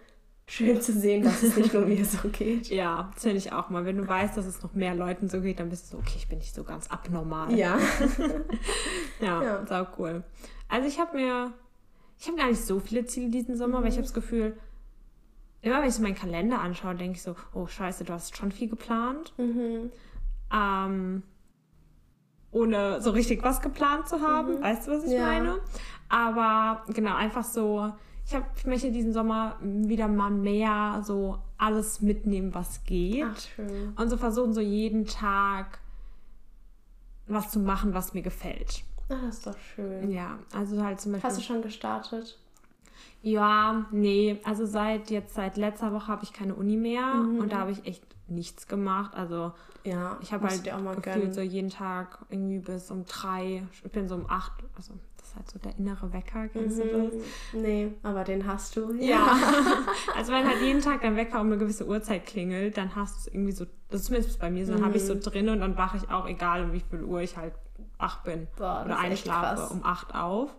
schön 0.49 0.81
zu 0.81 0.93
sehen, 0.93 1.23
dass 1.25 1.43
es 1.43 1.57
nicht 1.57 1.75
nur 1.75 1.83
mir 1.85 2.05
so 2.05 2.29
geht. 2.29 2.69
Ja, 2.71 3.11
das 3.15 3.25
finde 3.25 3.39
ich 3.39 3.53
auch 3.53 3.69
mal. 3.69 3.85
Wenn 3.85 3.99
du 3.99 4.07
weißt, 4.09 4.37
dass 4.37 4.47
es 4.47 4.63
noch 4.63 4.73
mehr 4.75 4.95
Leuten 4.95 5.29
so 5.29 5.41
geht, 5.41 5.61
dann 5.61 5.69
bist 5.71 5.93
du 5.93 5.97
so, 5.97 5.99
okay, 6.03 6.15
ich 6.17 6.29
bin 6.29 6.39
nicht 6.39 6.55
so 6.55 6.63
ganz 6.65 6.89
abnormal. 6.91 7.53
Ja. 7.53 7.79
Ja, 9.21 9.43
Ja. 9.43 9.67
sau 9.67 9.87
cool. 9.99 10.23
Also 10.69 10.87
ich 10.89 10.99
habe 11.01 11.17
mir, 11.17 11.53
ich 12.19 12.27
habe 12.27 12.37
gar 12.37 12.49
nicht 12.49 12.65
so 12.65 12.81
viele 12.81 13.05
Ziele 13.05 13.31
diesen 13.31 13.57
Sommer, 13.57 13.81
weil 13.83 13.89
ich 13.89 13.95
habe 13.97 14.03
das 14.05 14.15
Gefühl, 14.15 14.57
immer 15.63 15.81
wenn 15.81 15.89
ich 15.89 15.95
so 15.95 16.03
meinen 16.03 16.15
Kalender 16.15 16.61
anschaue, 16.61 16.95
denke 16.95 17.17
ich 17.17 17.23
so, 17.23 17.35
oh 17.55 17.67
scheiße, 17.67 18.05
du 18.05 18.13
hast 18.13 18.37
schon 18.37 18.53
viel 18.53 18.69
geplant. 18.69 19.33
Ähm, 20.53 21.23
ohne 22.53 23.01
so 23.03 23.11
richtig 23.11 23.43
was 23.43 23.61
geplant 23.61 24.09
zu 24.09 24.21
haben. 24.21 24.63
Weißt 24.63 24.87
du, 24.87 24.93
was 24.93 25.05
ich 25.05 25.13
Ja. 25.13 25.27
meine? 25.27 25.59
Aber 26.09 26.85
genau, 26.93 27.15
einfach 27.17 27.45
so, 27.45 27.93
ich, 28.25 28.35
hab, 28.35 28.57
ich 28.57 28.65
möchte 28.65 28.91
diesen 28.93 29.13
Sommer 29.13 29.59
wieder 29.61 30.09
mal 30.09 30.31
mehr 30.31 31.03
so 31.05 31.39
alles 31.59 32.01
mitnehmen, 32.01 32.55
was 32.55 32.85
geht. 32.85 33.27
Ach. 33.59 34.01
Und 34.01 34.09
so 34.09 34.17
versuchen, 34.17 34.53
so 34.53 34.61
jeden 34.61 35.05
Tag 35.07 35.81
was 37.27 37.51
zu 37.51 37.59
machen, 37.59 37.93
was 37.93 38.15
mir 38.15 38.23
gefällt. 38.23 38.85
Ah, 39.09 39.15
das 39.27 39.37
ist 39.39 39.47
doch 39.47 39.59
schön. 39.75 40.11
Ja, 40.11 40.39
also 40.53 40.83
halt 40.83 41.01
zum 41.01 41.13
Beispiel. 41.13 41.29
Hast 41.31 41.39
du 41.39 41.43
schon 41.43 41.63
gestartet? 41.63 42.39
Ja, 43.23 43.87
nee, 43.91 44.41
also 44.45 44.67
seit 44.67 45.11
jetzt 45.11 45.35
seit 45.35 45.57
letzter 45.57 45.93
Woche 45.93 46.09
habe 46.09 46.25
ich 46.25 46.33
keine 46.33 46.55
Uni 46.55 46.77
mehr 46.77 47.27
und 47.41 47.53
da 47.53 47.59
habe 47.59 47.73
ich 47.73 47.85
echt 47.87 48.05
nichts 48.29 48.69
gemacht. 48.69 49.15
Also 49.15 49.53
Ja, 49.85 50.19
ich 50.23 50.33
habe 50.33 50.47
halt 50.49 50.71
auch 50.73 50.81
mal 50.81 50.95
gefühlt 50.97 51.15
gönnen. 51.17 51.33
so 51.33 51.41
jeden 51.41 51.71
Tag 51.71 52.19
irgendwie 52.31 52.59
bis 52.59 52.91
um 52.91 53.05
drei, 53.05 53.65
ich 53.85 53.91
bin 53.93 54.09
so 54.09 54.15
um 54.15 54.27
acht, 54.29 54.53
also 54.77 54.95
das 55.17 55.29
ist 55.29 55.37
halt 55.37 55.51
so 55.51 55.59
der 55.59 55.77
innere 55.77 56.13
Wecker, 56.13 56.49
kennst 56.49 56.79
du 56.79 56.85
das? 56.87 57.15
Nee, 57.53 57.93
aber 58.03 58.23
den 58.25 58.47
hast 58.47 58.77
du. 58.77 58.93
Ja. 58.95 59.37
also 60.17 60.33
wenn 60.33 60.47
halt 60.47 60.61
jeden 60.63 60.81
Tag 60.81 61.03
dein 61.03 61.17
Wecker 61.17 61.41
um 61.41 61.49
eine 61.49 61.59
gewisse 61.59 61.87
Uhrzeit 61.87 62.27
klingelt, 62.27 62.77
dann 62.77 62.95
hast 62.95 63.17
du 63.17 63.21
es 63.21 63.35
irgendwie 63.35 63.53
so, 63.53 63.67
das 63.91 64.03
ist 64.03 64.07
zumindest 64.07 64.39
bei 64.41 64.51
mir 64.51 64.65
so, 64.67 64.73
dann 64.75 64.85
habe 64.85 64.97
ich 64.97 65.03
Mhm. 65.03 65.07
so 65.07 65.15
drin 65.31 65.49
und 65.49 65.61
dann 65.61 65.77
wache 65.77 65.97
ich 65.97 66.09
auch, 66.11 66.27
egal 66.29 66.65
um 66.65 66.73
wie 66.73 66.81
viel 66.91 67.03
Uhr 67.03 67.21
ich 67.23 67.37
halt 67.37 67.55
wach 67.99 68.23
bin 68.23 68.47
Boah, 68.57 68.85
das 68.85 68.87
oder 68.87 68.99
einschlafe, 68.99 69.73
um 69.73 69.85
acht 69.85 70.15
auf. 70.15 70.55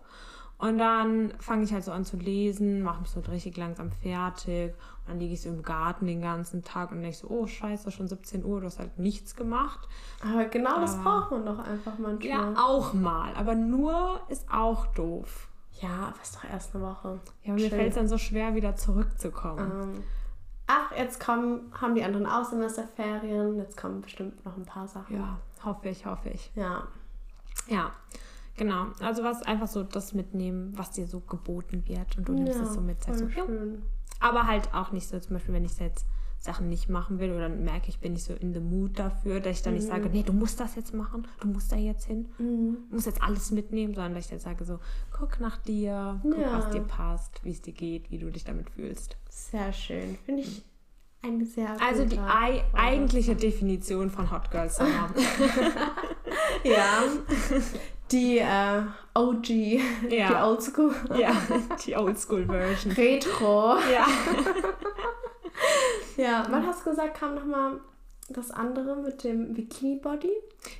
Und 0.58 0.78
dann 0.78 1.32
fange 1.38 1.62
ich 1.62 1.72
halt 1.72 1.84
so 1.84 1.92
an 1.92 2.04
zu 2.04 2.16
lesen, 2.16 2.82
mache 2.82 3.00
mich 3.02 3.10
so 3.10 3.20
richtig 3.20 3.56
langsam 3.56 3.92
fertig. 3.92 4.72
Und 4.72 5.08
dann 5.12 5.20
liege 5.20 5.34
ich 5.34 5.42
so 5.42 5.48
im 5.48 5.62
Garten 5.62 6.06
den 6.06 6.20
ganzen 6.20 6.64
Tag 6.64 6.90
und 6.90 7.00
denke 7.00 7.16
so, 7.16 7.28
oh 7.28 7.46
scheiße, 7.46 7.92
schon 7.92 8.08
17 8.08 8.44
Uhr, 8.44 8.60
du 8.60 8.66
hast 8.66 8.80
halt 8.80 8.98
nichts 8.98 9.36
gemacht. 9.36 9.78
Aber 10.20 10.46
genau 10.46 10.80
das 10.80 10.94
Aber- 10.94 11.02
braucht 11.20 11.30
man 11.30 11.46
doch 11.46 11.58
einfach 11.60 11.92
manchmal. 11.98 12.28
Ja, 12.28 12.54
auch 12.56 12.92
mal. 12.92 13.32
Aber 13.36 13.54
nur 13.54 14.20
ist 14.28 14.46
auch 14.52 14.86
doof. 14.88 15.48
Ja, 15.80 16.08
aber 16.08 16.20
ist 16.20 16.34
doch 16.34 16.44
erst 16.50 16.74
eine 16.74 16.84
Woche. 16.84 17.20
Ja, 17.44 17.52
mir 17.52 17.70
fällt 17.70 17.90
es 17.90 17.94
dann 17.94 18.08
so 18.08 18.18
schwer, 18.18 18.56
wieder 18.56 18.74
zurückzukommen. 18.74 19.70
Ähm, 19.94 20.04
ach, 20.66 20.90
jetzt 20.96 21.24
kommen, 21.24 21.72
haben 21.80 21.94
die 21.94 22.02
anderen 22.02 22.26
auch 22.26 22.44
Semesterferien. 22.44 23.56
Jetzt 23.58 23.76
kommen 23.76 24.00
bestimmt 24.00 24.44
noch 24.44 24.56
ein 24.56 24.64
paar 24.64 24.88
Sachen. 24.88 25.14
Ja, 25.16 25.38
hoffe 25.64 25.88
ich, 25.88 26.04
hoffe 26.04 26.30
ich. 26.30 26.50
Ja. 26.56 26.82
Ja, 27.68 27.92
genau. 28.56 28.86
Also 29.00 29.22
was 29.24 29.42
einfach 29.42 29.68
so 29.68 29.82
das 29.82 30.14
mitnehmen, 30.14 30.72
was 30.76 30.90
dir 30.92 31.06
so 31.06 31.20
geboten 31.20 31.82
wird 31.86 32.16
und 32.18 32.28
du 32.28 32.32
nimmst 32.34 32.60
ja, 32.60 32.66
es 32.66 32.74
so 32.74 32.80
mit. 32.80 33.02
Sagst 33.04 33.20
so, 33.20 33.28
schön. 33.28 33.82
Aber 34.20 34.46
halt 34.46 34.74
auch 34.74 34.90
nicht 34.92 35.06
so, 35.08 35.18
zum 35.20 35.34
Beispiel, 35.34 35.54
wenn 35.54 35.64
ich 35.64 35.78
jetzt 35.78 36.06
Sachen 36.40 36.68
nicht 36.68 36.88
machen 36.88 37.18
will 37.18 37.30
oder 37.32 37.48
dann 37.48 37.64
merke 37.64 37.88
ich, 37.88 37.98
bin 37.98 38.12
nicht 38.12 38.24
so 38.24 38.32
in 38.32 38.54
the 38.54 38.60
mood 38.60 38.96
dafür, 38.98 39.40
dass 39.40 39.56
ich 39.58 39.62
dann 39.62 39.74
nicht 39.74 39.84
Mhm. 39.84 39.88
sage, 39.88 40.08
nee, 40.08 40.22
du 40.22 40.32
musst 40.32 40.60
das 40.60 40.76
jetzt 40.76 40.94
machen, 40.94 41.26
du 41.40 41.48
musst 41.48 41.72
da 41.72 41.76
jetzt 41.76 42.06
hin, 42.06 42.28
du 42.38 42.78
musst 42.90 43.06
jetzt 43.06 43.22
alles 43.22 43.50
mitnehmen, 43.50 43.92
sondern 43.94 44.14
dass 44.14 44.24
ich 44.26 44.30
dann 44.30 44.38
sage 44.38 44.64
so, 44.64 44.78
guck 45.12 45.40
nach 45.40 45.56
dir, 45.58 46.20
guck, 46.22 46.36
Ja. 46.38 46.52
was 46.52 46.70
dir 46.70 46.82
passt, 46.82 47.44
wie 47.44 47.50
es 47.50 47.60
dir 47.60 47.72
geht, 47.72 48.10
wie 48.12 48.18
du 48.18 48.30
dich 48.30 48.44
damit 48.44 48.70
fühlst. 48.70 49.16
Sehr 49.28 49.72
schön. 49.72 50.16
Finde 50.24 50.42
ich 50.42 50.62
ein 51.22 51.44
sehr 51.44 51.76
Also 51.82 52.04
die 52.04 52.20
eigentliche 52.20 53.34
Definition 53.34 54.08
von 54.08 54.30
Hot 54.30 54.50
Girl 54.52 54.70
Summer. 54.70 55.10
Ja. 56.64 57.02
Die 58.10 58.38
äh, 58.38 58.82
OG, 59.14 59.48
Ja. 60.08 60.28
die 60.28 60.34
Oldschool. 60.34 60.94
ja, 61.18 61.30
die 61.84 61.94
Oldschool 61.96 62.46
Version. 62.46 62.92
Retro. 62.94 63.76
Ja. 63.92 64.06
Ja, 66.16 66.44
wann 66.50 66.66
hast 66.66 66.84
du 66.84 66.90
gesagt, 66.90 67.18
kam 67.18 67.34
nochmal 67.36 67.78
das 68.28 68.50
andere 68.50 68.96
mit 68.96 69.22
dem 69.24 69.54
Bikini-Body? 69.54 70.32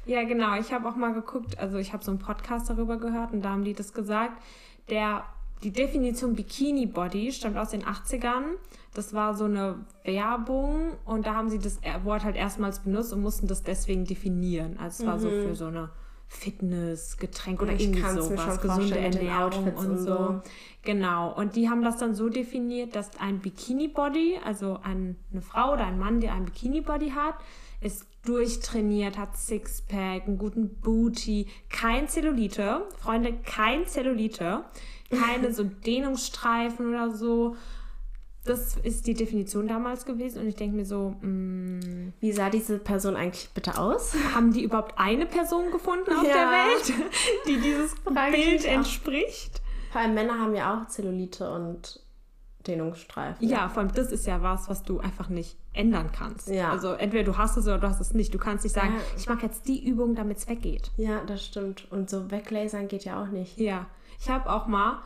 Ja, 0.06 0.24
genau. 0.24 0.58
Ich 0.58 0.72
habe 0.72 0.88
auch 0.88 0.96
mal 0.96 1.12
geguckt, 1.12 1.58
also 1.58 1.78
ich 1.78 1.92
habe 1.92 2.02
so 2.04 2.10
einen 2.10 2.18
Podcast 2.18 2.68
darüber 2.68 2.96
gehört 2.96 3.32
und 3.32 3.42
da 3.42 3.50
haben 3.50 3.64
die 3.64 3.74
das 3.74 3.92
gesagt. 3.92 4.42
Der, 4.90 5.24
die 5.62 5.70
Definition 5.70 6.34
Bikini 6.34 6.86
Body 6.86 7.30
stammt 7.32 7.56
aus 7.56 7.70
den 7.70 7.84
80ern. 7.84 8.44
Das 8.94 9.14
war 9.14 9.34
so 9.34 9.44
eine 9.44 9.84
Werbung 10.04 10.96
und 11.04 11.26
da 11.26 11.34
haben 11.34 11.50
sie 11.50 11.58
das 11.58 11.78
Wort 12.04 12.24
halt 12.24 12.36
erstmals 12.36 12.80
benutzt 12.80 13.12
und 13.12 13.20
mussten 13.20 13.46
das 13.46 13.62
deswegen 13.62 14.04
definieren. 14.04 14.78
Also 14.78 15.02
es 15.02 15.08
war 15.08 15.18
so 15.18 15.28
für 15.28 15.54
so 15.54 15.66
eine 15.66 15.90
Fitness, 16.28 17.16
Getränk 17.16 17.62
oder 17.62 17.72
Ich 17.72 17.82
irgendwie 17.82 18.02
sowas, 18.02 18.60
gesunde 18.60 18.98
Ernährung 18.98 19.72
und 19.72 19.76
und 19.76 19.98
so. 19.98 20.04
so. 20.04 20.42
Genau. 20.82 21.34
Und 21.34 21.56
die 21.56 21.70
haben 21.70 21.82
das 21.82 21.96
dann 21.96 22.14
so 22.14 22.28
definiert, 22.28 22.94
dass 22.94 23.18
ein 23.18 23.40
Bikini-Body, 23.40 24.38
also 24.44 24.78
ein, 24.82 25.16
eine 25.32 25.40
Frau 25.40 25.72
oder 25.72 25.86
ein 25.86 25.98
Mann, 25.98 26.20
der 26.20 26.34
ein 26.34 26.44
Bikini-Body 26.44 27.10
hat, 27.10 27.34
ist 27.80 28.06
durchtrainiert, 28.24 29.16
hat 29.16 29.36
Sixpack, 29.36 30.26
einen 30.26 30.38
guten 30.38 30.80
Booty, 30.80 31.46
kein 31.70 32.08
Zellulite, 32.08 32.82
Freunde, 32.98 33.32
kein 33.32 33.86
Zellulite, 33.86 34.64
keine 35.10 35.52
so 35.54 35.64
Dehnungsstreifen 35.64 36.90
oder 36.90 37.10
so. 37.10 37.56
Das 38.44 38.76
ist 38.76 39.06
die 39.06 39.14
Definition 39.14 39.68
damals 39.68 40.06
gewesen 40.06 40.40
und 40.40 40.48
ich 40.48 40.54
denke 40.56 40.74
mir 40.76 40.86
so, 40.86 41.10
mm, 41.20 42.12
Wie 42.20 42.32
sah 42.32 42.48
diese 42.48 42.78
Person 42.78 43.14
eigentlich 43.16 43.50
bitte 43.52 43.78
aus? 43.78 44.14
haben 44.34 44.52
die 44.52 44.62
überhaupt 44.62 44.94
eine 44.96 45.26
Person 45.26 45.70
gefunden 45.70 46.10
auf 46.16 46.24
Ja. 46.26 46.32
der 46.32 46.50
Welt, 46.50 46.92
die 47.46 47.56
dieses 47.60 47.94
Bild 48.04 48.66
auch. 48.66 48.70
entspricht? 48.70 49.60
Vor 49.92 50.00
allem 50.00 50.14
Männer 50.14 50.38
haben 50.38 50.54
ja 50.54 50.78
auch 50.82 50.86
Zellulite 50.88 51.50
und 51.50 52.00
Dehnungsstreifen. 52.66 53.46
Ja, 53.48 53.68
vor 53.68 53.82
allem 53.82 53.92
das 53.94 54.12
ist 54.12 54.26
ja 54.26 54.42
was, 54.42 54.68
was 54.68 54.82
du 54.82 54.98
einfach 55.00 55.28
nicht 55.28 55.56
ändern 55.72 56.10
kannst. 56.12 56.48
Ja. 56.48 56.70
Also 56.70 56.92
entweder 56.92 57.24
du 57.24 57.38
hast 57.38 57.56
es 57.56 57.64
oder 57.66 57.78
du 57.78 57.86
hast 57.88 58.00
es 58.00 58.12
nicht. 58.14 58.34
Du 58.34 58.38
kannst 58.38 58.64
nicht 58.64 58.74
sagen, 58.74 58.94
Ja. 58.94 59.00
ich 59.16 59.28
mache 59.28 59.42
jetzt 59.46 59.68
die 59.68 59.86
Übung, 59.86 60.14
damit 60.14 60.38
es 60.38 60.48
weggeht. 60.48 60.90
Ja, 60.96 61.22
das 61.24 61.44
stimmt. 61.44 61.90
Und 61.90 62.10
so 62.10 62.30
weglasern 62.30 62.88
geht 62.88 63.04
ja 63.04 63.22
auch 63.22 63.28
nicht. 63.28 63.58
Ja, 63.58 63.86
ich 64.20 64.28
habe 64.28 64.50
auch 64.50 64.66
mal, 64.66 65.00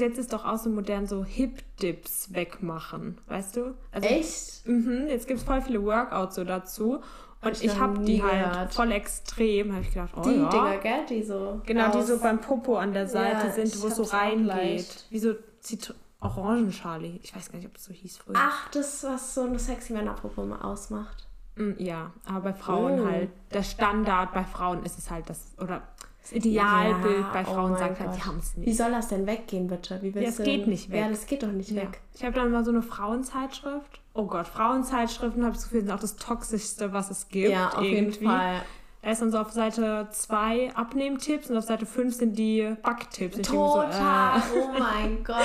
jetzt 0.00 0.18
ist 0.18 0.32
doch 0.32 0.44
auch 0.44 0.58
so 0.58 0.70
modern, 0.70 1.06
so 1.06 1.24
Hip-Dips 1.24 2.32
wegmachen, 2.34 3.18
weißt 3.26 3.56
du? 3.56 3.74
Also, 3.90 4.08
Echt? 4.08 4.66
Mhm, 4.66 5.06
jetzt 5.08 5.26
gibt 5.26 5.40
es 5.40 5.44
voll 5.46 5.60
viele 5.60 5.82
Workouts 5.84 6.36
so 6.36 6.44
dazu. 6.44 7.00
Und 7.44 7.52
ich 7.56 7.64
ich 7.64 7.78
habe 7.78 7.98
die 8.04 8.22
halt 8.22 8.52
gehört. 8.52 8.74
voll 8.74 8.92
extrem. 8.92 9.72
habe 9.72 9.82
ich 9.82 9.88
gedacht, 9.92 10.10
oh 10.16 10.22
Die 10.22 10.36
ja. 10.36 10.48
Dinger, 10.48 10.76
gell? 10.78 11.06
Die 11.08 11.22
so. 11.24 11.60
Genau, 11.66 11.90
die 11.90 11.98
raus- 11.98 12.06
so 12.06 12.18
beim 12.20 12.40
Popo 12.40 12.76
an 12.76 12.92
der 12.92 13.08
Seite 13.08 13.48
Ja, 13.48 13.52
sind, 13.52 13.82
wo 13.82 13.88
es 13.88 13.96
so 13.96 14.04
reingeht. 14.04 15.06
Wie 15.10 15.18
so 15.18 15.34
Zit 15.60 15.92
Orangenschale. 16.20 17.18
Ich 17.22 17.34
weiß 17.34 17.50
gar 17.50 17.58
nicht, 17.58 17.66
ob 17.66 17.74
das 17.74 17.84
so 17.84 17.92
hieß 17.92 18.18
früher. 18.18 18.36
Ach, 18.38 18.70
das, 18.70 19.02
was 19.02 19.34
so 19.34 19.42
eine 19.42 19.58
sexy 19.58 19.92
Männerpopo 19.92 20.44
mal 20.44 20.60
ausmacht. 20.60 21.26
Mm, 21.56 21.72
Ja, 21.78 22.12
aber 22.26 22.40
bei 22.40 22.54
Frauen 22.54 23.00
Oh. 23.00 23.06
halt, 23.06 23.30
der 23.52 23.64
Standard 23.64 24.32
bei 24.32 24.44
Frauen 24.44 24.84
ist 24.84 24.98
es 24.98 25.10
halt 25.10 25.28
das, 25.28 25.48
oder 25.60 25.82
das 26.22 26.32
Idealbild 26.32 27.18
Ja, 27.20 27.30
bei 27.32 27.42
oh 27.42 27.54
Frauen 27.54 27.70
mein 27.72 27.78
sagt 27.80 28.00
halt, 28.00 28.16
die 28.16 28.22
haben 28.22 28.38
es 28.38 28.56
Wie 28.56 28.60
nicht. 28.60 28.76
soll 28.76 28.90
das 28.92 29.08
denn 29.08 29.26
weggehen, 29.26 29.66
bitte? 29.66 29.98
Wie 30.02 30.08
Ja, 30.10 30.28
es 30.28 30.36
du 30.36 30.44
geht 30.44 30.62
denn- 30.62 30.70
nicht 30.70 30.90
weg. 30.90 31.00
Ja, 31.00 31.08
das 31.08 31.26
geht 31.26 31.42
doch 31.42 31.48
nicht 31.52 31.70
Ja. 31.70 31.82
weg. 31.82 32.00
Ich 32.14 32.22
habe 32.24 32.34
dann 32.34 32.50
mal 32.52 32.64
so 32.64 32.70
eine 32.70 32.82
Frauenzeitschrift. 32.82 34.00
Oh 34.14 34.26
Gott, 34.26 34.46
Frauenzeitschriften 34.46 35.42
habe 35.42 35.52
ich 35.52 35.58
das 35.58 35.64
Gefühl, 35.64 35.80
sind 35.82 35.90
auch 35.90 36.00
das 36.00 36.16
Toxischste, 36.16 36.92
was 36.92 37.10
es 37.10 37.28
gibt. 37.28 37.50
Ja, 37.50 37.70
auf 37.70 37.82
jeden 37.82 38.06
irgendwie. 38.12 38.24
Fall. 38.26 38.62
Da 39.02 39.10
ist 39.10 39.20
dann 39.20 39.32
so 39.32 39.38
auf 39.38 39.50
Seite 39.50 40.06
2 40.12 40.72
Abnehmtipps 40.76 41.50
und 41.50 41.56
auf 41.56 41.64
Seite 41.64 41.86
5 41.86 42.14
sind 42.14 42.38
die 42.38 42.76
Backtipps. 42.82 43.38
Ich 43.38 43.48
Total. 43.48 44.40
So, 44.42 44.56
äh, 44.58 44.62
Oh 44.64 44.78
mein 44.78 45.24
Gott. 45.24 45.42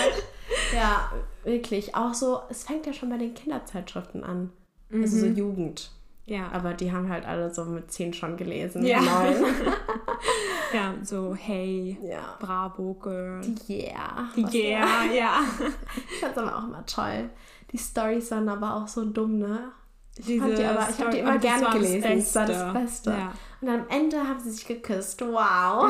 Ja, 0.75 1.11
wirklich. 1.43 1.95
Auch 1.95 2.13
so, 2.13 2.41
es 2.49 2.63
fängt 2.65 2.85
ja 2.85 2.93
schon 2.93 3.09
bei 3.09 3.17
den 3.17 3.33
Kinderzeitschriften 3.33 4.23
an. 4.23 4.51
Also 4.93 5.17
so 5.17 5.25
Mhm. 5.25 5.35
Jugend. 5.35 5.91
Ja, 6.27 6.51
Aber 6.51 6.73
die 6.73 6.91
haben 6.91 7.09
halt 7.09 7.25
alle 7.25 7.53
so 7.53 7.63
mit 7.63 7.89
zehn 7.89 8.13
schon 8.13 8.35
gelesen. 8.35 8.85
Ja. 8.85 8.99
Neun. 8.99 9.33
ja, 10.73 10.93
so 11.01 11.33
hey, 11.33 11.97
ja. 12.03 12.35
Bravo 12.39 12.93
Girl. 12.95 13.41
Yeah. 13.69 14.27
Was- 14.35 14.53
yeah, 14.53 15.05
ja. 15.05 15.39
Ich 16.11 16.19
fand's 16.19 16.37
aber 16.37 16.57
auch 16.57 16.65
immer 16.65 16.85
toll. 16.85 17.29
Die 17.71 17.77
Storys 17.77 18.29
waren 18.31 18.49
aber 18.49 18.75
auch 18.75 18.89
so 18.89 19.05
dumm, 19.05 19.39
ne? 19.39 19.71
Ich 20.17 20.39
fand 20.39 20.57
die 20.57 20.65
aber, 20.65 20.89
ich 20.89 20.99
habe 20.99 21.11
die 21.11 21.19
immer 21.19 21.37
gerne 21.37 21.63
das 21.63 21.73
gelesen. 21.75 22.17
Das 22.17 22.35
war 22.35 22.45
das 22.45 22.73
Beste. 22.73 23.09
Ja. 23.11 23.31
Und 23.61 23.69
am 23.69 23.87
Ende 23.87 24.17
haben 24.17 24.39
sie 24.41 24.51
sich 24.51 24.67
geküsst. 24.67 25.21
Wow. 25.21 25.89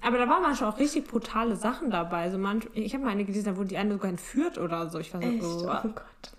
Aber 0.00 0.18
da 0.18 0.28
waren 0.28 0.42
manchmal 0.42 0.70
auch 0.70 0.78
richtig 0.78 1.08
brutale 1.08 1.56
Sachen 1.56 1.90
dabei. 1.90 2.22
Also 2.22 2.38
manch, 2.38 2.68
ich 2.74 2.94
habe 2.94 3.04
mal 3.04 3.10
eine 3.10 3.24
gelesen, 3.24 3.46
da 3.46 3.56
wurde 3.56 3.68
die 3.68 3.76
eine 3.76 3.94
sogar 3.94 4.10
entführt 4.10 4.58
oder 4.58 4.88
so. 4.88 4.98
Ich 4.98 5.12
war 5.12 5.20
so, 5.20 5.28
Echt? 5.28 5.42
oh. 5.42 5.66
Oh 5.66 5.88
Gott. 5.88 6.32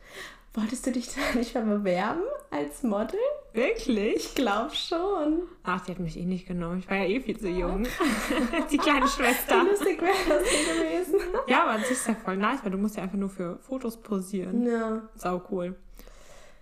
Wolltest 0.53 0.85
du 0.87 0.91
dich 0.91 1.09
da 1.13 1.21
nicht 1.37 1.53
mal 1.55 1.63
bewerben 1.63 2.21
als 2.51 2.83
Model? 2.83 3.19
Wirklich? 3.53 4.15
Ich 4.15 4.35
glaube 4.35 4.73
schon. 4.75 5.43
Ach, 5.63 5.81
die 5.81 5.91
hat 5.91 5.99
mich 5.99 6.17
eh 6.17 6.25
nicht 6.25 6.47
genommen. 6.47 6.79
Ich 6.79 6.89
war 6.89 6.97
ja 6.97 7.05
eh 7.05 7.19
viel 7.19 7.39
zu 7.39 7.47
jung. 7.49 7.85
die 8.71 8.77
kleine 8.77 9.07
Schwester. 9.07 9.63
Lustig 9.63 10.01
wäre 10.01 10.11
das 10.27 10.43
gewesen. 10.43 11.19
Ja, 11.47 11.63
aber 11.67 11.79
sich 11.79 11.91
ist 11.91 12.07
ja 12.07 12.15
voll 12.15 12.37
nice, 12.37 12.59
weil 12.63 12.71
du 12.71 12.77
musst 12.77 12.95
ja 12.97 13.03
einfach 13.03 13.17
nur 13.17 13.29
für 13.29 13.57
Fotos 13.59 13.97
posieren. 13.97 14.65
Ja. 14.65 15.01
Sau 15.15 15.41
cool. 15.51 15.75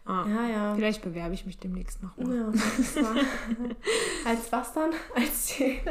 Ah, 0.05 0.25
Ja, 0.25 0.47
ja. 0.47 0.75
Vielleicht 0.75 1.01
bewerbe 1.01 1.33
ich 1.33 1.45
mich 1.45 1.57
demnächst 1.59 2.01
nochmal. 2.01 2.37
Ja, 2.37 2.45
das 2.51 2.97
als 4.25 4.51
was 4.51 4.73
dann? 4.73 4.91
Als 5.13 5.47
die, 5.47 5.81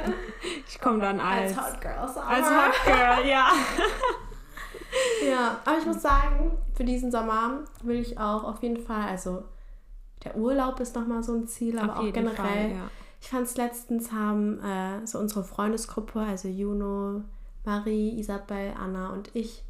Ich 0.66 0.80
komme 0.80 1.00
dann 1.00 1.20
als, 1.20 1.56
als 1.58 1.74
Hot 1.74 1.80
Girl 1.82 2.08
Summer. 2.08 2.26
als 2.26 2.46
Hot 2.48 2.84
Girl, 2.86 3.28
ja. 3.28 3.52
Ja, 5.28 5.60
aber 5.64 5.78
ich 5.78 5.84
muss 5.84 6.00
sagen, 6.00 6.56
für 6.76 6.84
diesen 6.84 7.10
Sommer 7.10 7.60
will 7.82 7.96
ich 7.96 8.18
auch 8.18 8.44
auf 8.44 8.62
jeden 8.62 8.76
Fall, 8.82 9.08
also 9.08 9.42
der 10.24 10.36
Urlaub 10.36 10.78
ist 10.80 10.94
nochmal 10.94 11.22
so 11.22 11.34
ein 11.34 11.46
Ziel, 11.48 11.78
aber 11.78 11.98
Auf 12.00 12.06
auch 12.06 12.12
generell. 12.12 12.34
Fall, 12.36 12.70
ja. 12.72 12.90
Ich 13.20 13.28
fand 13.30 13.46
es 13.46 13.56
letztens 13.56 14.12
haben 14.12 14.60
äh, 14.60 15.06
so 15.06 15.18
unsere 15.18 15.42
Freundesgruppe, 15.42 16.20
also 16.20 16.48
Juno, 16.48 17.22
Marie, 17.64 18.18
Isabel, 18.18 18.74
Anna 18.78 19.10
und 19.10 19.30
ich, 19.34 19.62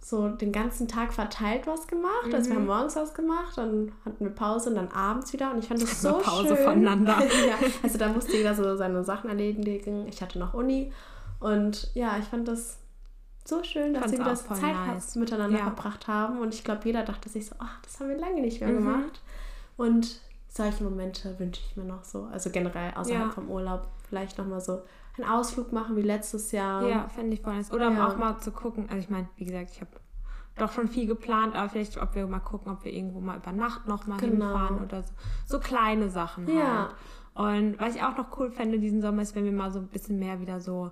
so 0.00 0.28
den 0.28 0.52
ganzen 0.52 0.88
Tag 0.88 1.12
verteilt 1.12 1.66
was 1.66 1.86
gemacht. 1.86 2.32
Also 2.32 2.50
wir 2.50 2.54
Mhm. 2.56 2.60
haben 2.60 2.66
morgens 2.66 2.96
was 2.96 3.14
gemacht, 3.14 3.56
dann 3.56 3.92
hatten 4.04 4.24
wir 4.24 4.30
Pause 4.30 4.70
und 4.70 4.76
dann 4.76 4.88
abends 4.88 5.32
wieder 5.32 5.52
und 5.52 5.58
ich 5.58 5.66
fand 5.68 5.82
das 5.82 6.00
so 6.02 6.14
Eine 6.14 6.22
Pause 6.24 6.56
schön. 6.56 6.64
voneinander. 6.64 7.18
ja, 7.48 7.56
also 7.82 7.98
da 7.98 8.08
musste 8.08 8.36
jeder 8.36 8.54
so 8.54 8.76
seine 8.76 9.04
Sachen 9.04 9.28
erledigen. 9.28 10.06
Ich 10.08 10.20
hatte 10.22 10.38
noch 10.38 10.54
Uni 10.54 10.92
und 11.40 11.90
ja, 11.94 12.16
ich 12.18 12.24
fand 12.26 12.48
das 12.48 12.78
so 13.48 13.62
schön, 13.64 13.94
dass 13.94 14.12
wir 14.12 14.18
wieder 14.20 14.36
so 14.36 14.44
voll 14.48 14.56
Zeit 14.58 14.74
nice. 14.86 15.14
miteinander 15.16 15.58
Ja. 15.58 15.64
verbracht 15.64 16.06
haben 16.06 16.38
und 16.40 16.54
ich 16.54 16.64
glaube, 16.64 16.80
jeder 16.84 17.02
dachte 17.04 17.28
sich 17.28 17.46
so, 17.46 17.54
ach, 17.58 17.80
das 17.82 17.98
haben 17.98 18.08
wir 18.10 18.18
lange 18.18 18.40
nicht 18.40 18.60
mehr 18.60 18.70
Mhm. 18.70 18.76
gemacht. 18.76 19.20
Und 19.76 20.20
solche 20.48 20.82
Momente 20.84 21.38
wünsche 21.38 21.60
ich 21.68 21.76
mir 21.76 21.84
noch 21.84 22.04
so. 22.04 22.24
Also 22.32 22.50
generell 22.50 22.92
außerhalb 22.94 23.26
Ja. 23.26 23.30
vom 23.30 23.50
Urlaub 23.50 23.86
vielleicht 24.08 24.38
nochmal 24.38 24.60
so 24.60 24.82
einen 25.16 25.28
Ausflug 25.28 25.72
machen 25.72 25.96
wie 25.96 26.02
letztes 26.02 26.52
Jahr. 26.52 26.86
Ja, 26.86 27.08
fände 27.08 27.34
ich 27.34 27.40
voll 27.42 27.54
nice. 27.54 27.72
Oder 27.72 27.90
Ja. 27.90 28.08
auch 28.08 28.16
mal 28.16 28.38
zu 28.38 28.50
gucken. 28.52 28.86
Also 28.88 28.98
ich 29.00 29.10
meine, 29.10 29.28
wie 29.36 29.44
gesagt, 29.44 29.70
ich 29.72 29.80
habe 29.80 29.90
doch 30.56 30.72
schon 30.72 30.88
viel 30.88 31.06
geplant, 31.06 31.54
aber 31.54 31.68
vielleicht, 31.68 32.00
ob 32.02 32.14
wir 32.14 32.26
mal 32.26 32.40
gucken, 32.40 32.72
ob 32.72 32.84
wir 32.84 32.92
irgendwo 32.92 33.20
mal 33.20 33.36
über 33.36 33.52
Nacht 33.52 33.86
noch 33.86 34.06
mal 34.06 34.18
Genau. 34.18 34.46
hinfahren 34.46 34.82
oder 34.84 35.02
so. 35.02 35.12
So 35.46 35.60
kleine 35.60 36.10
Sachen 36.10 36.48
Ja. 36.48 36.88
halt. 36.88 36.94
Und 37.34 37.80
was 37.80 37.94
ich 37.94 38.02
auch 38.02 38.16
noch 38.16 38.36
cool 38.38 38.50
fände 38.50 38.78
diesen 38.80 39.00
Sommer 39.00 39.22
ist, 39.22 39.36
wenn 39.36 39.44
wir 39.44 39.52
mal 39.52 39.70
so 39.70 39.78
ein 39.78 39.86
bisschen 39.86 40.18
mehr 40.18 40.40
wieder 40.40 40.60
so 40.60 40.90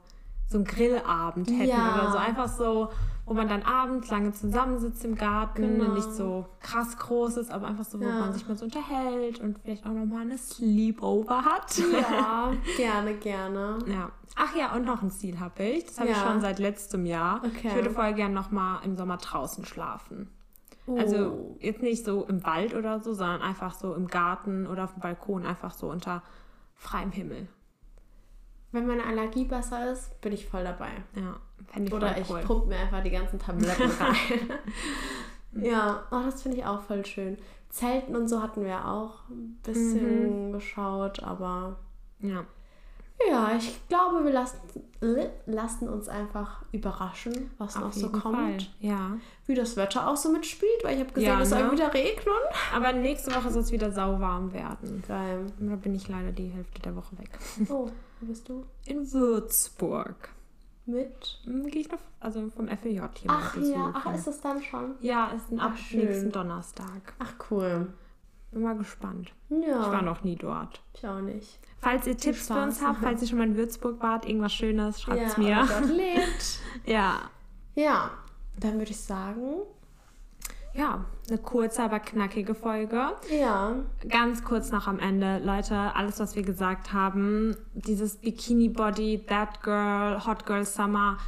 so 0.49 0.59
einen 0.59 0.65
Grillabend 0.65 1.49
hätten 1.51 1.69
Ja. 1.69 1.95
oder 2.03 2.13
so. 2.13 2.19
Einfach 2.19 2.49
so, 2.49 2.89
wo 3.25 3.35
man 3.35 3.49
dann 3.49 3.63
abends 3.63 4.09
lange 4.11 4.31
zusammensitzt 4.33 5.05
im 5.05 5.17
Garten 5.17 5.63
Genau. 5.63 5.87
und 5.87 5.95
nicht 5.95 6.13
so 6.13 6.47
krass 6.61 6.97
groß 6.97 7.39
ist, 7.39 7.51
aber 7.51 7.67
einfach 7.67 7.85
so, 7.85 7.99
wo 7.99 8.05
Ja. 8.05 8.21
man 8.21 8.33
sich 8.33 8.47
mal 8.47 8.57
so 8.57 8.65
unterhält 8.67 9.41
und 9.41 9.59
vielleicht 9.59 9.85
auch 9.85 9.91
noch 9.91 10.05
mal 10.07 10.21
eine 10.21 10.39
Sleepover 10.39 11.45
hat. 11.45 11.77
Ja, 11.93 12.53
gerne, 12.77 13.15
gerne. 13.15 13.79
Ja. 13.89 14.11
Ach 14.37 14.55
ja, 14.55 14.75
und 14.77 14.85
noch 14.85 15.03
ein 15.03 15.11
Ziel 15.11 15.41
habe 15.41 15.63
ich. 15.65 15.87
Das 15.87 15.99
habe 15.99 16.11
ich 16.11 16.17
Ja. 16.17 16.23
schon 16.31 16.41
seit 16.41 16.59
letztem 16.61 17.07
Jahr. 17.07 17.41
Okay. 17.45 17.69
Ich 17.69 17.75
würde 17.75 17.91
voll 17.91 18.13
gern 18.15 18.33
noch 18.33 18.51
mal 18.53 18.81
im 18.85 18.97
Sommer 18.97 19.17
draußen 19.17 19.65
schlafen. 19.65 20.31
Oh. 20.87 20.97
Also 20.97 21.57
jetzt 21.59 21.83
nicht 21.83 22.05
so 22.05 22.25
im 22.27 22.45
Wald 22.45 22.73
oder 22.75 23.01
so, 23.01 23.13
sondern 23.15 23.43
einfach 23.43 23.75
so 23.75 23.95
im 23.95 24.07
Garten 24.07 24.69
oder 24.69 24.85
auf 24.85 24.93
dem 24.93 25.01
Balkon, 25.01 25.45
einfach 25.45 25.73
so 25.73 25.91
unter 25.91 26.23
freiem 26.77 27.11
Himmel. 27.11 27.49
Wenn 28.77 28.87
meine 28.87 29.05
Allergie 29.05 29.45
besser 29.45 29.91
ist, 29.91 30.21
bin 30.21 30.33
ich 30.33 30.47
voll 30.47 30.63
dabei. 30.65 30.91
Ja, 31.15 31.37
ich 31.83 31.93
Oder 31.93 32.09
voll 32.09 32.21
ich 32.23 32.31
cool. 32.31 32.41
pumpe 32.43 32.69
mir 32.69 32.77
einfach 32.79 33.03
die 33.03 33.11
ganzen 33.11 33.39
Tabletten 33.39 33.91
rein. 34.01 34.51
ja, 35.65 36.05
oh, 36.11 36.21
das 36.25 36.43
finde 36.43 36.59
ich 36.59 36.65
auch 36.67 36.83
voll 36.83 37.05
schön. 37.07 37.39
Zelten 37.71 38.15
und 38.15 38.29
so 38.29 38.43
hatten 38.43 38.65
wir 38.65 38.87
auch 38.87 39.29
ein 39.31 39.59
bisschen 39.63 40.49
Mhm. 40.49 40.53
geschaut, 40.53 41.23
aber 41.23 41.77
Ja. 42.21 42.45
ja, 43.29 43.53
ich 43.57 43.87
glaube, 43.89 44.25
wir 44.25 44.33
lassen, 44.33 44.59
lassen 45.47 45.89
uns 45.89 46.09
einfach 46.09 46.63
überraschen, 46.73 47.51
was 47.59 47.77
noch 47.77 47.87
auf 47.87 47.95
so 47.95 48.07
jeden 48.09 48.21
kommt. 48.21 48.37
Fall. 48.37 48.57
Ja. 48.81 49.13
Wie 49.47 49.55
das 49.55 49.77
Wetter 49.77 50.09
auch 50.09 50.17
so 50.17 50.31
mitspielt, 50.31 50.85
weil 50.85 50.95
ich 50.97 51.01
habe 51.01 51.13
gesehen, 51.13 51.29
Ja, 51.29 51.41
es 51.41 51.51
soll 51.51 51.65
ne? 51.65 51.73
wieder 51.73 51.93
regnen. 51.93 52.35
Aber 52.75 52.93
nächste 52.93 53.35
Woche 53.35 53.51
soll 53.51 53.63
es 53.63 53.73
wieder 53.73 53.91
sauwarm 53.91 54.53
werden. 54.53 55.03
Geil. 55.09 55.47
Da 55.59 55.77
bin 55.77 55.95
ich 55.95 56.09
leider 56.09 56.33
die 56.33 56.49
Hälfte 56.49 56.81
der 56.83 56.95
Woche 56.97 57.19
weg. 57.19 57.31
Oh, 57.69 57.89
wo 58.21 58.27
bist 58.27 58.49
du? 58.49 58.65
In 58.87 59.13
Würzburg. 59.13 60.31
Mit? 60.87 61.41
Hm, 61.45 61.67
Gehe 61.67 61.83
ich 61.83 61.91
noch, 61.91 61.99
also 62.21 62.49
vom 62.51 62.69
FLJ 62.69 62.93
hier 62.93 63.29
Ach 63.29 63.57
ja, 63.57 63.93
ach, 63.93 64.15
ist 64.15 64.29
es 64.29 64.41
dann 64.41 64.63
schon? 64.63 64.95
Ja, 65.01 65.29
ist 65.31 65.51
ein 65.51 65.59
Ach, 65.59 65.67
ab 65.67 65.75
nächsten 65.91 66.31
Donnerstag. 66.31 67.15
Ach, 67.19 67.35
cool. 67.51 67.93
Bin 68.53 68.63
mal 68.63 68.77
gespannt. 68.77 69.33
Ja. 69.49 69.81
Ich 69.81 69.87
war 69.89 70.03
noch 70.03 70.23
nie 70.23 70.37
dort. 70.37 70.81
Ich 70.95 71.07
auch 71.07 71.21
nicht. 71.21 71.59
Falls 71.79 72.07
ihr 72.07 72.17
Tipps 72.17 72.47
für 72.47 72.55
uns 72.63 72.77
Spaß. 72.79 72.89
habt, 72.89 72.99
falls 73.03 73.21
ihr 73.23 73.29
schon 73.29 73.39
mal 73.39 73.49
in 73.49 73.57
Würzburg 73.57 74.01
wart, 74.01 74.27
irgendwas 74.27 74.55
Schönes, 74.55 75.03
schreibt 75.03 75.27
es 75.27 75.37
ja, 75.37 75.43
mir. 75.43 75.67
dort 75.69 75.91
lebt. 75.91 76.61
Ja. 76.87 77.31
Ja, 77.75 78.11
dann 78.61 78.79
würde 78.79 78.93
ich 78.93 79.01
sagen, 79.01 79.57
Ja, 80.77 81.05
eine 81.29 81.39
kurze, 81.39 81.83
aber 81.83 82.01
knackige 82.01 82.55
Folge. 82.55 83.13
ja, 83.31 83.77
Ganz 84.09 84.45
kurz 84.45 84.71
noch 84.71 84.87
am 84.87 84.99
Ende, 84.99 85.41
Leute, 85.45 85.75
alles, 85.95 86.21
was 86.21 86.37
wir 86.37 86.43
gesagt 86.43 86.93
haben, 86.93 87.57
dieses 87.73 88.17
Bikini-Body, 88.17 89.25
That 89.27 89.63
Girl, 89.63 90.25
Hot 90.27 90.45
Girl 90.47 90.65
Summer, 90.65 91.19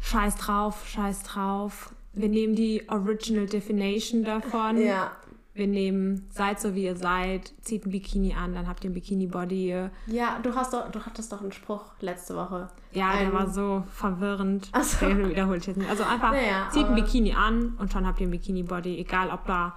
scheiß 0.00 0.36
drauf, 0.36 0.86
scheiß 0.88 1.22
drauf. 1.22 1.94
Wir 2.14 2.28
nehmen 2.28 2.54
die 2.54 2.86
Original 2.88 3.46
Definition 3.46 4.24
davon. 4.24 4.80
ja. 4.80 5.12
Wir 5.54 5.66
nehmen, 5.66 6.26
seid 6.30 6.60
so 6.60 6.74
wie 6.74 6.84
ihr 6.84 6.96
seid, 6.96 7.52
zieht 7.60 7.84
ein 7.84 7.90
Bikini 7.90 8.32
an, 8.34 8.54
dann 8.54 8.66
habt 8.66 8.84
ihr 8.84 8.90
ein 8.90 8.94
Bikini-Body. 8.94 9.90
Ja, 10.06 10.38
du 10.42 10.54
hast 10.54 10.72
doch, 10.72 10.90
du 10.90 11.04
hattest 11.04 11.30
doch 11.30 11.42
einen 11.42 11.52
Spruch 11.52 11.92
letzte 12.00 12.34
Woche. 12.34 12.68
Ja, 12.92 13.10
Ein- 13.10 13.18
der 13.18 13.32
war 13.34 13.50
so 13.50 13.84
verwirrend. 13.92 14.70
Ach 14.72 14.82
so. 14.82 15.04
Den 15.06 15.28
wiederhole 15.28 15.58
ich 15.58 15.66
jetzt 15.66 15.76
nicht. 15.76 15.90
Also 15.90 16.04
einfach 16.04 16.30
Naja, 16.32 16.68
zieht 16.72 16.86
ein 16.86 16.94
Bikini 16.94 17.34
an 17.34 17.74
und 17.78 17.92
schon 17.92 18.06
habt 18.06 18.18
ihr 18.20 18.28
ein 18.28 18.30
Bikini-Body. 18.30 18.98
Egal, 18.98 19.28
ob 19.28 19.44
da, 19.44 19.74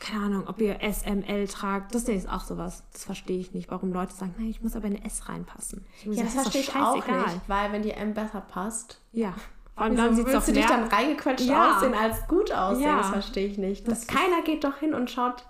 keine 0.00 0.24
Ahnung, 0.24 0.44
ob 0.48 0.60
ihr 0.60 0.80
SML 0.82 1.46
tragt. 1.46 1.94
Das 1.94 2.08
ist 2.08 2.28
auch 2.28 2.40
sowas. 2.42 2.82
Das 2.92 3.04
verstehe 3.04 3.38
ich 3.38 3.52
nicht, 3.54 3.70
warum 3.70 3.92
Leute 3.92 4.12
sagen, 4.12 4.34
nein, 4.38 4.48
ich 4.48 4.60
muss 4.60 4.74
aber 4.74 4.86
in 4.88 4.96
eine 4.96 5.04
S 5.04 5.28
reinpassen. 5.28 5.84
Ja, 6.04 6.24
das 6.24 6.34
doch 6.34 6.42
verstehe 6.42 6.62
ich 6.62 6.74
auch 6.74 6.96
nicht, 6.96 7.40
weil 7.46 7.70
wenn 7.70 7.82
dir 7.82 7.96
M 7.96 8.12
besser 8.14 8.40
passt, 8.40 9.00
Ja. 9.12 9.34
Und 9.86 9.92
wieso 9.92 10.02
dann 10.02 10.12
es 10.18 10.26
willst 10.34 10.48
du 10.48 10.52
dich 10.52 10.66
dann 10.66 10.84
reingequetscht 10.84 11.46
Ja. 11.46 11.76
aussehen 11.76 11.94
als 11.94 12.26
gut 12.28 12.52
aussehen? 12.52 12.86
Ja. 12.86 12.98
Das 12.98 13.08
verstehe 13.10 13.46
ich 13.46 13.58
nicht. 13.58 13.86
Das 13.88 14.06
Keiner 14.06 14.42
geht 14.44 14.64
doch 14.64 14.76
hin 14.76 14.94
und 14.94 15.10
schaut, 15.10 15.44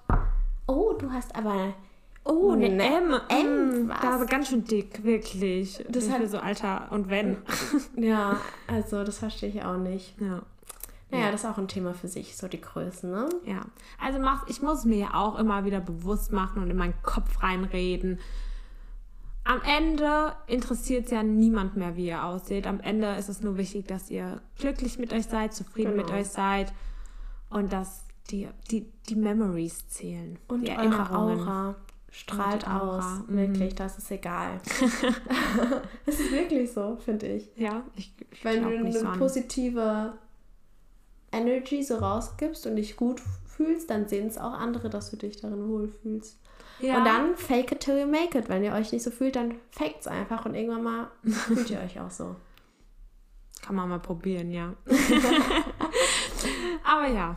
oh, 0.66 0.92
du 0.98 1.10
hast 1.12 1.34
aber, 1.36 1.74
Oh, 2.22 2.50
eine 2.52 2.68
Ne- 2.68 2.84
M. 2.84 3.14
M, 3.28 3.86
Mm, 3.86 3.88
was? 3.88 4.00
Da 4.02 4.14
aber 4.14 4.26
ganz 4.26 4.48
schön 4.48 4.62
dick, 4.64 5.02
wirklich. 5.04 5.82
Das 5.88 6.04
ist 6.04 6.30
so 6.30 6.38
alter 6.38 6.88
und 6.90 7.08
wenn. 7.08 7.38
ja, 7.96 8.36
also 8.66 9.04
das 9.04 9.18
verstehe 9.18 9.48
ich 9.48 9.64
auch 9.64 9.78
nicht. 9.78 10.14
Ja. 10.20 10.42
Naja, 11.10 11.32
das 11.32 11.42
ist 11.42 11.50
auch 11.50 11.56
ein 11.58 11.66
Thema 11.66 11.92
für 11.94 12.06
sich, 12.08 12.36
so 12.36 12.46
die 12.46 12.60
Größen, 12.60 13.10
ne? 13.10 13.28
Ja, 13.44 13.62
also 14.00 14.20
mach, 14.20 14.46
ich 14.48 14.62
muss 14.62 14.84
mir 14.84 14.98
ja 14.98 15.14
auch 15.14 15.38
immer 15.38 15.64
wieder 15.64 15.80
bewusst 15.80 16.30
machen 16.30 16.62
und 16.62 16.70
in 16.70 16.76
meinen 16.76 16.94
Kopf 17.02 17.42
reinreden. 17.42 18.20
Am 19.44 19.60
Ende 19.62 20.34
interessiert 20.46 21.06
es 21.06 21.10
ja 21.10 21.22
niemand 21.22 21.76
mehr, 21.76 21.96
wie 21.96 22.06
ihr 22.08 22.24
aussieht. 22.24 22.66
Am 22.66 22.78
Ende 22.80 23.14
ist 23.16 23.28
es 23.28 23.40
nur 23.40 23.56
wichtig, 23.56 23.86
dass 23.88 24.10
ihr 24.10 24.40
glücklich 24.58 24.98
mit 24.98 25.12
euch 25.12 25.26
seid, 25.26 25.54
zufrieden 25.54 25.92
Genau. 25.92 26.04
mit 26.04 26.12
euch 26.12 26.28
seid 26.28 26.72
und 27.48 27.72
dass 27.72 28.04
die, 28.30 28.48
die, 28.70 28.86
die 29.08 29.16
Memories 29.16 29.88
zählen. 29.88 30.38
Und 30.46 30.68
die 30.68 30.72
eure 30.72 31.10
Aura 31.10 31.74
strahlt 32.12 32.66
Aura, 32.68 32.98
aus. 33.18 33.28
mhm. 33.28 33.36
Wirklich, 33.36 33.74
das 33.74 33.98
ist 33.98 34.10
egal. 34.10 34.60
Es 36.06 36.18
ist 36.20 36.32
wirklich 36.32 36.72
so, 36.72 36.96
finde 36.96 37.26
ich. 37.28 37.48
Ja, 37.56 37.82
ich, 37.96 38.12
ich 38.30 38.44
Wenn 38.44 38.62
du 38.62 38.68
eine 38.68 38.92
so 38.92 39.06
positive 39.18 40.14
Energy 41.32 41.82
so 41.82 41.96
rausgibst 41.96 42.66
und 42.66 42.76
dich 42.76 42.96
gut 42.96 43.20
fühlst, 43.46 43.90
dann 43.90 44.08
sehen 44.08 44.26
es 44.26 44.38
auch 44.38 44.52
andere, 44.52 44.90
dass 44.90 45.10
du 45.10 45.16
dich 45.16 45.40
darin 45.40 45.68
wohlfühlst. 45.68 46.38
Ja. 46.80 46.98
Und 46.98 47.04
dann 47.04 47.36
fake 47.36 47.72
it 47.72 47.80
till 47.80 47.98
you 47.98 48.06
make 48.06 48.38
it. 48.38 48.48
Wenn 48.48 48.64
ihr 48.64 48.72
euch 48.72 48.92
nicht 48.92 49.02
so 49.02 49.10
fühlt, 49.10 49.36
dann 49.36 49.56
faked 49.70 50.00
es 50.00 50.06
einfach 50.06 50.44
und 50.46 50.54
irgendwann 50.54 50.82
mal 50.82 51.10
fühlt 51.24 51.70
ihr 51.70 51.80
euch 51.80 52.00
auch 52.00 52.10
so. 52.10 52.36
Kann 53.62 53.76
man 53.76 53.88
mal 53.88 54.00
probieren, 54.00 54.50
ja. 54.50 54.74
Aber 56.84 57.06
ja, 57.08 57.36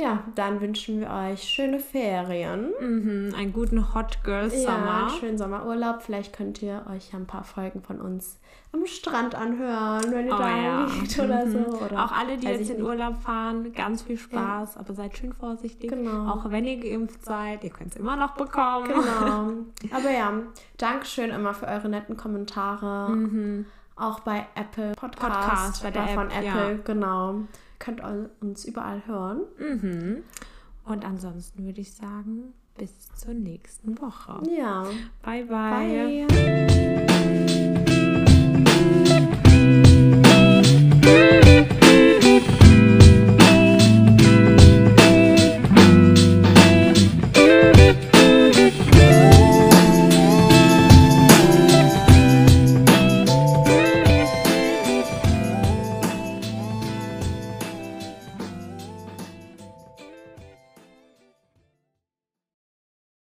Ja, 0.00 0.24
dann 0.34 0.60
wünschen 0.60 1.00
wir 1.00 1.10
euch 1.10 1.42
schöne 1.42 1.78
Ferien. 1.78 2.70
mhm, 2.80 3.34
einen 3.36 3.52
guten 3.52 3.94
Hot 3.94 4.18
Girl 4.24 4.44
Ja, 4.44 4.50
Summer. 4.50 5.00
einen 5.08 5.10
schönen 5.20 5.38
Sommerurlaub. 5.38 6.02
Vielleicht 6.02 6.32
könnt 6.34 6.62
ihr 6.62 6.84
euch 6.90 7.12
ja 7.12 7.18
ein 7.18 7.26
paar 7.26 7.44
Folgen 7.44 7.82
von 7.82 8.00
uns 8.00 8.38
am 8.72 8.86
Strand 8.86 9.34
anhören, 9.34 10.04
wenn 10.12 10.26
ihr 10.28 10.34
Oh 10.34 10.38
da 10.38 10.56
ja. 10.56 10.84
liegt 10.86 11.18
oder 11.18 11.46
so. 11.50 11.58
Mhm. 11.58 11.64
Oder 11.86 12.04
auch 12.04 12.12
alle, 12.12 12.36
die 12.38 12.46
jetzt 12.46 12.70
in 12.70 12.76
nicht. 12.76 12.86
Urlaub 12.86 13.20
fahren, 13.20 13.72
ganz 13.74 14.02
viel 14.02 14.16
Spaß, 14.16 14.76
aber 14.78 14.94
seid 14.94 15.18
schön 15.18 15.32
vorsichtig. 15.32 15.90
Genau. 15.90 16.30
Auch 16.30 16.50
wenn 16.50 16.64
ihr 16.64 16.78
geimpft 16.78 17.24
seid, 17.24 17.64
ihr 17.64 17.70
könnt 17.70 17.90
es 17.94 18.00
immer 18.00 18.16
noch 18.16 18.30
bekommen. 18.36 18.86
Genau. 18.86 19.52
Aber 19.96 20.10
ja, 20.10 20.32
Dankeschön 20.78 21.30
immer 21.30 21.52
für 21.52 21.66
eure 21.66 21.88
netten 21.88 22.16
Kommentare. 22.16 23.64
Auch 23.96 24.20
bei 24.20 24.46
Apple 24.54 24.92
Podcast, 24.94 25.22
Mhm. 25.28 25.32
Podcast, 25.34 25.82
bei 25.82 25.90
der 25.90 26.04
äh, 26.04 26.14
von 26.14 26.30
App, 26.30 26.44
Apple, 26.44 26.72
ja. 26.72 26.78
genau 26.84 27.34
könnt 27.80 28.00
uns 28.40 28.64
überall 28.64 29.04
hören. 29.06 29.40
Mhm. 29.58 30.22
Und 30.84 31.04
ansonsten 31.04 31.64
würde 31.64 31.80
ich 31.80 31.92
sagen, 31.92 32.54
bis 32.78 32.92
zur 33.16 33.34
nächsten 33.34 34.00
Woche. 34.00 34.40
Ja. 34.48 34.86
Bye, 35.22 35.44
bye. 35.44 36.26
bye. 41.06 41.40